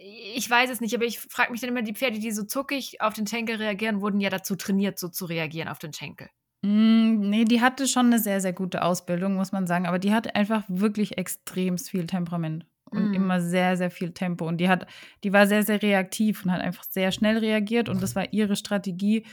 ich 0.00 0.48
weiß 0.48 0.70
es 0.70 0.80
nicht, 0.80 0.94
aber 0.94 1.04
ich 1.04 1.18
frage 1.18 1.52
mich 1.52 1.60
dann 1.60 1.70
immer, 1.70 1.82
die 1.82 1.94
Pferde, 1.94 2.18
die 2.18 2.30
so 2.30 2.44
zuckig 2.44 3.00
auf 3.00 3.14
den 3.14 3.26
Schenkel 3.26 3.56
reagieren, 3.56 4.00
wurden 4.00 4.20
ja 4.20 4.30
dazu 4.30 4.56
trainiert, 4.56 4.98
so 4.98 5.08
zu 5.08 5.24
reagieren 5.24 5.68
auf 5.68 5.78
den 5.78 5.92
Schenkel. 5.92 6.28
Mm, 6.62 7.20
nee, 7.28 7.44
die 7.44 7.60
hatte 7.60 7.86
schon 7.86 8.06
eine 8.06 8.18
sehr, 8.18 8.40
sehr 8.40 8.52
gute 8.52 8.82
Ausbildung, 8.82 9.34
muss 9.34 9.52
man 9.52 9.66
sagen. 9.66 9.86
Aber 9.86 9.98
die 9.98 10.12
hatte 10.12 10.34
einfach 10.34 10.64
wirklich 10.68 11.18
extrem 11.18 11.78
viel 11.78 12.06
Temperament. 12.06 12.66
und 12.90 13.10
mm. 13.10 13.14
immer 13.14 13.40
sehr, 13.40 13.76
sehr 13.76 13.90
viel 13.90 14.12
Tempo. 14.12 14.46
Und 14.46 14.58
die 14.58 14.68
hat, 14.68 14.86
die 15.22 15.32
war 15.32 15.46
sehr, 15.46 15.62
sehr 15.62 15.82
reaktiv 15.82 16.44
und 16.44 16.52
hat 16.52 16.62
einfach 16.62 16.84
sehr 16.88 17.12
schnell 17.12 17.36
reagiert. 17.38 17.88
Und 17.88 18.02
das 18.02 18.16
war 18.16 18.32
ihre 18.32 18.56
Strategie, 18.56 19.26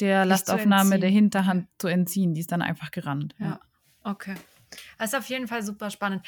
der 0.00 0.24
Lastaufnahme 0.24 0.98
der 0.98 1.10
Hinterhand 1.10 1.68
zu 1.78 1.88
entziehen. 1.88 2.34
Die 2.34 2.40
ist 2.40 2.52
dann 2.52 2.62
einfach 2.62 2.90
gerannt. 2.90 3.34
Ja, 3.38 3.46
ja. 3.46 3.60
okay. 4.04 4.34
Das 4.98 5.12
ist 5.12 5.18
auf 5.18 5.26
jeden 5.26 5.46
Fall 5.46 5.62
super 5.62 5.90
spannend. 5.90 6.26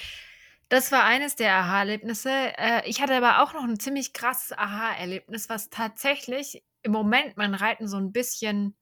Das 0.69 0.93
war 0.93 1.05
eines 1.05 1.37
der 1.37 1.55
Aha-Erlebnisse. 1.55 2.31
Äh, 2.31 2.89
ich 2.89 3.01
hatte 3.03 3.15
aber 3.15 3.43
auch 3.43 3.53
noch 3.55 3.65
ein 3.65 3.79
ziemlich 3.79 4.13
krasses 4.13 4.57
Aha-Erlebnis, 4.57 5.49
was 5.49 5.71
tatsächlich 5.71 6.63
im 6.83 6.93
Moment 6.93 7.37
mein 7.37 7.55
Reiten 7.55 7.89
so 7.89 7.97
ein 7.97 8.13
bisschen 8.13 8.75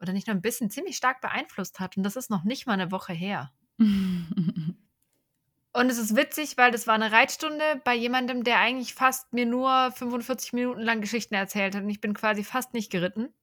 oder 0.00 0.12
nicht 0.12 0.26
nur 0.26 0.36
ein 0.36 0.42
bisschen, 0.42 0.70
ziemlich 0.70 0.96
stark 0.96 1.20
beeinflusst 1.20 1.80
hat. 1.80 1.96
Und 1.96 2.02
das 2.02 2.16
ist 2.16 2.30
noch 2.30 2.44
nicht 2.44 2.66
mal 2.66 2.74
eine 2.74 2.90
Woche 2.90 3.12
her. 3.12 3.52
Und 5.76 5.90
es 5.90 5.98
ist 5.98 6.14
witzig, 6.14 6.56
weil 6.56 6.70
das 6.70 6.86
war 6.86 6.94
eine 6.94 7.10
Reitstunde 7.10 7.80
bei 7.84 7.94
jemandem, 7.96 8.44
der 8.44 8.60
eigentlich 8.60 8.94
fast 8.94 9.32
mir 9.32 9.44
nur 9.44 9.90
45 9.92 10.52
Minuten 10.52 10.80
lang 10.80 11.00
Geschichten 11.00 11.34
erzählt 11.34 11.74
hat. 11.74 11.82
Und 11.82 11.90
ich 11.90 12.00
bin 12.00 12.14
quasi 12.14 12.44
fast 12.44 12.74
nicht 12.74 12.92
geritten. 12.92 13.34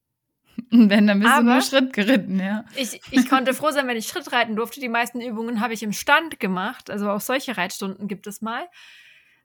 Wenn, 0.70 1.08
dann 1.08 1.20
bist 1.20 1.32
Aber 1.32 1.44
du 1.44 1.50
nur 1.52 1.62
Schritt 1.62 1.94
geritten, 1.94 2.40
ja. 2.40 2.66
Ich, 2.76 3.02
ich 3.12 3.30
konnte 3.30 3.54
froh 3.54 3.72
sein, 3.72 3.88
wenn 3.88 3.98
ich 3.98 4.08
Schritt 4.08 4.32
reiten 4.32 4.56
durfte. 4.56 4.80
Die 4.80 4.90
meisten 4.90 5.20
Übungen 5.20 5.60
habe 5.60 5.74
ich 5.74 5.84
im 5.84 5.94
Stand 5.94 6.40
gemacht. 6.40 6.90
Also 6.90 7.10
auch 7.10 7.22
solche 7.22 7.58
Reitstunden 7.58 8.08
gibt 8.08 8.28
es 8.28 8.42
mal. 8.42 8.68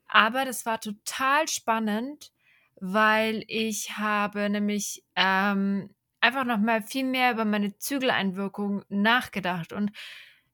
Aber 0.09 0.45
das 0.45 0.67
war 0.67 0.81
total 0.81 1.49
spannend, 1.49 2.33
weil 2.81 3.45
ich 3.49 3.99
habe 3.99 4.49
nämlich 4.49 5.05
ähm, 5.17 5.91
einfach 6.21 6.45
noch 6.45 6.59
mal 6.59 6.83
viel 6.83 7.05
mehr 7.05 7.33
über 7.33 7.45
meine 7.45 7.77
Zügeleinwirkung 7.77 8.85
nachgedacht. 8.89 9.73
Und 9.73 9.91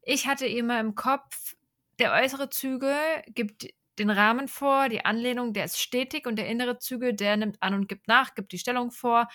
ich 0.02 0.26
hatte 0.26 0.46
immer 0.46 0.80
im 0.80 0.94
Kopf, 0.94 1.54
der 1.98 2.12
äußere 2.12 2.50
Zügel 2.50 2.96
gibt 3.28 3.68
den 3.98 4.10
Rahmen 4.10 4.48
vor, 4.48 4.88
die 4.88 5.04
Anlehnung, 5.04 5.52
der 5.52 5.66
ist 5.66 5.78
stetig 5.78 6.26
und 6.26 6.36
der 6.36 6.48
innere 6.48 6.78
Zügel, 6.78 7.12
der 7.12 7.36
nimmt 7.36 7.62
an 7.62 7.74
und 7.74 7.88
gibt 7.88 8.08
nach, 8.08 8.34
gibt 8.34 8.52
die 8.52 8.58
Stellung 8.58 8.90
vor, 8.90 9.28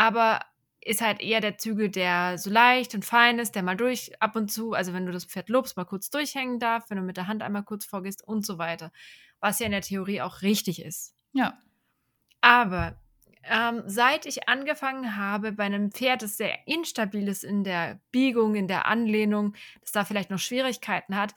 aber 0.00 0.40
ist 0.80 1.02
halt 1.02 1.20
eher 1.20 1.42
der 1.42 1.58
Zügel, 1.58 1.90
der 1.90 2.38
so 2.38 2.48
leicht 2.48 2.94
und 2.94 3.04
fein 3.04 3.38
ist, 3.38 3.54
der 3.54 3.62
mal 3.62 3.76
durch 3.76 4.10
ab 4.22 4.34
und 4.34 4.50
zu, 4.50 4.72
also 4.72 4.94
wenn 4.94 5.04
du 5.04 5.12
das 5.12 5.26
Pferd 5.26 5.50
lobst, 5.50 5.76
mal 5.76 5.84
kurz 5.84 6.08
durchhängen 6.08 6.58
darf, 6.58 6.88
wenn 6.88 6.96
du 6.96 7.02
mit 7.02 7.18
der 7.18 7.26
Hand 7.26 7.42
einmal 7.42 7.64
kurz 7.64 7.84
vorgehst 7.84 8.26
und 8.26 8.46
so 8.46 8.56
weiter. 8.56 8.92
Was 9.40 9.58
ja 9.58 9.66
in 9.66 9.72
der 9.72 9.82
Theorie 9.82 10.22
auch 10.22 10.40
richtig 10.40 10.82
ist. 10.82 11.14
Ja. 11.34 11.58
Aber 12.40 12.98
ähm, 13.42 13.82
seit 13.84 14.24
ich 14.24 14.48
angefangen 14.48 15.16
habe 15.16 15.52
bei 15.52 15.64
einem 15.64 15.92
Pferd, 15.92 16.22
das 16.22 16.38
sehr 16.38 16.66
instabil 16.66 17.28
ist 17.28 17.44
in 17.44 17.62
der 17.62 18.00
Biegung, 18.10 18.54
in 18.54 18.68
der 18.68 18.86
Anlehnung, 18.86 19.54
das 19.82 19.92
da 19.92 20.06
vielleicht 20.06 20.30
noch 20.30 20.38
Schwierigkeiten 20.38 21.14
hat, 21.14 21.34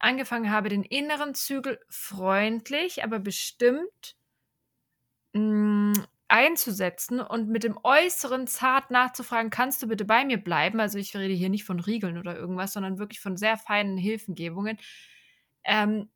angefangen 0.00 0.50
habe, 0.50 0.70
den 0.70 0.82
inneren 0.82 1.36
Zügel 1.36 1.78
freundlich, 1.88 3.04
aber 3.04 3.20
bestimmt 3.20 4.16
mh, 5.34 5.92
mm, 5.92 5.92
einzusetzen 6.32 7.20
und 7.20 7.50
mit 7.50 7.62
dem 7.62 7.78
äußeren 7.82 8.46
zart 8.46 8.90
nachzufragen, 8.90 9.50
kannst 9.50 9.82
du 9.82 9.86
bitte 9.86 10.06
bei 10.06 10.24
mir 10.24 10.42
bleiben? 10.42 10.80
Also 10.80 10.96
ich 10.98 11.14
rede 11.14 11.34
hier 11.34 11.50
nicht 11.50 11.64
von 11.64 11.78
Riegeln 11.78 12.16
oder 12.16 12.34
irgendwas, 12.34 12.72
sondern 12.72 12.98
wirklich 12.98 13.20
von 13.20 13.36
sehr 13.36 13.58
feinen 13.58 13.98
Hilfengebungen. 13.98 14.78
Ähm, 15.62 16.10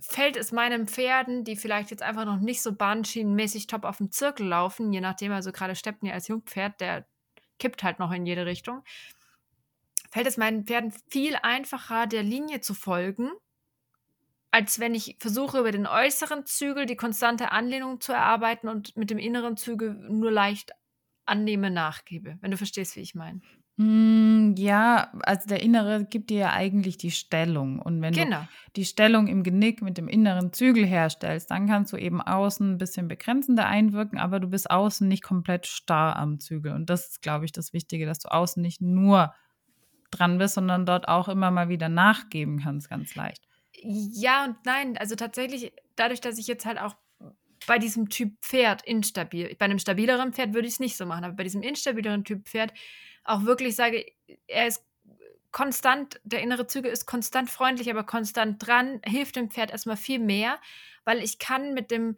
fällt 0.00 0.36
es 0.36 0.50
meinen 0.50 0.88
Pferden, 0.88 1.44
die 1.44 1.54
vielleicht 1.54 1.92
jetzt 1.92 2.02
einfach 2.02 2.24
noch 2.24 2.40
nicht 2.40 2.60
so 2.60 2.74
bahnschienenmäßig 2.74 3.68
top 3.68 3.84
auf 3.84 3.98
dem 3.98 4.10
Zirkel 4.10 4.48
laufen, 4.48 4.92
je 4.92 5.00
nachdem, 5.00 5.30
also 5.30 5.52
gerade 5.52 5.76
Stepney 5.76 6.10
als 6.10 6.26
Jungpferd, 6.26 6.80
der 6.80 7.06
kippt 7.60 7.84
halt 7.84 8.00
noch 8.00 8.10
in 8.10 8.26
jede 8.26 8.46
Richtung, 8.46 8.82
fällt 10.10 10.26
es 10.26 10.36
meinen 10.38 10.64
Pferden 10.64 10.92
viel 11.08 11.36
einfacher, 11.40 12.08
der 12.08 12.24
Linie 12.24 12.60
zu 12.60 12.74
folgen, 12.74 13.30
als 14.52 14.78
wenn 14.78 14.94
ich 14.94 15.16
versuche, 15.18 15.58
über 15.58 15.72
den 15.72 15.86
äußeren 15.86 16.46
Zügel 16.46 16.86
die 16.86 16.96
konstante 16.96 17.52
Anlehnung 17.52 18.00
zu 18.00 18.12
erarbeiten 18.12 18.68
und 18.68 18.96
mit 18.96 19.10
dem 19.10 19.18
inneren 19.18 19.56
Zügel 19.56 19.94
nur 19.94 20.30
leicht 20.30 20.72
annehme, 21.26 21.70
nachgebe, 21.70 22.38
wenn 22.40 22.50
du 22.50 22.56
verstehst, 22.56 22.96
wie 22.96 23.00
ich 23.00 23.14
meine. 23.14 23.40
Hm, 23.78 24.54
ja, 24.58 25.10
also 25.22 25.48
der 25.48 25.62
Innere 25.62 26.04
gibt 26.04 26.28
dir 26.28 26.38
ja 26.38 26.52
eigentlich 26.52 26.98
die 26.98 27.10
Stellung. 27.10 27.78
Und 27.78 28.02
wenn 28.02 28.12
Genau. 28.12 28.40
du 28.42 28.48
die 28.76 28.84
Stellung 28.84 29.28
im 29.28 29.42
Genick 29.42 29.80
mit 29.80 29.96
dem 29.96 30.08
inneren 30.08 30.52
Zügel 30.52 30.84
herstellst, 30.84 31.50
dann 31.50 31.66
kannst 31.66 31.92
du 31.92 31.96
eben 31.96 32.20
außen 32.20 32.72
ein 32.74 32.78
bisschen 32.78 33.08
begrenzender 33.08 33.66
einwirken, 33.66 34.18
aber 34.18 34.40
du 34.40 34.48
bist 34.48 34.70
außen 34.70 35.08
nicht 35.08 35.22
komplett 35.22 35.66
starr 35.66 36.16
am 36.16 36.38
Zügel. 36.38 36.72
Und 36.72 36.90
das 36.90 37.08
ist, 37.08 37.22
glaube 37.22 37.46
ich, 37.46 37.52
das 37.52 37.72
Wichtige, 37.72 38.04
dass 38.04 38.18
du 38.18 38.30
außen 38.30 38.60
nicht 38.62 38.82
nur 38.82 39.32
dran 40.10 40.36
bist, 40.36 40.54
sondern 40.54 40.84
dort 40.84 41.08
auch 41.08 41.28
immer 41.28 41.50
mal 41.50 41.70
wieder 41.70 41.88
nachgeben 41.88 42.60
kannst, 42.60 42.90
ganz 42.90 43.14
leicht. 43.14 43.46
Ja 43.82 44.44
und 44.44 44.56
nein. 44.64 44.96
Also 44.96 45.14
tatsächlich, 45.16 45.72
dadurch, 45.96 46.20
dass 46.20 46.38
ich 46.38 46.46
jetzt 46.46 46.66
halt 46.66 46.78
auch 46.78 46.94
bei 47.66 47.78
diesem 47.78 48.08
Typ 48.08 48.34
Pferd 48.42 48.82
instabil, 48.82 49.54
bei 49.58 49.64
einem 49.66 49.78
stabileren 49.78 50.32
Pferd 50.32 50.54
würde 50.54 50.66
ich 50.66 50.74
es 50.74 50.80
nicht 50.80 50.96
so 50.96 51.06
machen, 51.06 51.24
aber 51.24 51.34
bei 51.34 51.44
diesem 51.44 51.62
instabileren 51.62 52.24
Typ 52.24 52.48
Pferd 52.48 52.72
auch 53.24 53.44
wirklich 53.44 53.76
sage, 53.76 54.04
er 54.46 54.66
ist 54.66 54.84
konstant, 55.52 56.20
der 56.24 56.42
innere 56.42 56.66
Züge 56.66 56.88
ist 56.88 57.06
konstant 57.06 57.50
freundlich, 57.50 57.90
aber 57.90 58.04
konstant 58.04 58.66
dran, 58.66 59.00
hilft 59.04 59.36
dem 59.36 59.50
Pferd 59.50 59.70
erstmal 59.70 59.96
viel 59.96 60.18
mehr, 60.18 60.58
weil 61.04 61.22
ich 61.22 61.38
kann 61.38 61.74
mit 61.74 61.90
dem 61.90 62.16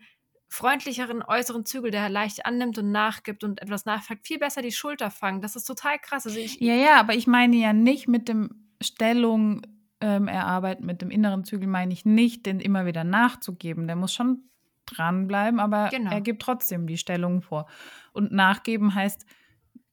freundlicheren 0.48 1.22
äußeren 1.22 1.66
Zügel, 1.66 1.90
der 1.90 2.08
leicht 2.08 2.46
annimmt 2.46 2.78
und 2.78 2.92
nachgibt 2.92 3.42
und 3.42 3.60
etwas 3.60 3.86
nachfragt, 3.86 4.26
viel 4.26 4.38
besser 4.38 4.62
die 4.62 4.70
Schulter 4.70 5.10
fangen. 5.10 5.42
Das 5.42 5.56
ist 5.56 5.64
total 5.64 5.98
krass. 5.98 6.26
Also 6.26 6.38
ich, 6.38 6.60
ja, 6.60 6.74
ja, 6.74 7.00
aber 7.00 7.14
ich 7.14 7.26
meine 7.26 7.56
ja 7.56 7.72
nicht 7.72 8.06
mit 8.06 8.28
dem 8.28 8.68
Stellung 8.80 9.62
ähm, 10.00 10.28
erarbeiten, 10.28 10.86
mit 10.86 11.02
dem 11.02 11.10
inneren 11.10 11.44
Zügel 11.44 11.68
meine 11.68 11.92
ich 11.92 12.04
nicht, 12.04 12.46
den 12.46 12.60
immer 12.60 12.86
wieder 12.86 13.04
nachzugeben. 13.04 13.86
Der 13.86 13.96
muss 13.96 14.12
schon 14.12 14.50
dranbleiben, 14.86 15.60
aber 15.60 15.88
genau. 15.90 16.10
er 16.10 16.20
gibt 16.20 16.42
trotzdem 16.42 16.86
die 16.86 16.98
Stellung 16.98 17.42
vor. 17.42 17.66
Und 18.12 18.32
nachgeben 18.32 18.94
heißt, 18.94 19.26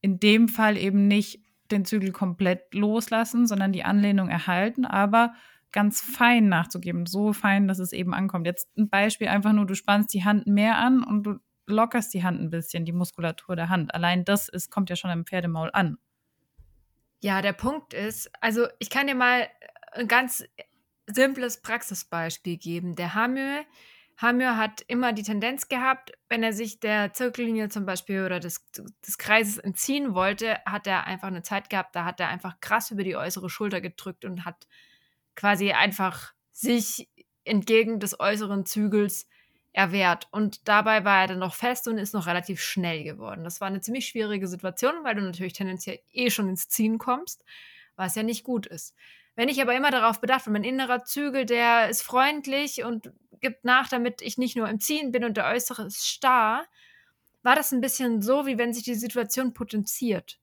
in 0.02 0.20
dem 0.20 0.48
Fall 0.48 0.78
eben 0.78 1.08
nicht 1.08 1.46
den 1.72 1.86
Zügel 1.86 2.12
komplett 2.12 2.74
loslassen, 2.74 3.48
sondern 3.48 3.72
die 3.72 3.84
Anlehnung 3.84 4.30
erhalten, 4.30 4.86
aber 4.86 5.34
ganz 5.72 6.02
fein 6.02 6.50
nachzugeben, 6.50 7.06
so 7.06 7.32
fein, 7.32 7.68
dass 7.68 7.80
es 7.80 7.94
eben 7.94 8.14
ankommt. 8.14 8.46
Jetzt 8.46 8.70
ein 8.78 8.90
Beispiel 8.90 9.28
einfach 9.28 9.54
nur, 9.54 9.66
du 9.66 9.76
spannst 9.76 10.14
die 10.14 10.26
Hand 10.26 10.48
mehr 10.48 10.78
an 10.78 11.04
und 11.04 11.24
du 11.24 11.36
lockerst 11.68 12.14
die 12.14 12.24
Hand 12.24 12.42
ein 12.42 12.50
bisschen, 12.50 12.84
die 12.84 12.92
Muskulatur 12.92 13.56
der 13.56 13.70
Hand. 13.70 13.94
Allein 13.96 14.26
das 14.26 14.50
ist, 14.50 14.70
kommt 14.70 14.90
ja 14.90 14.98
schon 14.98 15.12
im 15.12 15.26
Pferdemaul 15.26 15.70
an. 15.72 15.98
Ja, 17.24 17.42
der 17.42 17.54
Punkt 17.54 17.94
ist, 17.94 18.30
also 18.42 18.68
ich 18.80 18.90
kann 18.90 19.08
dir 19.08 19.16
mal 19.16 19.48
ein 19.91 20.08
ganz 20.08 20.43
simples 21.08 21.62
Praxisbeispiel 21.62 22.58
geben. 22.58 22.95
Der 22.95 23.13
Hamö 23.13 23.63
Hamir 24.21 24.56
hat 24.56 24.82
immer 24.88 25.13
die 25.13 25.23
Tendenz 25.23 25.67
gehabt, 25.67 26.12
wenn 26.30 26.43
er 26.43 26.54
sich 26.54 26.80
der 26.80 27.12
Zirkellinie 27.13 27.69
zum 27.69 27.88
Beispiel 27.88 28.23
oder 28.23 28.39
des, 28.39 28.63
des 29.06 29.17
Kreises 29.17 29.58
entziehen 29.58 30.13
wollte, 30.13 30.60
hat 30.65 30.86
er 30.86 31.08
einfach 31.08 31.27
eine 31.27 31.41
Zeit 31.41 31.69
gehabt, 31.71 31.95
da 31.95 32.06
hat 32.06 32.19
er 32.19 32.27
einfach 32.27 32.60
krass 32.62 32.91
über 32.91 33.04
die 33.04 33.15
äußere 33.15 33.49
Schulter 33.49 33.82
gedrückt 33.82 34.23
und 34.23 34.45
hat 34.45 34.67
quasi 35.36 35.71
einfach 35.71 36.34
sich 36.51 37.10
entgegen 37.45 37.99
des 37.99 38.19
äußeren 38.19 38.65
Zügels 38.67 39.27
erwehrt. 39.73 40.27
Und 40.32 40.67
dabei 40.67 41.04
war 41.04 41.21
er 41.21 41.27
dann 41.27 41.39
noch 41.39 41.56
fest 41.56 41.88
und 41.88 41.97
ist 41.97 42.13
noch 42.13 42.27
relativ 42.27 42.62
schnell 42.62 43.04
geworden. 43.04 43.43
Das 43.43 43.60
war 43.60 43.69
eine 43.69 43.82
ziemlich 43.82 44.06
schwierige 44.06 44.47
Situation, 44.47 45.04
weil 45.04 45.15
du 45.15 45.21
natürlich 45.21 45.54
tendenziell 45.54 45.99
eh 46.12 46.30
schon 46.30 46.49
ins 46.49 46.69
Ziehen 46.69 46.99
kommst, 46.99 47.43
was 47.95 48.13
ja 48.13 48.21
nicht 48.21 48.43
gut 48.43 48.67
ist. 48.67 48.93
Wenn 49.36 49.50
ich 49.50 49.62
aber 49.62 49.76
immer 49.76 49.91
darauf 49.91 50.20
bedacht 50.20 50.46
bin, 50.46 50.54
mein 50.54 50.63
innerer 50.63 51.04
Zügel, 51.04 51.46
der 51.46 51.89
ist 51.89 52.04
freundlich 52.04 52.84
und 52.84 53.12
gibt 53.39 53.65
nach, 53.65 53.88
damit 53.88 54.22
ich 54.22 54.38
nicht 54.38 54.56
nur 54.56 54.70
im 54.70 54.80
Ziehen 54.80 55.12
bin 55.12 55.24
und 55.24 55.38
der 55.38 55.48
Äußere 55.48 55.86
ist 55.86 56.08
starr, 56.08 56.65
war 57.44 57.56
das 57.56 57.72
ein 57.72 57.82
bisschen 57.82 58.22
so, 58.22 58.46
wie 58.46 58.58
wenn 58.58 58.74
sich 58.74 58.84
die 58.84 58.96
Situation 58.96 59.54
potenziert. 59.54 60.39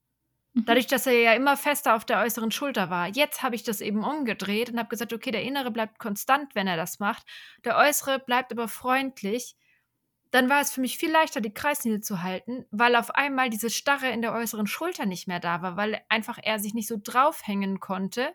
Mhm. 0.55 0.64
Dadurch, 0.64 0.87
dass 0.87 1.07
er 1.07 1.12
ja 1.12 1.35
immer 1.35 1.57
fester 1.57 1.94
auf 1.94 2.05
der 2.05 2.20
äußeren 2.20 2.51
Schulter 2.51 2.90
war. 2.90 3.09
Jetzt 3.09 3.42
habe 3.42 3.55
ich 3.55 3.62
das 3.62 3.81
eben 3.81 4.05
umgedreht 4.05 4.70
und 4.70 4.79
habe 4.79 4.88
gesagt, 4.88 5.12
okay, 5.12 5.31
der 5.31 5.42
Innere 5.42 5.70
bleibt 5.70 5.98
konstant, 5.98 6.55
wenn 6.55 6.66
er 6.66 6.77
das 6.77 6.98
macht. 6.98 7.24
Der 7.64 7.77
Äußere 7.77 8.18
bleibt 8.18 8.53
aber 8.53 8.68
freundlich. 8.68 9.57
Dann 10.31 10.51
war 10.51 10.61
es 10.61 10.72
für 10.72 10.81
mich 10.81 10.98
viel 10.98 11.11
leichter, 11.11 11.40
die 11.40 11.55
Kreislinie 11.55 12.01
zu 12.01 12.22
halten, 12.22 12.66
weil 12.70 12.96
auf 12.96 13.12
einmal 13.12 13.48
diese 13.48 13.70
Starre 13.70 14.11
in 14.11 14.20
der 14.20 14.35
äußeren 14.35 14.66
Schulter 14.66 15.07
nicht 15.07 15.27
mehr 15.27 15.40
da 15.40 15.62
war, 15.62 15.77
weil 15.77 16.03
einfach 16.09 16.38
er 16.42 16.59
sich 16.59 16.74
nicht 16.74 16.88
so 16.88 16.98
draufhängen 17.03 17.81
konnte 17.81 18.35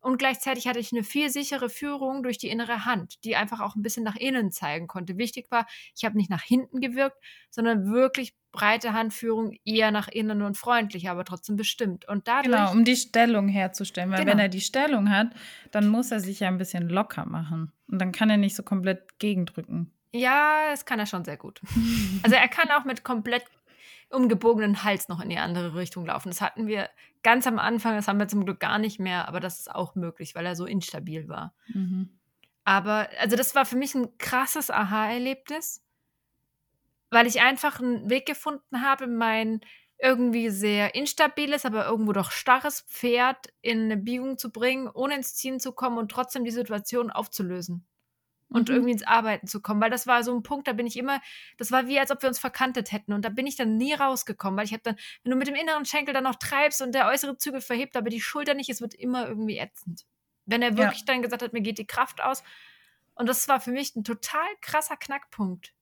und 0.00 0.18
gleichzeitig 0.18 0.66
hatte 0.66 0.78
ich 0.78 0.92
eine 0.92 1.02
viel 1.02 1.30
sichere 1.30 1.68
Führung 1.68 2.22
durch 2.22 2.38
die 2.38 2.48
innere 2.48 2.84
Hand, 2.84 3.24
die 3.24 3.36
einfach 3.36 3.60
auch 3.60 3.74
ein 3.74 3.82
bisschen 3.82 4.04
nach 4.04 4.16
innen 4.16 4.52
zeigen 4.52 4.86
konnte. 4.86 5.18
Wichtig 5.18 5.50
war, 5.50 5.66
ich 5.94 6.04
habe 6.04 6.16
nicht 6.16 6.30
nach 6.30 6.42
hinten 6.42 6.80
gewirkt, 6.80 7.16
sondern 7.50 7.92
wirklich 7.92 8.34
breite 8.52 8.92
Handführung 8.92 9.52
eher 9.64 9.90
nach 9.90 10.08
innen 10.08 10.42
und 10.42 10.56
freundlich, 10.56 11.08
aber 11.08 11.24
trotzdem 11.24 11.56
bestimmt. 11.56 12.08
Und 12.08 12.28
dadurch, 12.28 12.56
genau, 12.56 12.72
um 12.72 12.84
die 12.84 12.96
Stellung 12.96 13.48
herzustellen. 13.48 14.10
Weil 14.10 14.20
genau. 14.20 14.32
wenn 14.32 14.38
er 14.38 14.48
die 14.48 14.60
Stellung 14.60 15.10
hat, 15.10 15.28
dann 15.70 15.88
muss 15.88 16.10
er 16.10 16.20
sich 16.20 16.40
ja 16.40 16.48
ein 16.48 16.58
bisschen 16.58 16.88
locker 16.88 17.26
machen. 17.26 17.72
Und 17.88 18.00
dann 18.00 18.12
kann 18.12 18.30
er 18.30 18.36
nicht 18.36 18.56
so 18.56 18.62
komplett 18.62 19.18
gegendrücken. 19.18 19.92
Ja, 20.12 20.70
das 20.70 20.86
kann 20.86 20.98
er 20.98 21.06
schon 21.06 21.24
sehr 21.24 21.36
gut. 21.36 21.60
also 22.22 22.36
er 22.36 22.48
kann 22.48 22.70
auch 22.70 22.84
mit 22.84 23.04
komplett 23.04 23.44
umgebogenen 24.10 24.84
Hals 24.84 25.08
noch 25.08 25.20
in 25.20 25.30
die 25.30 25.38
andere 25.38 25.74
Richtung 25.74 26.06
laufen. 26.06 26.28
Das 26.28 26.40
hatten 26.40 26.66
wir 26.66 26.88
ganz 27.22 27.46
am 27.46 27.58
Anfang, 27.58 27.96
das 27.96 28.08
haben 28.08 28.18
wir 28.18 28.28
zum 28.28 28.44
Glück 28.44 28.60
gar 28.60 28.78
nicht 28.78 29.00
mehr, 29.00 29.28
aber 29.28 29.40
das 29.40 29.58
ist 29.58 29.74
auch 29.74 29.94
möglich, 29.94 30.34
weil 30.34 30.46
er 30.46 30.56
so 30.56 30.64
instabil 30.64 31.28
war. 31.28 31.54
Mhm. 31.68 32.18
Aber, 32.64 33.08
also 33.20 33.36
das 33.36 33.54
war 33.54 33.66
für 33.66 33.76
mich 33.76 33.94
ein 33.94 34.16
krasses 34.18 34.70
Aha-Erlebnis, 34.70 35.84
weil 37.10 37.26
ich 37.26 37.40
einfach 37.40 37.80
einen 37.80 38.10
Weg 38.10 38.26
gefunden 38.26 38.82
habe, 38.82 39.06
mein 39.06 39.60
irgendwie 39.98 40.50
sehr 40.50 40.94
instabiles, 40.94 41.64
aber 41.64 41.86
irgendwo 41.86 42.12
doch 42.12 42.30
starres 42.30 42.82
Pferd 42.82 43.46
in 43.62 43.84
eine 43.84 43.96
Biegung 43.96 44.36
zu 44.36 44.52
bringen, 44.52 44.88
ohne 44.92 45.14
ins 45.14 45.34
Ziehen 45.34 45.58
zu 45.58 45.72
kommen 45.72 45.96
und 45.96 46.10
trotzdem 46.10 46.44
die 46.44 46.50
Situation 46.50 47.10
aufzulösen 47.10 47.86
und 48.48 48.68
mhm. 48.68 48.74
irgendwie 48.74 48.92
ins 48.92 49.06
Arbeiten 49.06 49.46
zu 49.46 49.60
kommen, 49.60 49.80
weil 49.80 49.90
das 49.90 50.06
war 50.06 50.22
so 50.22 50.34
ein 50.34 50.42
Punkt, 50.42 50.68
da 50.68 50.72
bin 50.72 50.86
ich 50.86 50.96
immer, 50.96 51.20
das 51.56 51.70
war 51.72 51.86
wie 51.88 51.98
als 51.98 52.10
ob 52.10 52.22
wir 52.22 52.28
uns 52.28 52.38
verkantet 52.38 52.92
hätten 52.92 53.12
und 53.12 53.24
da 53.24 53.28
bin 53.28 53.46
ich 53.46 53.56
dann 53.56 53.76
nie 53.76 53.94
rausgekommen, 53.94 54.56
weil 54.56 54.66
ich 54.66 54.72
habe 54.72 54.82
dann, 54.82 54.96
wenn 55.22 55.30
du 55.30 55.36
mit 55.36 55.48
dem 55.48 55.54
inneren 55.54 55.84
Schenkel 55.84 56.14
dann 56.14 56.24
noch 56.24 56.36
treibst 56.36 56.82
und 56.82 56.94
der 56.94 57.08
äußere 57.08 57.36
Zügel 57.36 57.60
verhebt, 57.60 57.96
aber 57.96 58.10
die 58.10 58.20
Schulter 58.20 58.54
nicht, 58.54 58.70
es 58.70 58.80
wird 58.80 58.94
immer 58.94 59.26
irgendwie 59.28 59.58
ätzend. 59.58 60.06
Wenn 60.44 60.62
er 60.62 60.76
wirklich 60.76 61.00
ja. 61.00 61.06
dann 61.06 61.22
gesagt 61.22 61.42
hat, 61.42 61.52
mir 61.52 61.62
geht 61.62 61.78
die 61.78 61.86
Kraft 61.86 62.22
aus 62.22 62.44
und 63.14 63.28
das 63.28 63.48
war 63.48 63.60
für 63.60 63.72
mich 63.72 63.96
ein 63.96 64.04
total 64.04 64.46
krasser 64.60 64.96
Knackpunkt. 64.96 65.72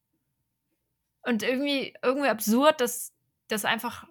Und 1.22 1.42
irgendwie 1.42 1.94
irgendwie 2.02 2.28
absurd, 2.28 2.80
dass 2.80 3.12
das 3.48 3.64
einfach 3.64 4.06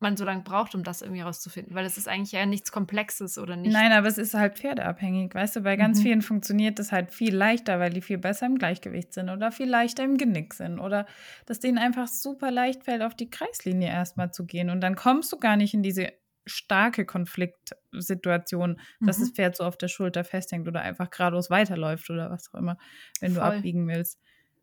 man 0.00 0.16
so 0.16 0.24
lange 0.24 0.42
braucht, 0.42 0.74
um 0.74 0.82
das 0.82 1.02
irgendwie 1.02 1.20
rauszufinden, 1.20 1.74
weil 1.74 1.84
es 1.84 1.96
ist 1.96 2.08
eigentlich 2.08 2.32
ja 2.32 2.46
nichts 2.46 2.72
Komplexes 2.72 3.38
oder 3.38 3.56
nicht. 3.56 3.72
Nein, 3.72 3.92
aber 3.92 4.06
es 4.06 4.18
ist 4.18 4.34
halt 4.34 4.58
pferdeabhängig, 4.58 5.34
weißt 5.34 5.56
du, 5.56 5.60
bei 5.60 5.76
ganz 5.76 5.98
mhm. 5.98 6.02
vielen 6.02 6.22
funktioniert 6.22 6.78
das 6.78 6.92
halt 6.92 7.10
viel 7.10 7.34
leichter, 7.34 7.78
weil 7.78 7.90
die 7.90 8.00
viel 8.00 8.18
besser 8.18 8.46
im 8.46 8.58
Gleichgewicht 8.58 9.12
sind 9.12 9.28
oder 9.28 9.52
viel 9.52 9.68
leichter 9.68 10.04
im 10.04 10.16
Genick 10.16 10.54
sind 10.54 10.78
oder 10.78 11.06
dass 11.46 11.60
denen 11.60 11.78
einfach 11.78 12.08
super 12.08 12.50
leicht 12.50 12.84
fällt, 12.84 13.02
auf 13.02 13.14
die 13.14 13.30
Kreislinie 13.30 13.88
erstmal 13.88 14.32
zu 14.32 14.46
gehen 14.46 14.70
und 14.70 14.80
dann 14.80 14.94
kommst 14.94 15.32
du 15.32 15.38
gar 15.38 15.56
nicht 15.56 15.74
in 15.74 15.82
diese 15.82 16.12
starke 16.46 17.04
Konfliktsituation, 17.04 18.80
dass 19.00 19.18
mhm. 19.18 19.22
das 19.22 19.30
Pferd 19.30 19.56
so 19.56 19.64
auf 19.64 19.76
der 19.76 19.88
Schulter 19.88 20.24
festhängt 20.24 20.66
oder 20.66 20.80
einfach 20.80 21.10
geradeaus 21.10 21.50
weiterläuft 21.50 22.08
oder 22.10 22.30
was 22.30 22.52
auch 22.52 22.58
immer, 22.58 22.78
wenn 23.20 23.34
Voll. 23.34 23.42
du 23.42 23.56
abbiegen 23.56 23.86
willst. 23.86 24.18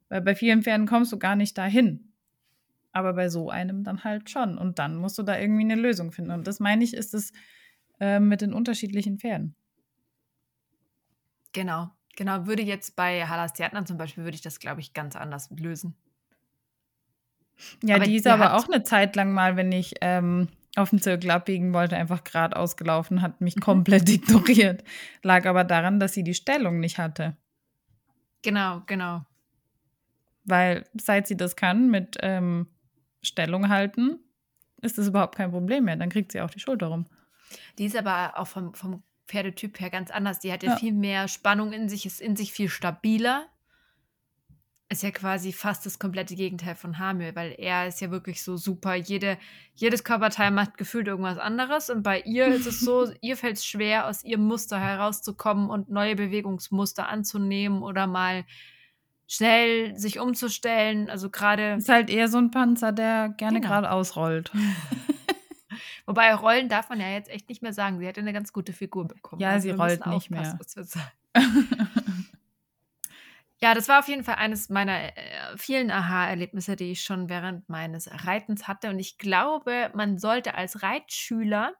Weil 0.09 0.21
bei 0.21 0.35
vielen 0.35 0.63
Pferden 0.63 0.87
kommst 0.87 1.11
du 1.11 1.19
gar 1.19 1.35
nicht 1.35 1.57
dahin 1.57 2.11
aber 2.97 3.13
bei 3.13 3.29
so 3.29 3.49
einem 3.49 3.83
dann 3.83 4.03
halt 4.03 4.29
schon. 4.29 4.57
Und 4.57 4.79
dann 4.79 4.97
musst 4.97 5.17
du 5.17 5.23
da 5.23 5.37
irgendwie 5.37 5.61
eine 5.61 5.75
Lösung 5.75 6.11
finden. 6.11 6.31
Und 6.31 6.47
das 6.47 6.59
meine 6.59 6.83
ich, 6.83 6.93
ist 6.93 7.13
es 7.13 7.31
äh, 7.99 8.19
mit 8.19 8.41
den 8.41 8.53
unterschiedlichen 8.53 9.19
Pferden. 9.19 9.55
Genau, 11.53 11.89
genau. 12.15 12.45
Würde 12.45 12.63
jetzt 12.63 12.95
bei 12.95 13.25
Halastiatna 13.25 13.85
zum 13.85 13.97
Beispiel, 13.97 14.23
würde 14.23 14.35
ich 14.35 14.41
das, 14.41 14.59
glaube 14.59 14.81
ich, 14.81 14.93
ganz 14.93 15.15
anders 15.15 15.49
lösen. 15.57 15.95
Ja, 17.83 17.95
aber 17.95 18.05
die 18.05 18.15
ist 18.15 18.27
aber 18.27 18.55
auch 18.55 18.67
eine 18.67 18.83
Zeit 18.83 19.15
lang 19.15 19.33
mal, 19.33 19.55
wenn 19.55 19.71
ich 19.71 19.95
ähm, 20.01 20.49
auf 20.75 20.91
dem 20.91 21.01
Zirkel 21.01 21.31
abbiegen 21.31 21.73
wollte, 21.73 21.97
einfach 21.97 22.23
geradeaus 22.23 22.77
gelaufen, 22.77 23.21
hat 23.21 23.41
mich 23.41 23.55
mhm. 23.55 23.61
komplett 23.61 24.09
ignoriert. 24.09 24.83
Lag 25.23 25.45
aber 25.45 25.63
daran, 25.63 25.99
dass 25.99 26.13
sie 26.13 26.23
die 26.23 26.35
Stellung 26.35 26.79
nicht 26.79 26.97
hatte. 26.97 27.35
Genau, 28.43 28.83
genau. 28.85 29.25
Weil 30.45 30.85
seit 30.99 31.27
sie 31.27 31.35
das 31.35 31.55
kann 31.55 31.89
mit 31.89 32.17
ähm, 32.21 32.67
Stellung 33.27 33.69
halten, 33.69 34.19
ist 34.81 34.97
das 34.97 35.07
überhaupt 35.07 35.35
kein 35.35 35.51
Problem 35.51 35.85
mehr. 35.85 35.95
Dann 35.95 36.09
kriegt 36.09 36.31
sie 36.31 36.41
auch 36.41 36.49
die 36.49 36.59
Schulter 36.59 36.87
rum. 36.87 37.05
Die 37.77 37.85
ist 37.85 37.95
aber 37.95 38.37
auch 38.37 38.47
vom, 38.47 38.73
vom 38.73 39.03
Pferdetyp 39.27 39.79
her 39.79 39.89
ganz 39.89 40.11
anders. 40.11 40.39
Die 40.39 40.51
hat 40.51 40.63
ja, 40.63 40.71
ja, 40.71 40.77
viel 40.77 40.93
mehr 40.93 41.27
Spannung 41.27 41.73
in 41.73 41.89
sich, 41.89 42.05
ist 42.05 42.21
in 42.21 42.35
sich 42.35 42.51
viel 42.51 42.69
stabiler. 42.69 43.47
Ist 44.89 45.03
ja 45.03 45.11
quasi 45.11 45.51
fast 45.51 45.85
das 45.85 45.99
komplette 45.99 46.35
Gegenteil 46.35 46.75
von 46.75 46.97
Hamil, 46.97 47.35
weil 47.35 47.53
er 47.57 47.87
ist 47.87 47.99
ja 47.99 48.09
wirklich 48.09 48.41
so 48.41 48.55
super. 48.55 48.95
Jede, 48.95 49.37
jedes 49.75 50.05
Körperteil 50.05 50.49
macht 50.51 50.77
gefühlt 50.77 51.07
irgendwas 51.07 51.37
anderes. 51.37 51.89
Und 51.89 52.03
bei 52.03 52.21
ihr 52.21 52.47
ist 52.47 52.67
es 52.67 52.79
so, 52.79 53.11
ihr 53.21 53.35
fällt 53.35 53.57
es 53.57 53.65
schwer, 53.65 54.07
aus 54.07 54.23
ihrem 54.23 54.45
Muster 54.45 54.79
herauszukommen 54.79 55.69
und 55.69 55.89
neue 55.89 56.15
Bewegungsmuster 56.15 57.09
anzunehmen 57.09 57.83
oder 57.83 58.07
mal 58.07 58.45
schnell 59.27 59.97
sich 59.97 60.19
umzustellen. 60.19 61.09
Also 61.09 61.29
gerade. 61.29 61.75
Ist 61.75 61.89
halt 61.89 62.09
eher 62.09 62.27
so 62.29 62.37
ein 62.37 62.51
Panzer, 62.51 62.91
der 62.91 63.29
gerne 63.29 63.59
genau. 63.59 63.73
gerade 63.73 63.91
ausrollt. 63.91 64.51
Wobei 66.05 66.33
Rollen 66.33 66.69
darf 66.69 66.89
man 66.89 67.01
ja 67.01 67.09
jetzt 67.09 67.29
echt 67.29 67.49
nicht 67.49 67.61
mehr 67.61 67.73
sagen. 67.73 67.99
Sie 67.99 68.07
hat 68.07 68.17
eine 68.17 68.31
ganz 68.33 68.53
gute 68.53 68.71
Figur 68.71 69.07
bekommen. 69.07 69.41
Ja, 69.41 69.51
also 69.51 69.67
sie 69.67 69.75
rollt 69.75 70.05
nicht 70.07 70.31
mehr. 70.31 70.57
ja, 73.61 73.73
das 73.73 73.89
war 73.89 73.99
auf 73.99 74.07
jeden 74.07 74.23
Fall 74.23 74.35
eines 74.35 74.69
meiner 74.69 74.97
äh, 74.97 75.11
vielen 75.57 75.91
Aha-Erlebnisse, 75.91 76.77
die 76.77 76.91
ich 76.91 77.03
schon 77.03 77.27
während 77.27 77.67
meines 77.67 78.09
Reitens 78.25 78.69
hatte. 78.69 78.89
Und 78.89 78.99
ich 78.99 79.17
glaube, 79.17 79.91
man 79.93 80.17
sollte 80.17 80.55
als 80.55 80.81
Reitschüler, 80.81 81.73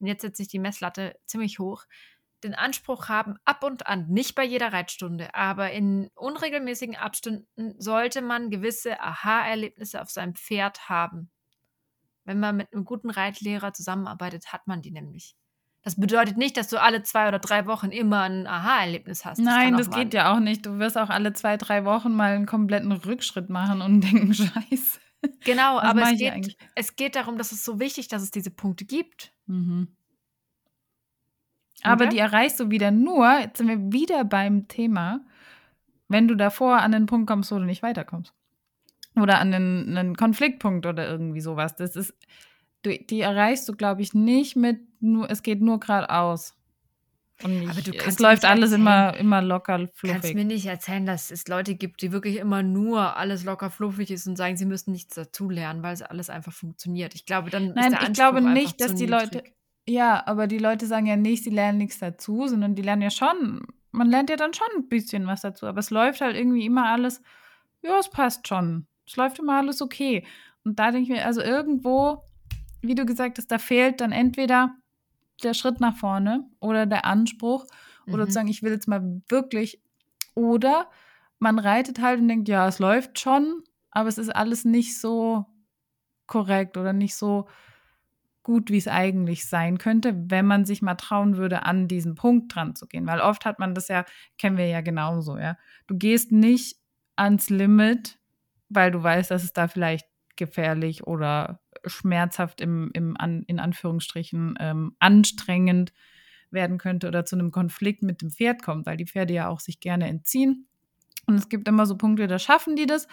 und 0.00 0.06
jetzt 0.06 0.22
setze 0.22 0.40
ich 0.40 0.48
die 0.48 0.58
Messlatte 0.58 1.18
ziemlich 1.26 1.58
hoch, 1.58 1.84
den 2.44 2.54
Anspruch 2.54 3.08
haben, 3.08 3.36
ab 3.44 3.64
und 3.64 3.86
an, 3.86 4.06
nicht 4.08 4.34
bei 4.34 4.44
jeder 4.44 4.72
Reitstunde, 4.72 5.34
aber 5.34 5.72
in 5.72 6.10
unregelmäßigen 6.14 6.96
Abständen 6.96 7.74
sollte 7.78 8.22
man 8.22 8.50
gewisse 8.50 9.00
Aha-Erlebnisse 9.00 10.00
auf 10.00 10.10
seinem 10.10 10.34
Pferd 10.34 10.88
haben. 10.88 11.30
Wenn 12.24 12.40
man 12.40 12.56
mit 12.56 12.72
einem 12.72 12.84
guten 12.84 13.10
Reitlehrer 13.10 13.72
zusammenarbeitet, 13.72 14.52
hat 14.52 14.66
man 14.66 14.82
die 14.82 14.90
nämlich. 14.90 15.34
Das 15.82 15.96
bedeutet 15.96 16.36
nicht, 16.36 16.58
dass 16.58 16.68
du 16.68 16.80
alle 16.80 17.02
zwei 17.02 17.28
oder 17.28 17.38
drei 17.38 17.66
Wochen 17.66 17.90
immer 17.90 18.22
ein 18.22 18.46
Aha-Erlebnis 18.46 19.24
hast. 19.24 19.38
Das 19.38 19.44
Nein, 19.44 19.78
das 19.78 19.90
geht 19.90 20.12
ja 20.12 20.34
auch 20.34 20.40
nicht. 20.40 20.66
Du 20.66 20.78
wirst 20.78 20.98
auch 20.98 21.08
alle 21.08 21.32
zwei, 21.32 21.56
drei 21.56 21.86
Wochen 21.86 22.14
mal 22.14 22.34
einen 22.34 22.44
kompletten 22.44 22.92
Rückschritt 22.92 23.48
machen 23.48 23.80
und 23.80 24.00
denken, 24.12 24.34
scheiße. 24.34 25.00
Genau, 25.44 25.78
aber 25.78 26.02
es 26.02 26.18
geht, 26.18 26.56
es 26.74 26.96
geht 26.96 27.16
darum, 27.16 27.38
dass 27.38 27.52
es 27.52 27.64
so 27.64 27.78
wichtig, 27.78 28.08
dass 28.08 28.22
es 28.22 28.30
diese 28.30 28.50
Punkte 28.50 28.84
gibt. 28.84 29.32
Mhm. 29.46 29.88
Aber 31.82 32.06
die 32.06 32.18
erreichst 32.18 32.60
du 32.60 32.70
wieder 32.70 32.90
nur, 32.90 33.40
jetzt 33.40 33.58
sind 33.58 33.68
wir 33.68 33.92
wieder 33.92 34.24
beim 34.24 34.68
Thema, 34.68 35.20
wenn 36.08 36.28
du 36.28 36.34
davor 36.34 36.78
an 36.78 36.92
den 36.92 37.06
Punkt 37.06 37.28
kommst, 37.28 37.52
wo 37.52 37.58
du 37.58 37.64
nicht 37.64 37.82
weiterkommst. 37.82 38.34
Oder 39.16 39.38
an 39.40 39.52
einen, 39.52 39.96
einen 39.96 40.16
Konfliktpunkt 40.16 40.86
oder 40.86 41.08
irgendwie 41.08 41.40
sowas. 41.40 41.76
Das 41.76 41.96
ist, 41.96 42.14
du, 42.82 42.96
die 42.96 43.20
erreichst 43.20 43.68
du, 43.68 43.74
glaube 43.74 44.02
ich, 44.02 44.14
nicht 44.14 44.56
mit 44.56 44.80
nur, 45.00 45.30
es 45.30 45.42
geht 45.42 45.60
nur 45.60 45.80
geradeaus. 45.80 46.54
Und 47.42 47.62
ich, 47.62 47.70
aber 47.70 47.80
du 47.80 47.92
es 47.92 48.18
läuft 48.18 48.44
alles 48.44 48.72
immer, 48.72 49.16
immer 49.16 49.40
locker 49.40 49.78
fluffig. 49.78 50.00
Du 50.02 50.08
kannst 50.08 50.34
mir 50.34 50.44
nicht 50.44 50.66
erzählen, 50.66 51.06
dass 51.06 51.30
es 51.30 51.48
Leute 51.48 51.74
gibt, 51.74 52.02
die 52.02 52.12
wirklich 52.12 52.36
immer 52.36 52.62
nur 52.62 53.16
alles 53.16 53.44
locker 53.44 53.70
fluffig 53.70 54.10
ist 54.10 54.26
und 54.26 54.36
sagen, 54.36 54.56
sie 54.56 54.66
müssen 54.66 54.92
nichts 54.92 55.14
dazulernen, 55.14 55.82
weil 55.82 55.94
es 55.94 56.02
alles 56.02 56.28
einfach 56.28 56.52
funktioniert. 56.52 57.14
Ich 57.14 57.24
glaube, 57.24 57.50
dann 57.50 57.72
Nein, 57.74 57.92
ist 57.92 58.00
der 58.00 58.08
ich 58.08 58.14
glaube 58.14 58.40
nicht, 58.42 58.80
dass 58.80 58.94
die. 58.94 59.06
Leute 59.06 59.42
ja, 59.90 60.26
aber 60.26 60.46
die 60.46 60.58
Leute 60.58 60.86
sagen 60.86 61.06
ja 61.06 61.16
nicht, 61.16 61.44
sie 61.44 61.50
lernen 61.50 61.78
nichts 61.78 61.98
dazu, 61.98 62.46
sondern 62.46 62.74
die 62.74 62.82
lernen 62.82 63.02
ja 63.02 63.10
schon, 63.10 63.66
man 63.92 64.08
lernt 64.08 64.30
ja 64.30 64.36
dann 64.36 64.54
schon 64.54 64.68
ein 64.76 64.88
bisschen 64.88 65.26
was 65.26 65.40
dazu, 65.40 65.66
aber 65.66 65.80
es 65.80 65.90
läuft 65.90 66.20
halt 66.20 66.36
irgendwie 66.36 66.64
immer 66.64 66.86
alles, 66.86 67.22
ja, 67.82 67.98
es 67.98 68.08
passt 68.08 68.46
schon. 68.46 68.86
Es 69.06 69.16
läuft 69.16 69.38
immer 69.38 69.58
alles 69.58 69.82
okay. 69.82 70.24
Und 70.64 70.78
da 70.78 70.92
denke 70.92 71.02
ich 71.04 71.18
mir, 71.18 71.26
also 71.26 71.40
irgendwo, 71.40 72.22
wie 72.82 72.94
du 72.94 73.04
gesagt 73.04 73.38
hast, 73.38 73.48
da 73.48 73.58
fehlt 73.58 74.00
dann 74.00 74.12
entweder 74.12 74.76
der 75.42 75.54
Schritt 75.54 75.80
nach 75.80 75.96
vorne 75.96 76.48
oder 76.60 76.86
der 76.86 77.04
Anspruch 77.04 77.66
mhm. 78.06 78.14
oder 78.14 78.26
zu 78.26 78.32
sagen, 78.32 78.48
ich 78.48 78.62
will 78.62 78.72
jetzt 78.72 78.86
mal 78.86 79.22
wirklich, 79.28 79.82
oder 80.34 80.88
man 81.38 81.58
reitet 81.58 82.00
halt 82.00 82.20
und 82.20 82.28
denkt, 82.28 82.48
ja, 82.48 82.68
es 82.68 82.78
läuft 82.78 83.18
schon, 83.18 83.64
aber 83.90 84.08
es 84.08 84.18
ist 84.18 84.28
alles 84.28 84.64
nicht 84.64 85.00
so 85.00 85.46
korrekt 86.26 86.76
oder 86.76 86.92
nicht 86.92 87.16
so 87.16 87.48
gut, 88.50 88.68
wie 88.68 88.78
es 88.78 88.88
eigentlich 88.88 89.46
sein 89.46 89.78
könnte, 89.78 90.12
wenn 90.26 90.44
man 90.44 90.64
sich 90.64 90.82
mal 90.82 90.96
trauen 90.96 91.36
würde, 91.36 91.64
an 91.66 91.86
diesen 91.86 92.16
Punkt 92.16 92.52
dran 92.52 92.74
zu 92.74 92.88
gehen. 92.88 93.06
Weil 93.06 93.20
oft 93.20 93.44
hat 93.44 93.60
man 93.60 93.76
das 93.76 93.86
ja, 93.86 94.04
kennen 94.38 94.56
wir 94.56 94.66
ja 94.66 94.80
genauso, 94.80 95.38
ja. 95.38 95.56
Du 95.86 95.96
gehst 95.96 96.32
nicht 96.32 96.78
ans 97.14 97.48
Limit, 97.48 98.18
weil 98.68 98.90
du 98.90 99.00
weißt, 99.00 99.30
dass 99.30 99.44
es 99.44 99.52
da 99.52 99.68
vielleicht 99.68 100.08
gefährlich 100.34 101.06
oder 101.06 101.60
schmerzhaft 101.86 102.60
im, 102.60 102.90
im 102.92 103.16
an, 103.16 103.44
in 103.46 103.60
Anführungsstrichen 103.60 104.56
ähm, 104.58 104.96
anstrengend 104.98 105.92
werden 106.50 106.76
könnte 106.76 107.06
oder 107.06 107.24
zu 107.24 107.36
einem 107.36 107.52
Konflikt 107.52 108.02
mit 108.02 108.20
dem 108.20 108.32
Pferd 108.32 108.64
kommt, 108.64 108.84
weil 108.84 108.96
die 108.96 109.06
Pferde 109.06 109.32
ja 109.32 109.46
auch 109.46 109.60
sich 109.60 109.78
gerne 109.78 110.08
entziehen. 110.08 110.66
Und 111.26 111.36
es 111.36 111.48
gibt 111.48 111.68
immer 111.68 111.86
so 111.86 111.96
Punkte, 111.96 112.26
da 112.26 112.40
schaffen 112.40 112.74
die 112.74 112.86
das 112.86 113.06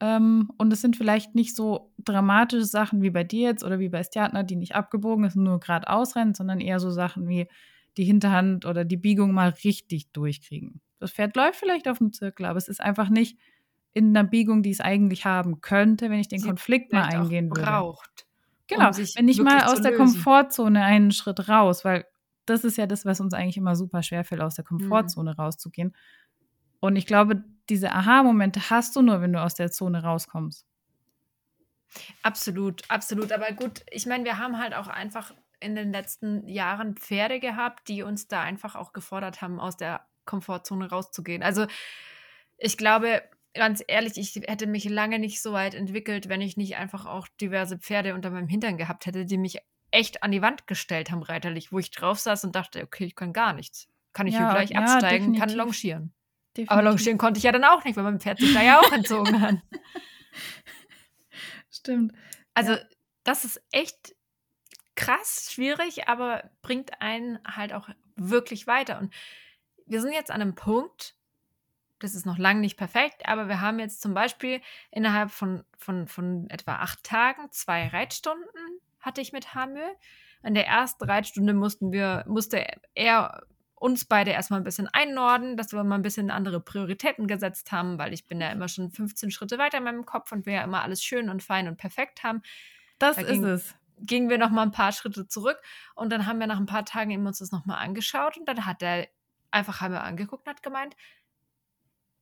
ähm, 0.00 0.50
und 0.56 0.72
es 0.72 0.80
sind 0.80 0.96
vielleicht 0.96 1.34
nicht 1.34 1.54
so 1.54 1.92
dramatische 1.98 2.64
Sachen 2.64 3.02
wie 3.02 3.10
bei 3.10 3.22
dir 3.22 3.50
jetzt 3.50 3.64
oder 3.64 3.78
wie 3.78 3.90
bei 3.90 4.02
Stjatner, 4.02 4.44
die 4.44 4.56
nicht 4.56 4.74
abgebogen 4.74 5.24
ist 5.24 5.36
und 5.36 5.44
nur 5.44 5.60
geradeaus 5.60 6.16
rennen, 6.16 6.34
sondern 6.34 6.60
eher 6.60 6.80
so 6.80 6.90
Sachen 6.90 7.28
wie 7.28 7.46
die 7.96 8.04
Hinterhand 8.04 8.64
oder 8.64 8.84
die 8.84 8.96
Biegung 8.96 9.32
mal 9.32 9.50
richtig 9.64 10.10
durchkriegen. 10.12 10.80
Das 10.98 11.12
Pferd 11.12 11.36
läuft 11.36 11.56
vielleicht 11.56 11.86
auf 11.86 11.98
dem 11.98 12.12
Zirkel, 12.12 12.46
aber 12.46 12.56
es 12.56 12.68
ist 12.68 12.80
einfach 12.80 13.10
nicht 13.10 13.38
in 13.92 14.16
einer 14.16 14.26
Biegung, 14.26 14.62
die 14.62 14.70
es 14.70 14.80
eigentlich 14.80 15.26
haben 15.26 15.60
könnte, 15.60 16.08
wenn 16.10 16.20
ich 16.20 16.28
den 16.28 16.38
Sie 16.38 16.46
Konflikt 16.46 16.92
mal 16.92 17.02
eingehen 17.02 17.50
würde. 17.50 17.62
Braucht. 17.62 18.26
Genau, 18.68 18.88
um 18.88 18.94
wenn 18.94 19.28
ich 19.28 19.40
mal 19.42 19.64
aus 19.64 19.82
der 19.82 19.96
Komfortzone 19.96 20.82
einen 20.82 21.10
Schritt 21.10 21.48
raus, 21.48 21.84
weil 21.84 22.06
das 22.46 22.64
ist 22.64 22.78
ja 22.78 22.86
das, 22.86 23.04
was 23.04 23.20
uns 23.20 23.34
eigentlich 23.34 23.56
immer 23.56 23.76
super 23.76 24.02
schwer 24.02 24.24
fällt, 24.24 24.40
aus 24.40 24.54
der 24.54 24.64
mhm. 24.64 24.78
Komfortzone 24.78 25.32
mhm. 25.32 25.40
rauszugehen. 25.40 25.96
Und 26.78 26.96
ich 26.96 27.06
glaube, 27.06 27.44
diese 27.70 27.92
Aha-Momente 27.92 28.70
hast 28.70 28.96
du 28.96 29.02
nur, 29.02 29.20
wenn 29.20 29.32
du 29.32 29.40
aus 29.40 29.54
der 29.54 29.70
Zone 29.70 30.02
rauskommst. 30.02 30.66
Absolut, 32.22 32.82
absolut. 32.88 33.32
Aber 33.32 33.52
gut, 33.52 33.84
ich 33.90 34.06
meine, 34.06 34.24
wir 34.24 34.38
haben 34.38 34.58
halt 34.58 34.74
auch 34.74 34.88
einfach 34.88 35.32
in 35.60 35.74
den 35.74 35.92
letzten 35.92 36.46
Jahren 36.48 36.96
Pferde 36.96 37.40
gehabt, 37.40 37.88
die 37.88 38.02
uns 38.02 38.28
da 38.28 38.42
einfach 38.42 38.74
auch 38.74 38.92
gefordert 38.92 39.42
haben, 39.42 39.60
aus 39.60 39.76
der 39.76 40.06
Komfortzone 40.24 40.88
rauszugehen. 40.88 41.42
Also 41.42 41.66
ich 42.56 42.76
glaube, 42.76 43.22
ganz 43.54 43.82
ehrlich, 43.86 44.16
ich 44.16 44.34
hätte 44.46 44.66
mich 44.66 44.84
lange 44.88 45.18
nicht 45.18 45.42
so 45.42 45.52
weit 45.52 45.74
entwickelt, 45.74 46.28
wenn 46.28 46.40
ich 46.40 46.56
nicht 46.56 46.76
einfach 46.76 47.06
auch 47.06 47.28
diverse 47.40 47.78
Pferde 47.78 48.14
unter 48.14 48.30
meinem 48.30 48.48
Hintern 48.48 48.76
gehabt 48.76 49.06
hätte, 49.06 49.24
die 49.24 49.38
mich 49.38 49.58
echt 49.90 50.22
an 50.22 50.30
die 50.30 50.42
Wand 50.42 50.66
gestellt 50.66 51.10
haben, 51.10 51.22
reiterlich, 51.22 51.72
wo 51.72 51.78
ich 51.78 51.90
drauf 51.90 52.18
saß 52.18 52.44
und 52.44 52.54
dachte, 52.54 52.82
okay, 52.82 53.04
ich 53.04 53.16
kann 53.16 53.32
gar 53.32 53.52
nichts. 53.52 53.88
Kann 54.12 54.26
ich 54.26 54.34
ja, 54.34 54.40
hier 54.40 54.50
gleich 54.50 54.70
ja, 54.70 54.80
absteigen, 54.80 55.32
definitiv. 55.32 55.40
kann 55.40 55.50
longieren. 55.56 56.14
Definitiv. 56.56 56.70
Aber 56.70 56.82
longieren 56.82 57.18
konnte 57.18 57.38
ich 57.38 57.44
ja 57.44 57.52
dann 57.52 57.64
auch 57.64 57.84
nicht, 57.84 57.96
weil 57.96 58.04
mein 58.04 58.20
Pferd 58.20 58.38
sich 58.38 58.52
da 58.52 58.62
ja 58.62 58.80
auch 58.80 58.92
entzogen 58.92 59.40
hat. 59.40 59.56
Stimmt. 61.70 62.12
Also, 62.54 62.72
ja. 62.72 62.80
das 63.24 63.44
ist 63.44 63.62
echt 63.70 64.14
krass 64.96 65.48
schwierig, 65.50 66.08
aber 66.08 66.50
bringt 66.62 67.00
einen 67.00 67.38
halt 67.44 67.72
auch 67.72 67.88
wirklich 68.16 68.66
weiter. 68.66 68.98
Und 68.98 69.14
wir 69.86 70.02
sind 70.02 70.12
jetzt 70.12 70.30
an 70.30 70.42
einem 70.42 70.54
Punkt, 70.54 71.14
das 72.00 72.14
ist 72.14 72.26
noch 72.26 72.38
lange 72.38 72.60
nicht 72.60 72.76
perfekt, 72.76 73.26
aber 73.26 73.48
wir 73.48 73.60
haben 73.60 73.78
jetzt 73.78 74.00
zum 74.00 74.14
Beispiel 74.14 74.60
innerhalb 74.90 75.30
von, 75.30 75.64
von, 75.78 76.06
von 76.06 76.48
etwa 76.50 76.76
acht 76.76 77.04
Tagen 77.04 77.50
zwei 77.50 77.88
Reitstunden 77.88 78.80
hatte 79.00 79.20
ich 79.20 79.32
mit 79.32 79.54
Hamö. 79.54 79.80
In 80.42 80.54
der 80.54 80.66
ersten 80.66 81.04
Reitstunde 81.04 81.54
mussten 81.54 81.92
wir, 81.92 82.24
musste 82.26 82.66
er 82.94 83.42
uns 83.80 84.04
beide 84.04 84.30
erstmal 84.30 84.60
ein 84.60 84.64
bisschen 84.64 84.88
einnorden, 84.88 85.56
dass 85.56 85.72
wir 85.72 85.82
mal 85.84 85.94
ein 85.94 86.02
bisschen 86.02 86.30
andere 86.30 86.60
Prioritäten 86.60 87.26
gesetzt 87.26 87.72
haben, 87.72 87.98
weil 87.98 88.12
ich 88.12 88.26
bin 88.26 88.38
ja 88.38 88.50
immer 88.50 88.68
schon 88.68 88.90
15 88.90 89.30
Schritte 89.30 89.56
weiter 89.56 89.78
in 89.78 89.84
meinem 89.84 90.04
Kopf 90.04 90.30
und 90.32 90.44
wir 90.44 90.52
ja 90.52 90.64
immer 90.64 90.82
alles 90.82 91.02
schön 91.02 91.30
und 91.30 91.42
fein 91.42 91.66
und 91.66 91.78
perfekt 91.78 92.22
haben. 92.22 92.42
Das 92.98 93.16
da 93.16 93.22
ist 93.22 93.28
ging, 93.28 93.44
es. 93.44 93.74
Gingen 94.02 94.28
wir 94.28 94.36
noch 94.36 94.50
mal 94.50 94.62
ein 94.62 94.70
paar 94.70 94.92
Schritte 94.92 95.26
zurück 95.26 95.58
und 95.94 96.12
dann 96.12 96.26
haben 96.26 96.38
wir 96.38 96.46
nach 96.46 96.58
ein 96.58 96.66
paar 96.66 96.84
Tagen 96.84 97.10
eben 97.10 97.26
uns 97.26 97.38
das 97.38 97.52
noch 97.52 97.64
mal 97.64 97.78
angeschaut 97.78 98.36
und 98.36 98.46
dann 98.46 98.66
hat 98.66 98.82
er 98.82 99.08
einfach 99.50 99.80
haben 99.80 99.94
wir 99.94 100.04
angeguckt 100.04 100.46
und 100.46 100.50
hat 100.50 100.62
gemeint, 100.62 100.94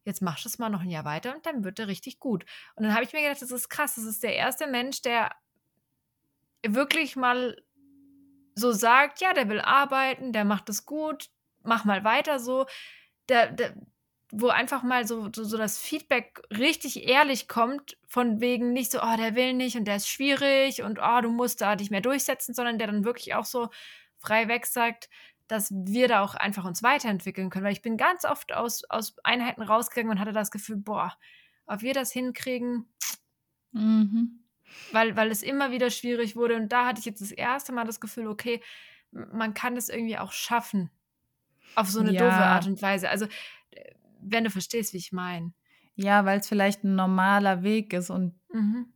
jetzt 0.04 0.22
machst 0.22 0.44
du 0.44 0.48
es 0.48 0.60
mal 0.60 0.70
noch 0.70 0.82
ein 0.82 0.90
Jahr 0.90 1.04
weiter 1.04 1.34
und 1.34 1.44
dann 1.44 1.64
wird 1.64 1.80
er 1.80 1.88
richtig 1.88 2.20
gut. 2.20 2.44
Und 2.76 2.84
dann 2.84 2.94
habe 2.94 3.02
ich 3.02 3.12
mir 3.12 3.22
gedacht, 3.22 3.42
das 3.42 3.50
ist 3.50 3.68
krass, 3.68 3.96
das 3.96 4.04
ist 4.04 4.22
der 4.22 4.36
erste 4.36 4.68
Mensch, 4.68 5.02
der 5.02 5.32
wirklich 6.64 7.16
mal 7.16 7.60
so 8.54 8.70
sagt, 8.70 9.20
ja, 9.20 9.34
der 9.34 9.48
will 9.48 9.60
arbeiten, 9.60 10.32
der 10.32 10.44
macht 10.44 10.68
es 10.68 10.86
gut, 10.86 11.30
mach 11.68 11.84
mal 11.84 12.04
weiter 12.04 12.38
so. 12.38 12.66
Der, 13.28 13.52
der, 13.52 13.74
wo 14.30 14.48
einfach 14.48 14.82
mal 14.82 15.06
so, 15.06 15.30
so, 15.34 15.44
so, 15.44 15.56
das 15.56 15.78
Feedback 15.78 16.42
richtig 16.50 17.08
ehrlich 17.08 17.48
kommt, 17.48 17.96
von 18.06 18.40
wegen 18.40 18.72
nicht 18.72 18.90
so, 18.90 19.00
oh, 19.00 19.16
der 19.16 19.34
will 19.34 19.54
nicht 19.54 19.76
und 19.76 19.86
der 19.86 19.96
ist 19.96 20.08
schwierig 20.08 20.82
und 20.82 20.98
oh, 21.02 21.20
du 21.22 21.30
musst 21.30 21.60
da 21.60 21.76
dich 21.76 21.90
mehr 21.90 22.02
durchsetzen, 22.02 22.54
sondern 22.54 22.78
der 22.78 22.88
dann 22.88 23.04
wirklich 23.04 23.34
auch 23.34 23.46
so 23.46 23.70
frei 24.18 24.48
weg 24.48 24.66
sagt, 24.66 25.08
dass 25.46 25.72
wir 25.72 26.08
da 26.08 26.22
auch 26.22 26.34
einfach 26.34 26.64
uns 26.64 26.82
weiterentwickeln 26.82 27.48
können. 27.48 27.64
Weil 27.64 27.72
ich 27.72 27.82
bin 27.82 27.96
ganz 27.96 28.24
oft 28.24 28.52
aus, 28.52 28.84
aus 28.90 29.16
Einheiten 29.24 29.62
rausgegangen 29.62 30.12
und 30.12 30.20
hatte 30.20 30.32
das 30.32 30.50
Gefühl, 30.50 30.76
boah, 30.76 31.16
ob 31.66 31.80
wir 31.80 31.94
das 31.94 32.12
hinkriegen, 32.12 32.86
mhm. 33.72 34.44
weil, 34.92 35.16
weil 35.16 35.30
es 35.30 35.42
immer 35.42 35.70
wieder 35.70 35.88
schwierig 35.88 36.36
wurde. 36.36 36.56
Und 36.56 36.70
da 36.70 36.86
hatte 36.86 37.00
ich 37.00 37.06
jetzt 37.06 37.22
das 37.22 37.32
erste 37.32 37.72
Mal 37.72 37.86
das 37.86 38.00
Gefühl, 38.00 38.26
okay, 38.26 38.62
man 39.10 39.54
kann 39.54 39.76
es 39.76 39.88
irgendwie 39.88 40.18
auch 40.18 40.32
schaffen. 40.32 40.90
Auf 41.74 41.88
so 41.88 42.00
eine 42.00 42.12
ja. 42.12 42.20
doofe 42.20 42.44
Art 42.44 42.66
und 42.66 42.80
Weise. 42.82 43.08
Also, 43.08 43.26
wenn 44.20 44.44
du 44.44 44.50
verstehst, 44.50 44.92
wie 44.92 44.98
ich 44.98 45.12
meine. 45.12 45.52
Ja, 45.94 46.24
weil 46.24 46.40
es 46.40 46.48
vielleicht 46.48 46.84
ein 46.84 46.94
normaler 46.94 47.62
Weg 47.62 47.92
ist 47.92 48.10
und 48.10 48.34
mhm. 48.52 48.86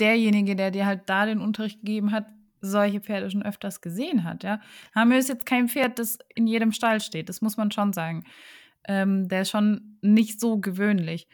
derjenige, 0.00 0.56
der 0.56 0.70
dir 0.70 0.86
halt 0.86 1.02
da 1.06 1.26
den 1.26 1.40
Unterricht 1.40 1.80
gegeben 1.80 2.10
hat, 2.10 2.26
solche 2.60 3.00
Pferde 3.00 3.30
schon 3.30 3.42
öfters 3.42 3.80
gesehen 3.80 4.24
hat, 4.24 4.42
ja. 4.42 4.60
Hamir 4.94 5.18
ist 5.18 5.28
jetzt 5.28 5.46
kein 5.46 5.68
Pferd, 5.68 5.98
das 5.98 6.18
in 6.34 6.46
jedem 6.46 6.72
Stall 6.72 7.00
steht, 7.00 7.28
das 7.28 7.40
muss 7.40 7.56
man 7.56 7.70
schon 7.70 7.92
sagen. 7.92 8.24
Ähm, 8.84 9.28
der 9.28 9.42
ist 9.42 9.50
schon 9.50 9.98
nicht 10.02 10.40
so 10.40 10.58
gewöhnlich. 10.58 11.28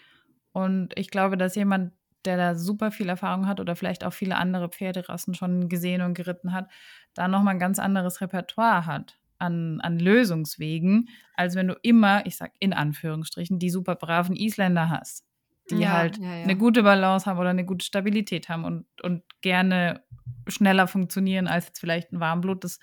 Und 0.53 0.97
ich 0.97 1.11
glaube, 1.11 1.37
dass 1.37 1.55
jemand, 1.55 1.93
der 2.25 2.37
da 2.37 2.55
super 2.55 2.91
viel 2.91 3.09
Erfahrung 3.09 3.47
hat 3.47 3.61
oder 3.61 3.75
vielleicht 3.75 4.05
auch 4.05 4.13
viele 4.13 4.37
andere 4.37 4.69
Pferderassen 4.69 5.35
schon 5.35 5.69
gesehen 5.69 6.03
und 6.03 6.15
geritten 6.15 6.53
hat, 6.53 6.69
da 7.15 7.29
nochmal 7.29 7.55
ein 7.55 7.61
ganz 7.61 7.79
anderes 7.79 8.21
Repertoire 8.21 8.87
hat 8.87 9.19
an, 9.39 9.81
an 9.81 9.99
Lösungswegen, 9.99 11.09
als 11.35 11.55
wenn 11.55 11.69
du 11.69 11.75
immer, 11.83 12.25
ich 12.27 12.37
sag 12.37 12.53
in 12.59 12.73
Anführungsstrichen, 12.73 13.59
die 13.59 13.71
super 13.71 13.95
braven 13.95 14.37
Isländer 14.37 14.91
hast, 14.91 15.25
die 15.71 15.77
ja, 15.77 15.93
halt 15.93 16.19
ja, 16.19 16.37
ja. 16.37 16.43
eine 16.45 16.57
gute 16.57 16.83
Balance 16.83 17.27
haben 17.27 17.39
oder 17.39 17.51
eine 17.51 17.65
gute 17.65 17.85
Stabilität 17.85 18.49
haben 18.49 18.65
und, 18.65 18.87
und 19.03 19.23
gerne 19.41 20.03
schneller 20.49 20.87
funktionieren 20.87 21.49
als 21.49 21.67
jetzt 21.67 21.81
vielleicht 21.81 22.13
ein 22.13 22.21
Warmblut, 22.21 22.65
das 22.65 22.79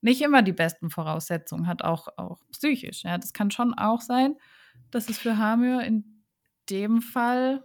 nicht 0.00 0.20
immer 0.20 0.42
die 0.42 0.52
besten 0.52 0.90
Voraussetzungen 0.90 1.66
hat, 1.66 1.82
auch, 1.82 2.08
auch 2.16 2.40
psychisch. 2.52 3.04
Ja, 3.04 3.16
das 3.16 3.32
kann 3.32 3.50
schon 3.50 3.74
auch 3.74 4.00
sein, 4.00 4.36
dass 4.90 5.08
es 5.08 5.18
für 5.18 5.38
Hamir 5.38 5.80
in 5.80 6.22
dem 6.68 7.00
Fall 7.00 7.64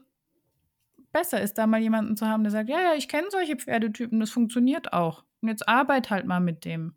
besser 1.11 1.41
ist, 1.41 1.55
da 1.57 1.67
mal 1.67 1.81
jemanden 1.81 2.15
zu 2.15 2.27
haben, 2.27 2.43
der 2.43 2.51
sagt, 2.51 2.69
ja, 2.69 2.79
ja, 2.79 2.93
ich 2.95 3.07
kenne 3.07 3.27
solche 3.29 3.55
Pferdetypen, 3.55 4.19
das 4.19 4.29
funktioniert 4.29 4.93
auch. 4.93 5.23
Und 5.41 5.49
jetzt 5.49 5.67
arbeit 5.67 6.09
halt 6.09 6.25
mal 6.25 6.39
mit 6.39 6.65
dem. 6.65 6.95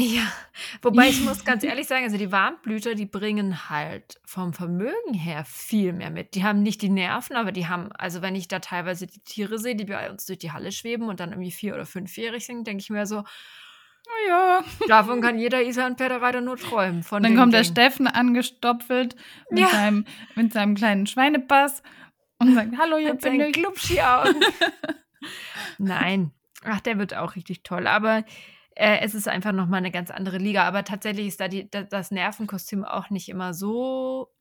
Ja, 0.00 0.32
wobei 0.80 1.08
ich 1.08 1.20
muss 1.22 1.44
ganz 1.44 1.64
ehrlich 1.64 1.88
sagen, 1.88 2.04
also 2.04 2.16
die 2.16 2.30
Warmblüter, 2.30 2.94
die 2.94 3.04
bringen 3.04 3.68
halt 3.68 4.20
vom 4.24 4.52
Vermögen 4.52 5.12
her 5.12 5.44
viel 5.44 5.92
mehr 5.92 6.10
mit. 6.10 6.36
Die 6.36 6.44
haben 6.44 6.62
nicht 6.62 6.82
die 6.82 6.88
Nerven, 6.88 7.34
aber 7.34 7.50
die 7.50 7.66
haben, 7.66 7.90
also 7.92 8.22
wenn 8.22 8.36
ich 8.36 8.46
da 8.46 8.60
teilweise 8.60 9.08
die 9.08 9.18
Tiere 9.20 9.58
sehe, 9.58 9.74
die 9.74 9.86
bei 9.86 10.08
uns 10.08 10.26
durch 10.26 10.38
die 10.38 10.52
Halle 10.52 10.70
schweben 10.70 11.08
und 11.08 11.18
dann 11.18 11.30
irgendwie 11.30 11.50
vier- 11.50 11.74
oder 11.74 11.84
fünfjährig 11.84 12.46
sind, 12.46 12.64
denke 12.64 12.80
ich 12.80 12.90
mir 12.90 13.06
so, 13.06 13.24
ja. 14.28 14.64
Davon 14.86 15.20
kann 15.20 15.38
jeder 15.38 15.62
Islandpferdereiter 15.62 16.40
nur 16.40 16.56
träumen. 16.56 17.02
Von 17.02 17.22
dann 17.22 17.36
kommt 17.36 17.52
der 17.52 17.64
Steffen 17.64 18.06
angestopfelt 18.06 19.16
mit, 19.50 19.60
ja. 19.60 19.68
seinem, 19.68 20.04
mit 20.36 20.52
seinem 20.52 20.76
kleinen 20.76 21.06
Schweinepass 21.06 21.82
und 22.38 22.54
sagt, 22.54 22.70
hallo, 22.78 22.98
ihr 22.98 23.14
bin 23.14 23.40
ich. 23.40 23.56
Nein. 25.78 26.30
Ach, 26.64 26.80
der 26.80 26.98
wird 26.98 27.14
auch 27.14 27.36
richtig 27.36 27.62
toll. 27.64 27.86
Aber 27.86 28.24
äh, 28.78 29.00
es 29.00 29.14
ist 29.14 29.26
einfach 29.26 29.50
nochmal 29.50 29.78
eine 29.78 29.90
ganz 29.90 30.10
andere 30.10 30.38
Liga. 30.38 30.62
Aber 30.62 30.84
tatsächlich 30.84 31.26
ist 31.26 31.40
da 31.40 31.48
die, 31.48 31.68
das 31.68 32.12
Nervenkostüm 32.12 32.84
auch 32.84 33.10
nicht 33.10 33.28
immer 33.28 33.52
so, 33.52 34.32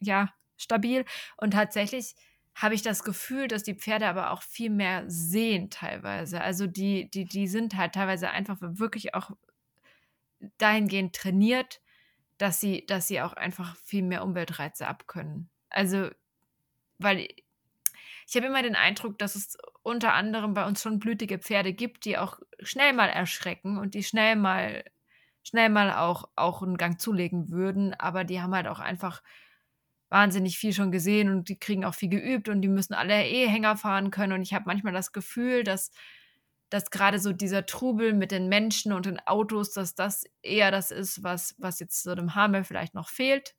ja, 0.00 0.34
stabil. 0.58 1.06
Und 1.38 1.52
tatsächlich 1.52 2.14
habe 2.54 2.74
ich 2.74 2.82
das 2.82 3.04
Gefühl, 3.04 3.48
dass 3.48 3.62
die 3.62 3.74
Pferde 3.74 4.06
aber 4.06 4.32
auch 4.32 4.42
viel 4.42 4.68
mehr 4.68 5.04
sehen 5.08 5.70
teilweise. 5.70 6.42
Also 6.42 6.66
die, 6.66 7.10
die, 7.10 7.24
die 7.24 7.48
sind 7.48 7.74
halt 7.74 7.94
teilweise 7.94 8.30
einfach 8.30 8.58
wirklich 8.60 9.14
auch 9.14 9.30
dahingehend 10.58 11.16
trainiert, 11.16 11.80
dass 12.36 12.60
sie, 12.60 12.84
dass 12.86 13.08
sie 13.08 13.22
auch 13.22 13.32
einfach 13.32 13.76
viel 13.76 14.02
mehr 14.02 14.22
Umweltreize 14.22 14.86
abkönnen. 14.86 15.48
Also, 15.70 16.10
weil 16.98 17.26
ich 18.28 18.36
habe 18.36 18.46
immer 18.46 18.62
den 18.62 18.76
Eindruck, 18.76 19.18
dass 19.18 19.36
es 19.36 19.56
unter 19.84 20.14
anderem 20.14 20.54
bei 20.54 20.66
uns 20.66 20.82
schon 20.82 20.98
blütige 20.98 21.38
Pferde 21.38 21.74
gibt, 21.74 22.06
die 22.06 22.18
auch 22.18 22.40
schnell 22.60 22.94
mal 22.94 23.08
erschrecken 23.08 23.78
und 23.78 23.94
die 23.94 24.02
schnell 24.02 24.34
mal, 24.34 24.82
schnell 25.42 25.68
mal 25.68 25.92
auch, 25.92 26.28
auch 26.36 26.62
einen 26.62 26.78
Gang 26.78 26.98
zulegen 26.98 27.50
würden, 27.50 27.94
aber 27.94 28.24
die 28.24 28.40
haben 28.40 28.54
halt 28.54 28.66
auch 28.66 28.80
einfach 28.80 29.22
wahnsinnig 30.08 30.58
viel 30.58 30.72
schon 30.72 30.90
gesehen 30.90 31.30
und 31.30 31.48
die 31.48 31.58
kriegen 31.58 31.84
auch 31.84 31.94
viel 31.94 32.08
geübt 32.08 32.48
und 32.48 32.62
die 32.62 32.68
müssen 32.68 32.94
alle 32.94 33.26
eh 33.26 33.46
Hänger 33.46 33.76
fahren 33.76 34.10
können. 34.10 34.32
Und 34.32 34.42
ich 34.42 34.54
habe 34.54 34.64
manchmal 34.66 34.92
das 34.94 35.12
Gefühl, 35.12 35.64
dass, 35.64 35.90
dass 36.70 36.90
gerade 36.90 37.18
so 37.18 37.32
dieser 37.32 37.66
Trubel 37.66 38.14
mit 38.14 38.30
den 38.30 38.48
Menschen 38.48 38.92
und 38.92 39.04
den 39.06 39.20
Autos, 39.26 39.72
dass 39.72 39.94
das 39.94 40.24
eher 40.40 40.70
das 40.70 40.92
ist, 40.92 41.22
was, 41.22 41.56
was 41.58 41.78
jetzt 41.78 42.02
so 42.02 42.14
dem 42.14 42.34
Hamel 42.34 42.64
vielleicht 42.64 42.94
noch 42.94 43.10
fehlt. 43.10 43.54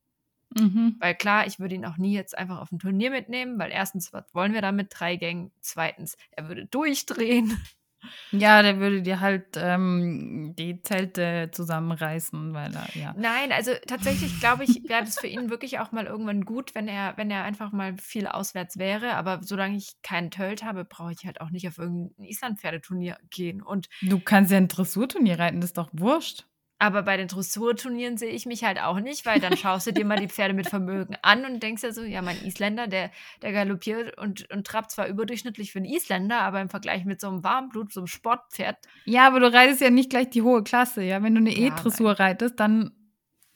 Mhm. 0.53 0.95
Weil 0.99 1.15
klar, 1.15 1.47
ich 1.47 1.60
würde 1.60 1.75
ihn 1.75 1.86
auch 1.86 1.97
nie 1.97 2.13
jetzt 2.13 2.38
einfach 2.38 2.60
auf 2.60 2.71
ein 2.71 2.79
Turnier 2.79 3.12
mitnehmen, 3.12 3.60
weil 3.60 3.71
erstens, 3.71 4.13
was 4.13 4.25
wollen 4.34 4.53
wir 4.53 4.62
da 4.62 4.71
mit 4.71 4.88
drei 4.91 5.15
Gängen? 5.15 5.51
Zweitens, 5.62 6.17
er 6.31 6.47
würde 6.47 6.65
durchdrehen. 6.65 7.58
Ja, 8.31 8.62
der 8.62 8.79
würde 8.79 9.01
dir 9.01 9.19
halt 9.19 9.55
ähm, 9.55 10.53
die 10.58 10.81
Zelte 10.81 11.49
zusammenreißen, 11.51 12.53
weil 12.53 12.71
er, 12.75 12.88
ja. 12.95 13.15
Nein, 13.17 13.51
also 13.51 13.71
tatsächlich 13.88 14.39
glaube 14.39 14.63
ich, 14.63 14.88
wäre 14.88 15.03
das 15.03 15.19
für 15.19 15.27
ihn 15.27 15.49
wirklich 15.49 15.79
auch 15.79 15.91
mal 15.91 16.05
irgendwann 16.05 16.45
gut, 16.45 16.75
wenn 16.75 16.88
er, 16.88 17.17
wenn 17.17 17.31
er 17.31 17.43
einfach 17.43 17.71
mal 17.71 17.97
viel 17.97 18.27
auswärts 18.27 18.77
wäre. 18.77 19.15
Aber 19.15 19.41
solange 19.43 19.77
ich 19.77 19.95
keinen 20.03 20.31
Tölt 20.31 20.63
habe, 20.63 20.86
brauche 20.86 21.13
ich 21.13 21.25
halt 21.25 21.41
auch 21.41 21.49
nicht 21.49 21.67
auf 21.67 21.77
irgendein 21.77 22.25
Island-Pferdeturnier 22.25 23.17
gehen. 23.29 23.62
Und 23.62 23.89
du 24.01 24.19
kannst 24.19 24.51
ja 24.51 24.58
ein 24.58 24.67
Dressurturnier 24.67 25.39
reiten, 25.39 25.62
das 25.62 25.69
ist 25.69 25.77
doch 25.77 25.89
wurscht. 25.93 26.45
Aber 26.77 27.03
bei 27.03 27.15
den 27.15 27.29
Dressurturnieren 27.29 28.17
sehe 28.17 28.31
ich 28.31 28.45
mich 28.45 28.65
halt 28.65 28.81
auch 28.81 28.99
nicht, 28.99 29.25
weil 29.25 29.39
dann 29.39 29.55
schaust 29.55 29.88
du 29.88 29.93
dir 29.93 30.03
mal 30.03 30.19
die 30.19 30.27
Pferde 30.27 30.53
mit 30.53 30.67
Vermögen 30.67 31.15
an 31.21 31.45
und 31.45 31.63
denkst 31.63 31.83
ja 31.83 31.93
so, 31.93 32.03
ja, 32.03 32.21
mein 32.21 32.43
Isländer, 32.43 32.88
der, 32.88 33.11
der 33.41 33.53
galoppiert 33.53 34.17
und, 34.17 34.51
und 34.51 34.67
trabt 34.67 34.91
zwar 34.91 35.07
überdurchschnittlich 35.07 35.71
für 35.71 35.79
einen 35.79 35.85
Isländer, 35.85 36.41
aber 36.41 36.59
im 36.59 36.69
Vergleich 36.69 37.05
mit 37.05 37.21
so 37.21 37.29
einem 37.29 37.45
Warmblut, 37.45 37.93
so 37.93 38.01
einem 38.01 38.07
Sportpferd. 38.07 38.77
Ja, 39.05 39.25
aber 39.25 39.39
du 39.39 39.53
reitest 39.53 39.79
ja 39.79 39.89
nicht 39.89 40.09
gleich 40.09 40.29
die 40.29 40.41
hohe 40.41 40.63
Klasse, 40.63 41.01
ja. 41.01 41.23
Wenn 41.23 41.35
du 41.35 41.39
eine 41.39 41.57
ja, 41.57 41.67
E-Dressur 41.67 42.19
reitest, 42.19 42.59
dann, 42.59 42.91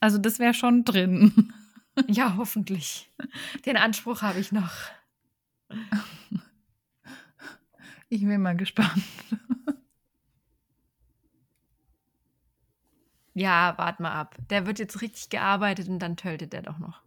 also 0.00 0.16
das 0.16 0.38
wäre 0.38 0.54
schon 0.54 0.84
drin. 0.84 1.52
Ja, 2.06 2.36
hoffentlich. 2.38 3.10
Den 3.66 3.76
Anspruch 3.76 4.22
habe 4.22 4.38
ich 4.38 4.52
noch. 4.52 4.70
Ich 8.08 8.24
bin 8.24 8.40
mal 8.40 8.56
gespannt. 8.56 9.02
Ja, 13.34 13.74
wart 13.78 14.00
mal 14.00 14.12
ab. 14.12 14.36
Der 14.50 14.66
wird 14.66 14.78
jetzt 14.78 15.00
richtig 15.02 15.30
gearbeitet 15.30 15.88
und 15.88 15.98
dann 16.00 16.16
töltet 16.16 16.52
er 16.54 16.62
doch 16.62 16.78
noch. 16.78 17.02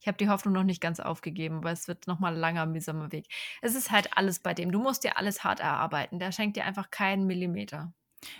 Ich 0.00 0.08
habe 0.08 0.18
die 0.18 0.28
Hoffnung 0.28 0.52
noch 0.52 0.64
nicht 0.64 0.80
ganz 0.80 0.98
aufgegeben, 1.00 1.62
weil 1.62 1.72
es 1.74 1.86
wird 1.86 2.06
nochmal 2.08 2.34
ein 2.34 2.40
langer, 2.40 2.66
mühsamer 2.66 3.12
Weg. 3.12 3.26
Es 3.62 3.74
ist 3.76 3.90
halt 3.92 4.16
alles 4.16 4.40
bei 4.40 4.52
dem. 4.52 4.72
Du 4.72 4.80
musst 4.82 5.04
dir 5.04 5.16
alles 5.16 5.44
hart 5.44 5.60
erarbeiten. 5.60 6.18
Der 6.18 6.32
schenkt 6.32 6.56
dir 6.56 6.64
einfach 6.64 6.90
keinen 6.90 7.26
Millimeter. 7.26 7.92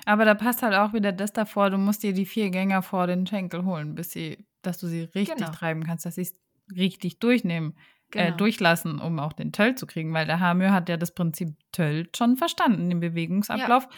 Aber 0.06 0.24
da 0.24 0.34
passt 0.34 0.62
halt 0.62 0.74
auch 0.74 0.92
wieder 0.92 1.12
das 1.12 1.32
davor, 1.32 1.70
du 1.70 1.78
musst 1.78 2.02
dir 2.02 2.12
die 2.12 2.26
vier 2.26 2.50
Gänger 2.50 2.82
vor 2.82 3.06
den 3.06 3.26
Schenkel 3.26 3.64
holen, 3.64 3.94
bis 3.94 4.10
sie, 4.12 4.46
dass 4.62 4.78
du 4.78 4.86
sie 4.86 5.02
richtig 5.02 5.36
Genau. 5.36 5.50
treiben 5.50 5.84
kannst, 5.84 6.04
dass 6.06 6.16
sie 6.16 6.22
es 6.22 6.34
richtig 6.76 7.18
durchnehmen, 7.18 7.74
äh, 8.14 8.26
Genau. 8.26 8.36
durchlassen, 8.36 9.00
um 9.00 9.18
auch 9.18 9.32
den 9.32 9.50
Töll 9.52 9.74
zu 9.74 9.86
kriegen, 9.86 10.12
weil 10.12 10.26
der 10.26 10.38
Hamö 10.38 10.70
hat 10.70 10.88
ja 10.88 10.96
das 10.96 11.14
Prinzip 11.14 11.56
Töll 11.72 12.08
schon 12.14 12.36
verstanden. 12.36 12.88
Den 12.90 13.00
Bewegungsablauf 13.00 13.88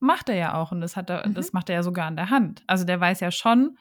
macht 0.00 0.28
er 0.28 0.34
ja 0.36 0.54
auch 0.54 0.72
und 0.72 0.80
das, 0.80 0.96
hat 0.96 1.10
er, 1.10 1.26
Mhm. 1.26 1.34
das 1.34 1.52
macht 1.52 1.68
er 1.68 1.76
ja 1.76 1.82
sogar 1.82 2.06
an 2.06 2.16
der 2.16 2.30
Hand. 2.30 2.62
Also 2.66 2.84
der 2.84 3.00
weiß 3.00 3.20
ja 3.20 3.30
schon, 3.30 3.78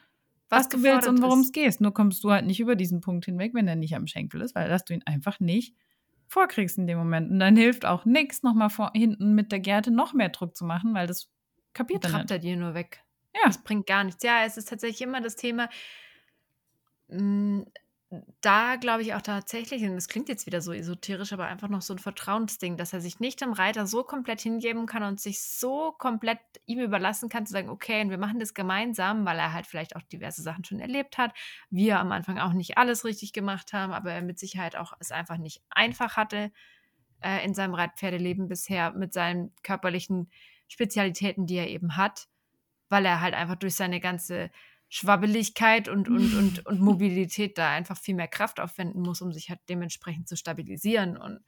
was, 0.50 0.66
Was 0.66 0.70
du 0.70 0.84
willst 0.84 1.08
und 1.08 1.22
worum 1.22 1.42
es 1.42 1.52
geht. 1.52 1.80
Nur 1.80 1.94
kommst 1.94 2.24
du 2.24 2.32
halt 2.32 2.46
nicht 2.46 2.60
über 2.60 2.76
diesen 2.76 3.02
Punkt 3.02 3.26
hinweg, 3.26 3.54
wenn 3.54 3.68
er 3.68 3.76
nicht 3.76 3.96
am 3.96 4.08
Schenkel 4.08 4.42
ist, 4.42 4.56
weil 4.56 4.68
dass 4.68 4.84
du 4.84 4.94
ihn 4.94 5.04
einfach 5.06 5.40
nicht 5.40 5.76
vorkriegst 6.28 6.78
in 6.78 6.88
dem 6.88 6.98
Moment. 6.98 7.30
Und 7.32 7.40
dann 7.40 7.56
hilft 7.56 7.86
auch 7.86 8.06
nichts, 8.06 8.42
nochmal 8.44 8.70
vor 8.70 8.92
hinten 8.96 9.34
mit 9.36 9.52
der 9.52 9.60
Gerte 9.60 9.92
noch 9.92 10.14
mehr 10.14 10.30
Druck 10.30 10.56
zu 10.56 10.66
machen, 10.66 10.94
weil 10.94 11.08
das 11.08 11.30
kapiert 11.74 12.04
er 12.06 12.18
nicht. 12.18 12.32
er 12.32 12.40
dir 12.40 12.56
nur 12.58 12.74
weg. 12.74 13.04
Ja. 13.36 13.42
Das 13.46 13.64
bringt 13.64 13.86
gar 13.88 14.04
nichts. 14.04 14.24
Ja, 14.24 14.44
es 14.44 14.58
ist 14.58 14.70
tatsächlich 14.70 15.02
immer 15.02 15.22
das 15.22 15.36
Thema, 15.36 15.70
mh, 17.10 17.66
da 18.42 18.76
glaube 18.78 19.04
ich 19.04 19.14
auch 19.14 19.22
tatsächlich, 19.22 19.84
und 19.84 19.94
das 19.94 20.08
klingt 20.08 20.30
jetzt 20.30 20.48
wieder 20.48 20.62
so 20.62 20.74
esoterisch, 20.74 21.32
aber 21.32 21.46
einfach 21.46 21.68
noch 21.68 21.84
so 21.84 21.94
ein 21.94 22.00
Vertrauensding, 22.00 22.76
dass 22.76 22.92
er 22.92 23.02
sich 23.02 23.20
nicht 23.20 23.40
dem 23.42 23.54
Reiter 23.54 23.86
so 23.86 24.04
komplett 24.04 24.42
hingeben 24.42 24.88
kann 24.88 25.04
und 25.04 25.20
sich 25.20 25.44
so 25.44 25.92
komplett 25.92 26.40
ihm 26.66 26.80
überlassen 26.80 27.30
kann, 27.30 27.46
zu 27.46 27.54
sagen, 27.54 27.70
okay, 27.70 28.02
und 28.02 28.10
wir 28.10 28.18
machen 28.18 28.40
das 28.40 28.56
gemeinsam, 28.56 29.26
weil 29.26 29.38
er 29.38 29.54
halt 29.54 29.68
vielleicht 29.68 29.96
auch 29.96 30.02
diverse 30.02 30.42
Sachen 30.42 30.64
schon 30.64 30.80
erlebt 30.80 31.20
hat. 31.20 31.34
Wir 31.70 32.00
am 32.00 32.12
Anfang 32.12 32.40
auch 32.40 32.54
nicht 32.54 32.80
alles 32.80 33.06
richtig 33.06 33.32
gemacht 33.32 33.74
haben, 33.74 33.94
aber 33.94 34.12
er 34.12 34.24
mit 34.24 34.40
Sicherheit 34.40 34.76
auch 34.76 34.94
es 35.00 35.12
einfach 35.12 35.38
nicht 35.38 35.62
einfach 35.70 36.18
hatte 36.18 36.52
äh, 37.22 37.46
in 37.46 37.54
seinem 37.54 37.76
Reitpferdeleben 37.76 38.48
bisher 38.48 38.92
mit 38.92 39.14
seinen 39.14 39.54
körperlichen 39.62 40.32
Spezialitäten, 40.68 41.46
die 41.46 41.58
er 41.58 41.68
eben 41.68 41.96
hat, 41.96 42.28
weil 42.90 43.06
er 43.06 43.22
halt 43.22 43.36
einfach 43.36 43.56
durch 43.56 43.76
seine 43.76 44.00
ganze 44.00 44.50
Schwabbeligkeit 44.90 45.88
und, 45.88 46.10
und, 46.10 46.36
und, 46.36 46.66
und 46.66 46.82
Mobilität 46.82 47.58
da 47.58 47.72
einfach 47.72 47.98
viel 47.98 48.16
mehr 48.16 48.28
Kraft 48.28 48.60
aufwenden 48.60 49.02
muss, 49.02 49.22
um 49.22 49.32
sich 49.32 49.50
halt 49.50 49.60
dementsprechend 49.70 50.28
zu 50.28 50.36
stabilisieren. 50.36 51.16
Und 51.16 51.42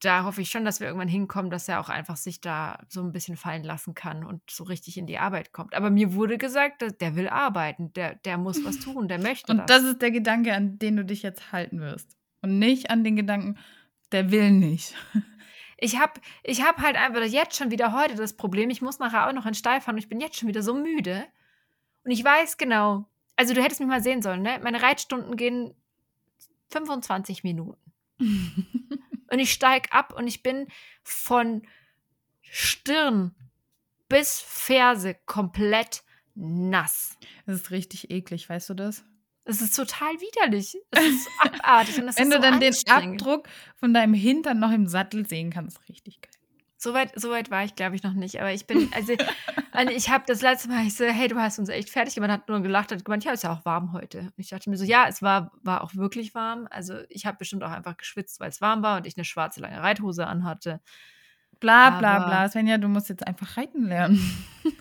da 0.00 0.24
hoffe 0.24 0.40
ich 0.40 0.50
schon, 0.50 0.64
dass 0.64 0.80
wir 0.80 0.88
irgendwann 0.88 1.08
hinkommen, 1.08 1.50
dass 1.50 1.68
er 1.68 1.78
auch 1.78 1.88
einfach 1.88 2.16
sich 2.16 2.40
da 2.40 2.80
so 2.88 3.02
ein 3.02 3.12
bisschen 3.12 3.36
fallen 3.36 3.62
lassen 3.62 3.94
kann 3.94 4.24
und 4.24 4.42
so 4.50 4.64
richtig 4.64 4.96
in 4.96 5.06
die 5.06 5.18
Arbeit 5.18 5.52
kommt. 5.52 5.74
Aber 5.74 5.90
mir 5.90 6.14
wurde 6.14 6.38
gesagt, 6.38 6.84
der 7.00 7.14
will 7.14 7.28
arbeiten, 7.28 7.92
der, 7.92 8.16
der 8.16 8.38
muss 8.38 8.64
was 8.64 8.78
tun, 8.80 9.06
der 9.06 9.20
möchte 9.20 9.52
Und 9.52 9.70
das 9.70 9.84
ist 9.84 10.02
der 10.02 10.10
Gedanke, 10.10 10.54
an 10.54 10.78
den 10.78 10.96
du 10.96 11.04
dich 11.04 11.22
jetzt 11.22 11.52
halten 11.52 11.80
wirst. 11.80 12.16
Und 12.40 12.58
nicht 12.58 12.90
an 12.90 13.04
den 13.04 13.14
Gedanken, 13.14 13.58
der 14.10 14.30
will 14.30 14.50
nicht. 14.50 14.94
Ich 15.84 15.98
habe 15.98 16.12
ich 16.44 16.62
hab 16.62 16.78
halt 16.78 16.94
einfach 16.94 17.24
jetzt 17.24 17.56
schon 17.56 17.72
wieder 17.72 17.92
heute 17.92 18.14
das 18.14 18.36
Problem, 18.36 18.70
ich 18.70 18.82
muss 18.82 19.00
nachher 19.00 19.26
auch 19.26 19.32
noch 19.32 19.46
in 19.46 19.50
den 19.50 19.56
Stall 19.56 19.80
fahren 19.80 19.96
und 19.96 19.98
ich 19.98 20.08
bin 20.08 20.20
jetzt 20.20 20.36
schon 20.36 20.48
wieder 20.48 20.62
so 20.62 20.74
müde. 20.74 21.26
Und 22.04 22.10
ich 22.10 22.24
weiß 22.24 22.56
genau, 22.56 23.06
also 23.36 23.54
du 23.54 23.62
hättest 23.62 23.80
mich 23.80 23.88
mal 23.88 24.02
sehen 24.02 24.22
sollen, 24.22 24.42
ne? 24.42 24.60
Meine 24.62 24.82
Reitstunden 24.82 25.36
gehen 25.36 25.74
25 26.70 27.44
Minuten. 27.44 27.78
Und 29.30 29.38
ich 29.38 29.52
steig 29.52 29.88
ab 29.94 30.12
und 30.14 30.26
ich 30.26 30.42
bin 30.42 30.68
von 31.02 31.62
Stirn 32.42 33.34
bis 34.06 34.40
Ferse 34.40 35.16
komplett 35.24 36.02
nass. 36.34 37.16
Das 37.46 37.56
ist 37.56 37.70
richtig 37.70 38.10
eklig, 38.10 38.46
weißt 38.46 38.68
du 38.68 38.74
das? 38.74 39.04
Es 39.44 39.62
ist 39.62 39.74
total 39.74 40.12
widerlich. 40.20 40.76
Es 40.90 41.02
ist 41.02 41.28
abartig. 41.40 41.98
Und 41.98 42.08
das 42.08 42.18
Wenn 42.18 42.28
ist 42.30 42.34
du 42.34 42.36
so 42.36 42.42
dann 42.42 42.60
den. 42.60 42.74
Abdruck 42.88 43.48
von 43.74 43.94
deinem 43.94 44.12
Hintern 44.12 44.58
noch 44.58 44.70
im 44.70 44.86
Sattel 44.86 45.26
sehen 45.26 45.50
kannst, 45.50 45.80
richtig 45.88 46.20
geil. 46.20 46.31
So 46.82 46.94
weit, 46.94 47.12
so 47.14 47.30
weit 47.30 47.48
war 47.52 47.62
ich, 47.62 47.76
glaube 47.76 47.94
ich, 47.94 48.02
noch 48.02 48.12
nicht. 48.12 48.40
Aber 48.40 48.52
ich 48.52 48.66
bin, 48.66 48.90
also, 48.92 49.12
also 49.72 49.92
ich 49.92 50.10
habe 50.10 50.24
das 50.26 50.42
letzte 50.42 50.68
Mal, 50.68 50.84
ich 50.84 50.96
so, 50.96 51.04
hey, 51.04 51.28
du 51.28 51.36
hast 51.36 51.60
uns 51.60 51.68
echt 51.68 51.90
fertig 51.90 52.16
gemacht, 52.16 52.30
hat 52.32 52.48
nur 52.48 52.60
gelacht, 52.60 52.90
hat 52.90 53.04
gemeint, 53.04 53.22
ja, 53.22 53.30
ist 53.30 53.44
ja 53.44 53.52
auch 53.52 53.64
warm 53.64 53.92
heute. 53.92 54.18
Und 54.18 54.32
ich 54.36 54.48
dachte 54.48 54.68
mir 54.68 54.76
so, 54.76 54.84
ja, 54.84 55.06
es 55.08 55.22
war, 55.22 55.52
war 55.62 55.84
auch 55.84 55.94
wirklich 55.94 56.34
warm. 56.34 56.66
Also 56.70 56.94
ich 57.08 57.24
habe 57.24 57.36
bestimmt 57.38 57.62
auch 57.62 57.70
einfach 57.70 57.96
geschwitzt, 57.96 58.40
weil 58.40 58.48
es 58.48 58.60
warm 58.60 58.82
war 58.82 58.96
und 58.96 59.06
ich 59.06 59.16
eine 59.16 59.24
schwarze 59.24 59.60
lange 59.60 59.80
Reithose 59.80 60.26
anhatte. 60.26 60.80
Bla 61.60 61.90
bla 62.00 62.16
Aber- 62.16 62.26
bla. 62.26 62.48
Svenja, 62.48 62.78
du 62.78 62.88
musst 62.88 63.08
jetzt 63.08 63.24
einfach 63.28 63.56
reiten 63.56 63.86
lernen. 63.86 64.18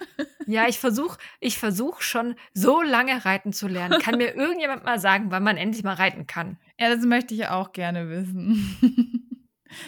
Ja, 0.48 0.68
ich 0.68 0.80
versuche 0.80 1.18
ich 1.40 1.60
versuch 1.60 2.02
schon 2.02 2.36
so 2.54 2.82
lange 2.82 3.24
reiten 3.24 3.54
zu 3.54 3.68
lernen. 3.68 4.02
Kann 4.02 4.18
mir 4.18 4.36
irgendjemand 4.36 4.84
mal 4.84 5.00
sagen, 5.00 5.28
wann 5.30 5.44
man 5.44 5.56
endlich 5.56 5.84
mal 5.84 5.94
reiten 5.94 6.26
kann? 6.26 6.58
Ja, 6.80 6.94
das 6.94 7.06
möchte 7.06 7.36
ich 7.36 7.48
auch 7.48 7.72
gerne 7.74 8.10
wissen. 8.10 9.21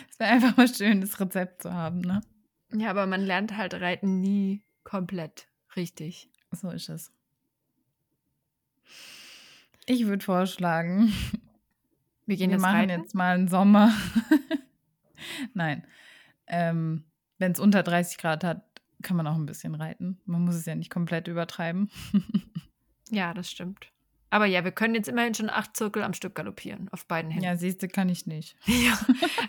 Es 0.10 0.20
wäre 0.20 0.32
einfach 0.32 0.58
mal 0.58 0.68
schön, 0.68 1.02
das 1.02 1.20
Rezept 1.20 1.62
zu 1.64 1.74
haben, 1.74 2.00
ne? 2.02 2.22
Ja, 2.74 2.90
aber 2.90 3.06
man 3.06 3.22
lernt 3.22 3.56
halt 3.58 3.74
reiten 3.76 4.20
nie 4.20 4.64
komplett 4.84 5.48
richtig. 5.76 6.30
So 6.52 6.70
ist 6.70 6.90
es. 6.90 7.12
Ich 9.86 10.06
würde 10.06 10.24
vorschlagen, 10.24 11.12
Wir 12.26 12.38
gehen 12.38 12.50
wir 12.52 12.56
jetzt 12.56 12.62
machen 12.62 12.90
reiten. 12.90 13.02
jetzt 13.02 13.16
mal 13.16 13.36
einen 13.36 13.48
Sommer. 13.50 13.94
Nein. 15.54 15.86
Ähm, 16.48 17.04
Wenn 17.38 17.52
es 17.52 17.60
unter 17.60 17.84
30 17.84 18.18
Grad 18.18 18.44
hat, 18.46 18.64
kann 19.02 19.18
man 19.18 19.28
auch 19.28 19.36
ein 19.36 19.46
bisschen 19.46 19.76
reiten. 19.76 20.22
Man 20.26 20.46
muss 20.46 20.56
es 20.56 20.66
ja 20.66 20.76
nicht 20.76 20.90
komplett 20.90 21.28
übertreiben. 21.28 21.90
Ja, 23.10 23.32
das 23.36 23.52
stimmt. 23.52 23.92
Aber 24.34 24.48
ja, 24.48 24.64
wir 24.64 24.72
können 24.72 24.96
jetzt 24.96 25.08
immerhin 25.08 25.36
schon 25.36 25.52
acht 25.52 25.78
Zirkel 25.78 26.02
am 26.02 26.14
Stück 26.16 26.34
galoppieren, 26.34 26.90
auf 26.92 27.06
beiden 27.06 27.30
Händen. 27.30 27.46
Ja, 27.46 27.56
siehst 27.56 27.84
du, 27.84 27.88
kann 27.88 28.10
ich 28.10 28.26
nicht. 28.26 28.56
Ja, 28.66 28.98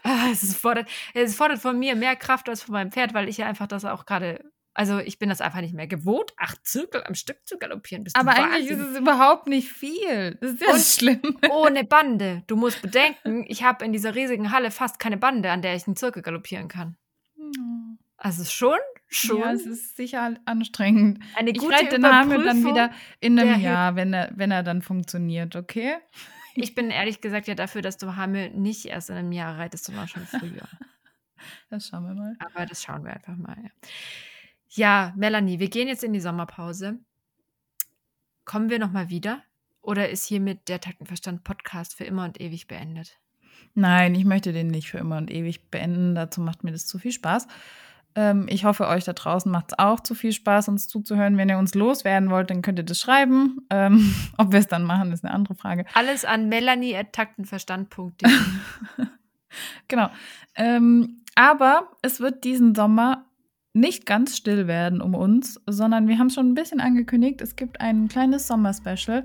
Ah, 0.02 0.26
es, 0.30 0.54
fordert, 0.54 0.88
es 1.14 1.34
fordert 1.34 1.58
von 1.60 1.78
mir 1.78 1.96
mehr 1.96 2.16
Kraft 2.16 2.50
als 2.50 2.62
von 2.62 2.74
meinem 2.74 2.92
Pferd, 2.92 3.14
weil 3.14 3.28
ich 3.30 3.38
ja 3.38 3.46
einfach 3.46 3.66
das 3.66 3.86
auch 3.86 4.04
gerade, 4.04 4.44
also 4.74 4.98
ich 4.98 5.18
bin 5.18 5.30
das 5.30 5.40
einfach 5.40 5.62
nicht 5.62 5.72
mehr 5.72 5.86
gewohnt, 5.86 6.34
acht 6.36 6.66
Zirkel 6.66 7.02
am 7.04 7.14
Stück 7.14 7.38
zu 7.46 7.56
galoppieren. 7.58 8.04
Bist 8.04 8.14
Aber 8.14 8.32
eigentlich 8.34 8.68
ist 8.72 8.78
es 8.80 8.98
überhaupt 8.98 9.46
nicht 9.46 9.70
viel. 9.72 10.36
Das 10.42 10.50
ist 10.52 10.60
ja 10.60 10.72
Und- 10.74 10.80
schlimm. 10.82 11.38
ohne 11.50 11.84
Bande. 11.84 12.42
Du 12.46 12.56
musst 12.56 12.82
bedenken, 12.82 13.44
ich 13.48 13.62
habe 13.64 13.86
in 13.86 13.92
dieser 13.94 14.14
riesigen 14.14 14.50
Halle 14.52 14.70
fast 14.70 14.98
keine 14.98 15.16
Bande, 15.16 15.50
an 15.50 15.62
der 15.62 15.74
ich 15.76 15.86
einen 15.86 15.96
Zirkel 15.96 16.20
galoppieren 16.20 16.68
kann. 16.68 16.96
Also 18.24 18.42
schon, 18.44 18.78
schon 19.06 19.40
Ja, 19.40 19.52
es 19.52 19.66
ist 19.66 19.98
sicher 19.98 20.34
anstrengend. 20.46 21.22
eine 21.36 21.50
Ich 21.50 21.58
gute 21.58 21.74
reite 21.74 21.96
den 21.96 22.06
Hamel 22.06 22.42
dann 22.42 22.64
wieder 22.64 22.90
in 23.20 23.38
einem 23.38 23.60
Jahr, 23.60 23.96
wenn 23.96 24.14
er, 24.14 24.32
wenn 24.34 24.50
er 24.50 24.62
dann 24.62 24.80
funktioniert, 24.80 25.56
okay? 25.56 25.96
Ich 26.54 26.74
bin 26.74 26.88
ehrlich 26.88 27.20
gesagt 27.20 27.48
ja 27.48 27.54
dafür, 27.54 27.82
dass 27.82 27.98
du 27.98 28.16
Hamel 28.16 28.48
nicht 28.52 28.86
erst 28.86 29.10
in 29.10 29.16
einem 29.16 29.32
Jahr 29.32 29.58
reitest, 29.58 29.84
sondern 29.84 30.08
schon 30.08 30.26
früher. 30.26 30.66
Das 31.68 31.88
schauen 31.88 32.04
wir 32.04 32.14
mal. 32.14 32.34
Aber 32.38 32.64
das 32.64 32.82
schauen 32.82 33.04
wir 33.04 33.12
einfach 33.12 33.36
mal. 33.36 33.58
Ja. 33.62 33.70
ja, 34.70 35.12
Melanie, 35.14 35.58
wir 35.58 35.68
gehen 35.68 35.88
jetzt 35.88 36.02
in 36.02 36.14
die 36.14 36.20
Sommerpause. 36.20 37.00
Kommen 38.46 38.70
wir 38.70 38.78
nochmal 38.78 39.10
wieder? 39.10 39.42
Oder 39.82 40.08
ist 40.08 40.24
hiermit 40.24 40.70
der 40.70 40.80
Taktenverstand 40.80 41.44
Podcast 41.44 41.94
für 41.94 42.04
immer 42.04 42.24
und 42.24 42.40
ewig 42.40 42.66
beendet? 42.66 43.18
Nein, 43.74 44.14
ich 44.14 44.24
möchte 44.24 44.54
den 44.54 44.68
nicht 44.68 44.88
für 44.88 44.96
immer 44.96 45.18
und 45.18 45.30
ewig 45.30 45.70
beenden. 45.70 46.14
Dazu 46.14 46.40
macht 46.40 46.64
mir 46.64 46.72
das 46.72 46.86
zu 46.86 46.98
viel 46.98 47.12
Spaß. 47.12 47.46
Ähm, 48.16 48.46
ich 48.48 48.64
hoffe, 48.64 48.86
euch 48.88 49.04
da 49.04 49.12
draußen 49.12 49.50
macht 49.50 49.72
es 49.72 49.78
auch 49.78 49.98
zu 50.00 50.14
viel 50.14 50.32
Spaß, 50.32 50.68
uns 50.68 50.86
zuzuhören. 50.86 51.36
Wenn 51.36 51.48
ihr 51.48 51.58
uns 51.58 51.74
loswerden 51.74 52.30
wollt, 52.30 52.50
dann 52.50 52.62
könnt 52.62 52.78
ihr 52.78 52.84
das 52.84 53.00
schreiben. 53.00 53.58
Ähm, 53.70 54.14
ob 54.38 54.52
wir 54.52 54.60
es 54.60 54.68
dann 54.68 54.84
machen, 54.84 55.12
ist 55.12 55.24
eine 55.24 55.34
andere 55.34 55.54
Frage. 55.54 55.84
Alles 55.94 56.24
an 56.24 56.48
melanie.taktenverstand.de. 56.48 58.30
Genau. 59.86 60.10
Ähm, 60.56 61.20
aber 61.36 61.92
es 62.02 62.18
wird 62.18 62.42
diesen 62.42 62.74
Sommer 62.74 63.24
nicht 63.72 64.04
ganz 64.04 64.36
still 64.36 64.66
werden 64.66 65.00
um 65.00 65.14
uns, 65.14 65.60
sondern 65.66 66.08
wir 66.08 66.18
haben 66.18 66.30
schon 66.30 66.48
ein 66.50 66.54
bisschen 66.54 66.80
angekündigt, 66.80 67.40
es 67.40 67.54
gibt 67.54 67.80
ein 67.80 68.08
kleines 68.08 68.48
Sommerspecial, 68.48 69.24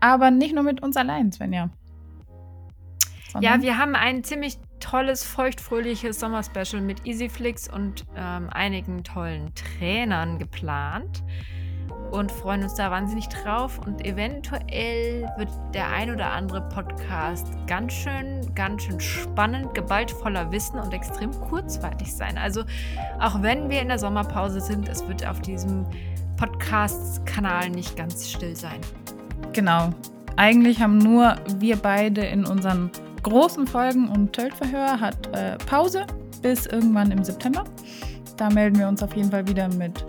aber 0.00 0.32
nicht 0.32 0.54
nur 0.54 0.64
mit 0.64 0.82
uns 0.82 0.96
allein, 0.96 1.30
Svenja. 1.30 1.64
Ja, 1.68 3.30
Sondern- 3.32 3.62
wir 3.62 3.78
haben 3.78 3.94
ein 3.94 4.24
ziemlich 4.24 4.58
tolles, 4.80 5.24
feuchtfröhliches 5.24 6.18
Sommerspecial 6.18 6.82
mit 6.82 7.06
Easyflix 7.06 7.68
und 7.68 8.04
ähm, 8.16 8.48
einigen 8.50 9.04
tollen 9.04 9.52
Trainern 9.54 10.38
geplant 10.38 11.22
und 12.10 12.32
freuen 12.32 12.62
uns 12.62 12.74
da 12.74 12.90
wahnsinnig 12.90 13.28
drauf. 13.28 13.78
Und 13.78 14.04
eventuell 14.04 15.30
wird 15.36 15.48
der 15.74 15.90
ein 15.90 16.10
oder 16.10 16.32
andere 16.32 16.62
Podcast 16.62 17.46
ganz 17.66 17.92
schön, 17.92 18.52
ganz 18.54 18.82
schön 18.82 19.00
spannend, 19.00 19.74
geballt 19.74 20.10
voller 20.10 20.50
Wissen 20.50 20.78
und 20.78 20.92
extrem 20.92 21.30
kurzweilig 21.32 22.12
sein. 22.12 22.36
Also 22.36 22.64
auch 23.18 23.42
wenn 23.42 23.70
wir 23.70 23.80
in 23.80 23.88
der 23.88 23.98
Sommerpause 23.98 24.60
sind, 24.60 24.88
es 24.88 25.06
wird 25.06 25.26
auf 25.26 25.40
diesem 25.40 25.86
Podcast-Kanal 26.36 27.70
nicht 27.70 27.96
ganz 27.96 28.28
still 28.28 28.56
sein. 28.56 28.80
Genau. 29.52 29.90
Eigentlich 30.36 30.80
haben 30.80 30.98
nur 30.98 31.36
wir 31.58 31.76
beide 31.76 32.22
in 32.22 32.46
unseren 32.46 32.90
großen 33.22 33.66
Folgen 33.66 34.08
und 34.08 34.32
Töltverhör 34.32 35.00
hat 35.00 35.34
äh, 35.36 35.56
Pause. 35.66 36.06
bis 36.42 36.66
irgendwann 36.66 37.10
im 37.10 37.22
September. 37.24 37.64
Da 38.36 38.48
melden 38.50 38.78
wir 38.78 38.88
uns 38.88 39.02
auf 39.02 39.14
jeden 39.14 39.30
Fall 39.30 39.46
wieder 39.46 39.68
mit 39.74 40.04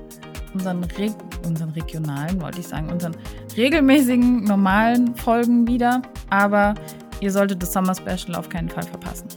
unseren, 0.54 0.84
Re 0.84 1.14
unseren 1.46 1.70
regionalen, 1.72 2.42
wollte 2.42 2.60
ich 2.60 2.68
sagen, 2.68 2.90
unseren 2.90 3.16
regelmäßigen, 3.56 4.44
normalen 4.44 5.16
Folgen 5.16 5.68
wieder. 5.68 6.02
Aber 6.30 6.74
ihr 7.20 7.32
solltet 7.32 7.62
das 7.62 7.74
Summer 7.74 7.96
Special 7.96 8.36
auf 8.36 8.50
keinen 8.50 8.70
Fall 8.70 8.84
verpassen. 8.84 9.28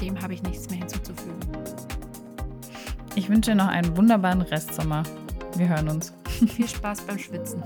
Dem 0.00 0.20
habe 0.22 0.34
ich 0.34 0.42
nichts 0.42 0.70
mehr 0.70 0.78
hinzuzufügen. 0.78 1.38
Ich 3.14 3.28
wünsche 3.28 3.54
noch 3.54 3.68
einen 3.68 3.96
wunderbaren 3.96 4.42
Restsommer. 4.42 5.02
Wir 5.56 5.68
hören 5.68 5.88
uns. 5.88 6.14
Viel 6.24 6.68
Spaß 6.68 7.02
beim 7.02 7.18
Schwitzen. 7.18 7.62